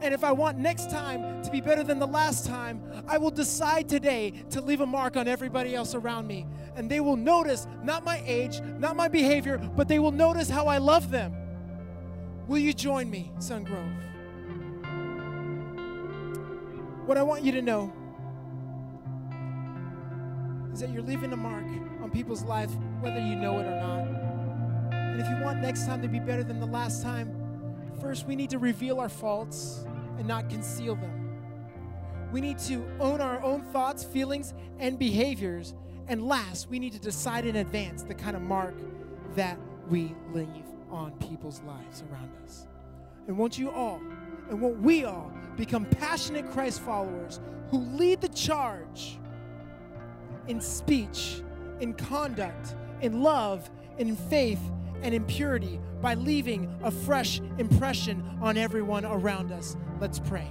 And 0.00 0.14
if 0.14 0.22
I 0.22 0.32
want 0.32 0.58
next 0.58 0.90
time 0.90 1.42
to 1.42 1.50
be 1.50 1.60
better 1.60 1.82
than 1.82 1.98
the 1.98 2.06
last 2.06 2.46
time, 2.46 2.82
I 3.08 3.18
will 3.18 3.30
decide 3.30 3.88
today 3.88 4.32
to 4.50 4.60
leave 4.60 4.80
a 4.80 4.86
mark 4.86 5.16
on 5.16 5.26
everybody 5.26 5.74
else 5.74 5.94
around 5.94 6.26
me. 6.26 6.46
And 6.76 6.88
they 6.88 7.00
will 7.00 7.16
notice 7.16 7.66
not 7.82 8.04
my 8.04 8.22
age, 8.24 8.60
not 8.78 8.94
my 8.94 9.08
behavior, 9.08 9.58
but 9.76 9.88
they 9.88 9.98
will 9.98 10.12
notice 10.12 10.48
how 10.48 10.66
I 10.66 10.78
love 10.78 11.10
them. 11.10 11.34
Will 12.46 12.58
you 12.58 12.72
join 12.72 13.10
me, 13.10 13.32
Sungrove? 13.38 13.92
What 17.06 17.18
I 17.18 17.22
want 17.22 17.42
you 17.42 17.52
to 17.52 17.62
know 17.62 17.92
is 20.72 20.80
that 20.80 20.90
you're 20.90 21.02
leaving 21.02 21.32
a 21.32 21.36
mark 21.36 21.64
on 22.02 22.10
people's 22.10 22.44
life, 22.44 22.70
whether 23.00 23.18
you 23.18 23.34
know 23.34 23.58
it 23.58 23.64
or 23.64 23.80
not. 23.80 24.92
And 24.94 25.20
if 25.20 25.28
you 25.28 25.44
want 25.44 25.60
next 25.60 25.86
time 25.86 26.02
to 26.02 26.08
be 26.08 26.20
better 26.20 26.44
than 26.44 26.60
the 26.60 26.66
last 26.66 27.02
time, 27.02 27.34
first 28.00 28.26
we 28.26 28.36
need 28.36 28.50
to 28.50 28.58
reveal 28.58 29.00
our 29.00 29.08
faults 29.08 29.84
and 30.18 30.26
not 30.26 30.50
conceal 30.50 30.96
them. 30.96 31.28
We 32.32 32.40
need 32.40 32.58
to 32.60 32.86
own 33.00 33.20
our 33.20 33.42
own 33.42 33.62
thoughts, 33.72 34.04
feelings, 34.04 34.52
and 34.78 34.98
behaviors. 34.98 35.74
And 36.08 36.26
last, 36.26 36.68
we 36.68 36.78
need 36.78 36.92
to 36.92 36.98
decide 36.98 37.46
in 37.46 37.56
advance 37.56 38.02
the 38.02 38.14
kind 38.14 38.36
of 38.36 38.42
mark 38.42 38.74
that 39.34 39.58
we 39.88 40.14
leave 40.32 40.66
on 40.90 41.12
people's 41.12 41.62
lives 41.62 42.02
around 42.10 42.30
us. 42.44 42.66
And 43.26 43.38
won't 43.38 43.58
you 43.58 43.70
all, 43.70 44.00
and 44.50 44.60
won't 44.60 44.80
we 44.80 45.04
all, 45.04 45.32
become 45.56 45.84
passionate 45.86 46.50
Christ 46.50 46.80
followers 46.80 47.40
who 47.70 47.78
lead 47.78 48.20
the 48.20 48.28
charge 48.28 49.18
in 50.48 50.60
speech, 50.60 51.42
in 51.80 51.92
conduct, 51.94 52.74
in 53.02 53.22
love, 53.22 53.70
in 53.98 54.16
faith, 54.16 54.60
and 55.02 55.14
impurity 55.14 55.80
by 56.00 56.14
leaving 56.14 56.72
a 56.82 56.90
fresh 56.90 57.40
impression 57.58 58.22
on 58.40 58.56
everyone 58.56 59.04
around 59.04 59.52
us. 59.52 59.76
Let's 60.00 60.18
pray. 60.18 60.50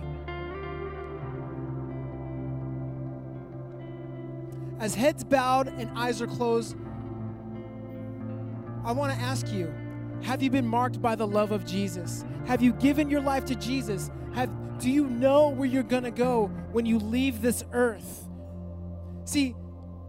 As 4.79 4.93
heads 4.93 5.23
bowed 5.23 5.67
and 5.67 5.89
eyes 5.97 6.21
are 6.21 6.27
closed, 6.27 6.75
I 8.85 8.91
want 8.91 9.13
to 9.13 9.19
ask 9.19 9.51
you 9.51 9.73
have 10.23 10.41
you 10.41 10.49
been 10.49 10.67
marked 10.67 11.01
by 11.01 11.15
the 11.15 11.27
love 11.27 11.51
of 11.51 11.65
Jesus? 11.65 12.25
Have 12.45 12.61
you 12.61 12.73
given 12.73 13.09
your 13.09 13.21
life 13.21 13.45
to 13.45 13.55
Jesus? 13.55 14.09
Have, 14.33 14.49
do 14.79 14.89
you 14.89 15.07
know 15.07 15.49
where 15.49 15.67
you're 15.67 15.83
going 15.83 16.03
to 16.03 16.11
go 16.11 16.47
when 16.71 16.85
you 16.85 16.97
leave 16.97 17.41
this 17.41 17.63
earth? 17.71 18.27
See, 19.25 19.55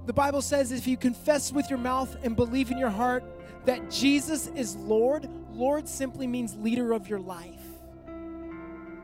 the 0.06 0.12
Bible 0.12 0.40
says 0.40 0.72
if 0.72 0.86
you 0.86 0.96
confess 0.96 1.52
with 1.52 1.68
your 1.68 1.78
mouth 1.78 2.16
and 2.22 2.34
believe 2.34 2.70
in 2.70 2.78
your 2.78 2.90
heart 2.90 3.24
that 3.64 3.90
Jesus 3.90 4.48
is 4.48 4.76
Lord, 4.76 5.28
Lord 5.52 5.88
simply 5.88 6.26
means 6.26 6.56
leader 6.56 6.92
of 6.92 7.08
your 7.08 7.20
life. 7.20 7.54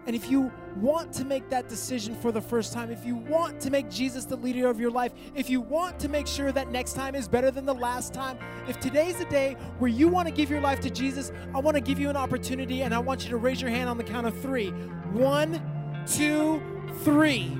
And 0.06 0.14
if 0.14 0.30
you 0.30 0.52
want 0.76 1.12
to 1.14 1.24
make 1.24 1.48
that 1.48 1.68
decision 1.68 2.14
for 2.14 2.30
the 2.30 2.40
first 2.40 2.74
time, 2.74 2.90
if 2.90 3.06
you 3.06 3.16
want 3.16 3.58
to 3.60 3.70
make 3.70 3.88
Jesus 3.88 4.26
the 4.26 4.36
leader 4.36 4.68
of 4.68 4.78
your 4.78 4.90
life, 4.90 5.12
if 5.34 5.48
you 5.48 5.62
want 5.62 5.98
to 6.00 6.08
make 6.08 6.26
sure 6.26 6.52
that 6.52 6.70
next 6.70 6.92
time 6.92 7.14
is 7.14 7.26
better 7.26 7.50
than 7.50 7.64
the 7.64 7.74
last 7.74 8.12
time, 8.12 8.38
if 8.68 8.78
today's 8.80 9.18
a 9.20 9.24
day 9.26 9.56
where 9.78 9.90
you 9.90 10.08
want 10.08 10.28
to 10.28 10.34
give 10.34 10.50
your 10.50 10.60
life 10.60 10.80
to 10.80 10.90
Jesus, 10.90 11.32
I 11.54 11.58
want 11.60 11.76
to 11.76 11.80
give 11.80 11.98
you 11.98 12.10
an 12.10 12.16
opportunity 12.16 12.82
and 12.82 12.94
I 12.94 12.98
want 12.98 13.24
you 13.24 13.30
to 13.30 13.38
raise 13.38 13.62
your 13.62 13.70
hand 13.70 13.88
on 13.88 13.96
the 13.96 14.04
count 14.04 14.26
of 14.26 14.38
three. 14.42 14.68
One, 15.12 15.62
two, 16.06 16.62
three. 17.02 17.50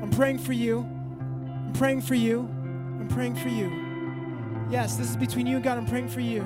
I'm 0.00 0.10
praying 0.10 0.38
for 0.38 0.54
you. 0.54 0.80
I'm 0.80 1.72
praying 1.74 2.00
for 2.02 2.14
you. 2.14 2.40
I'm 2.40 3.08
praying 3.08 3.36
for 3.36 3.48
you. 3.48 3.83
Yes, 4.70 4.96
this 4.96 5.10
is 5.10 5.16
between 5.16 5.46
you 5.46 5.56
and 5.56 5.64
God. 5.64 5.78
I'm 5.78 5.86
praying 5.86 6.08
for 6.08 6.20
you. 6.20 6.42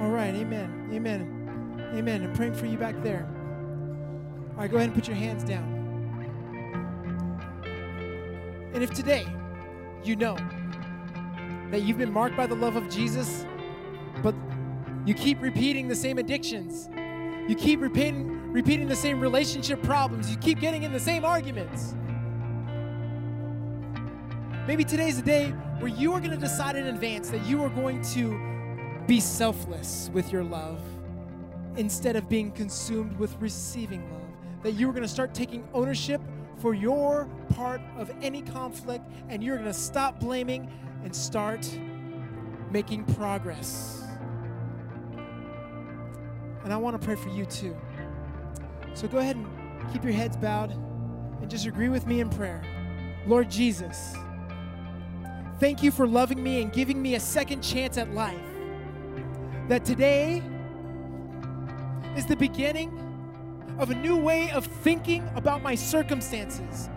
All 0.00 0.10
right. 0.10 0.34
Amen. 0.34 0.90
Amen. 0.92 1.90
Amen. 1.94 2.24
I'm 2.24 2.32
praying 2.34 2.54
for 2.54 2.66
you 2.66 2.76
back 2.76 3.02
there. 3.02 3.28
All 4.56 4.62
right, 4.62 4.70
go 4.70 4.78
ahead 4.78 4.88
and 4.88 4.94
put 4.94 5.06
your 5.06 5.16
hands 5.16 5.44
down. 5.44 5.74
And 8.72 8.82
if 8.82 8.90
today 8.94 9.26
you 10.02 10.16
know 10.16 10.36
that 11.70 11.82
you've 11.82 11.98
been 11.98 12.12
marked 12.12 12.38
by 12.38 12.46
the 12.46 12.54
love 12.54 12.74
of 12.76 12.88
Jesus, 12.88 13.44
but 14.22 14.34
you 15.04 15.12
keep 15.12 15.42
repeating 15.42 15.88
the 15.88 15.94
same 15.94 16.16
addictions, 16.16 16.88
you 17.48 17.54
keep 17.54 17.82
repeating, 17.82 18.50
repeating 18.50 18.88
the 18.88 18.96
same 18.96 19.20
relationship 19.20 19.82
problems, 19.82 20.30
you 20.30 20.38
keep 20.38 20.58
getting 20.58 20.84
in 20.84 20.92
the 20.92 21.00
same 21.00 21.24
arguments. 21.24 21.94
Maybe 24.66 24.84
today's 24.84 25.16
the 25.16 25.22
day 25.22 25.50
where 25.78 25.90
you 25.90 26.12
are 26.12 26.18
going 26.18 26.32
to 26.32 26.36
decide 26.36 26.74
in 26.74 26.86
advance 26.86 27.30
that 27.30 27.46
you 27.46 27.62
are 27.62 27.68
going 27.68 28.02
to 28.14 28.36
be 29.06 29.20
selfless 29.20 30.10
with 30.12 30.32
your 30.32 30.42
love 30.42 30.80
instead 31.76 32.16
of 32.16 32.28
being 32.28 32.50
consumed 32.50 33.16
with 33.18 33.36
receiving 33.40 34.10
love 34.12 34.26
that 34.66 34.72
you 34.72 34.88
are 34.88 34.92
going 34.92 35.04
to 35.04 35.08
start 35.08 35.32
taking 35.32 35.64
ownership 35.72 36.20
for 36.56 36.74
your 36.74 37.28
part 37.54 37.80
of 37.96 38.10
any 38.20 38.42
conflict 38.42 39.08
and 39.28 39.44
you're 39.44 39.56
going 39.56 39.68
to 39.68 39.72
stop 39.72 40.18
blaming 40.18 40.68
and 41.04 41.14
start 41.14 41.70
making 42.72 43.04
progress. 43.14 44.02
And 46.64 46.72
I 46.72 46.76
want 46.76 47.00
to 47.00 47.06
pray 47.06 47.14
for 47.14 47.28
you 47.28 47.46
too. 47.46 47.76
So 48.94 49.06
go 49.06 49.18
ahead 49.18 49.36
and 49.36 49.46
keep 49.92 50.02
your 50.02 50.12
heads 50.12 50.36
bowed 50.36 50.72
and 51.40 51.48
just 51.48 51.66
agree 51.66 51.88
with 51.88 52.04
me 52.08 52.18
in 52.18 52.28
prayer. 52.28 52.60
Lord 53.28 53.48
Jesus, 53.48 54.16
thank 55.58 55.82
you 55.82 55.90
for 55.90 56.06
loving 56.06 56.42
me 56.42 56.62
and 56.62 56.72
giving 56.72 57.00
me 57.00 57.14
a 57.14 57.20
second 57.20 57.62
chance 57.62 57.98
at 57.98 58.12
life. 58.12 58.38
That 59.68 59.84
today 59.84 60.42
is 62.16 62.26
the 62.26 62.36
beginning 62.36 62.92
of 63.78 63.90
a 63.90 63.94
new 63.94 64.16
way 64.16 64.50
of 64.52 64.66
thinking 64.66 65.28
about 65.34 65.62
my 65.62 65.74
circumstances. 65.74 66.88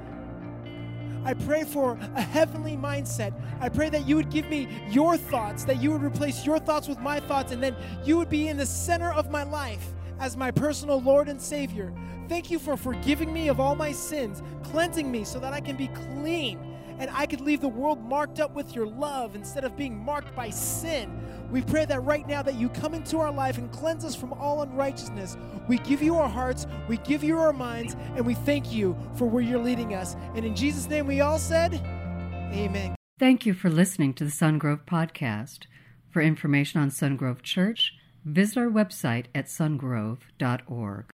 I 1.25 1.33
pray 1.33 1.63
for 1.63 1.97
a 2.15 2.21
heavenly 2.21 2.77
mindset. 2.77 3.33
I 3.59 3.67
pray 3.69 3.89
that 3.89 4.07
you 4.07 4.15
would 4.15 4.29
give 4.29 4.49
me 4.49 4.69
your 4.89 5.17
thoughts, 5.17 5.65
that 5.65 5.81
you 5.81 5.91
would 5.91 6.01
replace 6.01 6.45
your 6.45 6.59
thoughts 6.59 6.87
with 6.87 6.99
my 6.99 7.19
thoughts, 7.19 7.51
and 7.51 7.61
then 7.61 7.75
you 8.05 8.17
would 8.17 8.29
be 8.29 8.47
in 8.47 8.57
the 8.57 8.65
center 8.65 9.11
of 9.11 9.29
my 9.29 9.43
life 9.43 9.93
as 10.19 10.37
my 10.37 10.51
personal 10.51 11.01
Lord 11.01 11.27
and 11.27 11.41
Savior. 11.41 11.93
Thank 12.29 12.49
you 12.49 12.59
for 12.59 12.77
forgiving 12.77 13.33
me 13.33 13.49
of 13.49 13.59
all 13.59 13.75
my 13.75 13.91
sins, 13.91 14.41
cleansing 14.63 15.11
me 15.11 15.23
so 15.23 15.39
that 15.39 15.51
I 15.51 15.59
can 15.59 15.75
be 15.75 15.87
clean 15.87 16.68
and 16.99 17.09
I 17.13 17.25
could 17.25 17.41
leave 17.41 17.61
the 17.61 17.67
world 17.67 18.03
marked 18.03 18.39
up 18.39 18.53
with 18.53 18.75
your 18.75 18.85
love 18.85 19.35
instead 19.35 19.63
of 19.63 19.75
being 19.75 19.97
marked 19.97 20.35
by 20.35 20.49
sin. 20.49 21.19
We 21.49 21.61
pray 21.61 21.85
that 21.85 22.01
right 22.03 22.27
now 22.27 22.43
that 22.43 22.55
you 22.55 22.69
come 22.69 22.93
into 22.93 23.17
our 23.17 23.31
life 23.31 23.57
and 23.57 23.71
cleanse 23.71 24.05
us 24.05 24.15
from 24.15 24.33
all 24.33 24.61
unrighteousness. 24.61 25.37
We 25.67 25.79
give 25.79 26.01
you 26.03 26.15
our 26.15 26.29
hearts, 26.29 26.67
we 26.87 26.97
give 26.97 27.23
you 27.23 27.39
our 27.39 27.53
minds, 27.53 27.95
and 28.15 28.25
we 28.25 28.35
thank 28.35 28.71
you 28.71 28.95
for 29.15 29.25
where 29.25 29.41
you're 29.41 29.63
leading 29.63 29.95
us. 29.95 30.15
And 30.35 30.45
in 30.45 30.55
Jesus' 30.55 30.87
name 30.87 31.07
we 31.07 31.21
all 31.21 31.39
said, 31.39 31.73
Amen. 32.53 32.95
Thank 33.17 33.45
you 33.45 33.53
for 33.53 33.69
listening 33.69 34.13
to 34.15 34.23
the 34.23 34.31
Sungrove 34.31 34.85
Podcast. 34.85 35.65
For 36.09 36.21
information 36.21 36.81
on 36.81 36.89
Sungrove 36.89 37.41
Church, 37.43 37.93
visit 38.25 38.57
our 38.57 38.69
website 38.69 39.25
at 39.35 39.45
sungrove.org. 39.45 41.09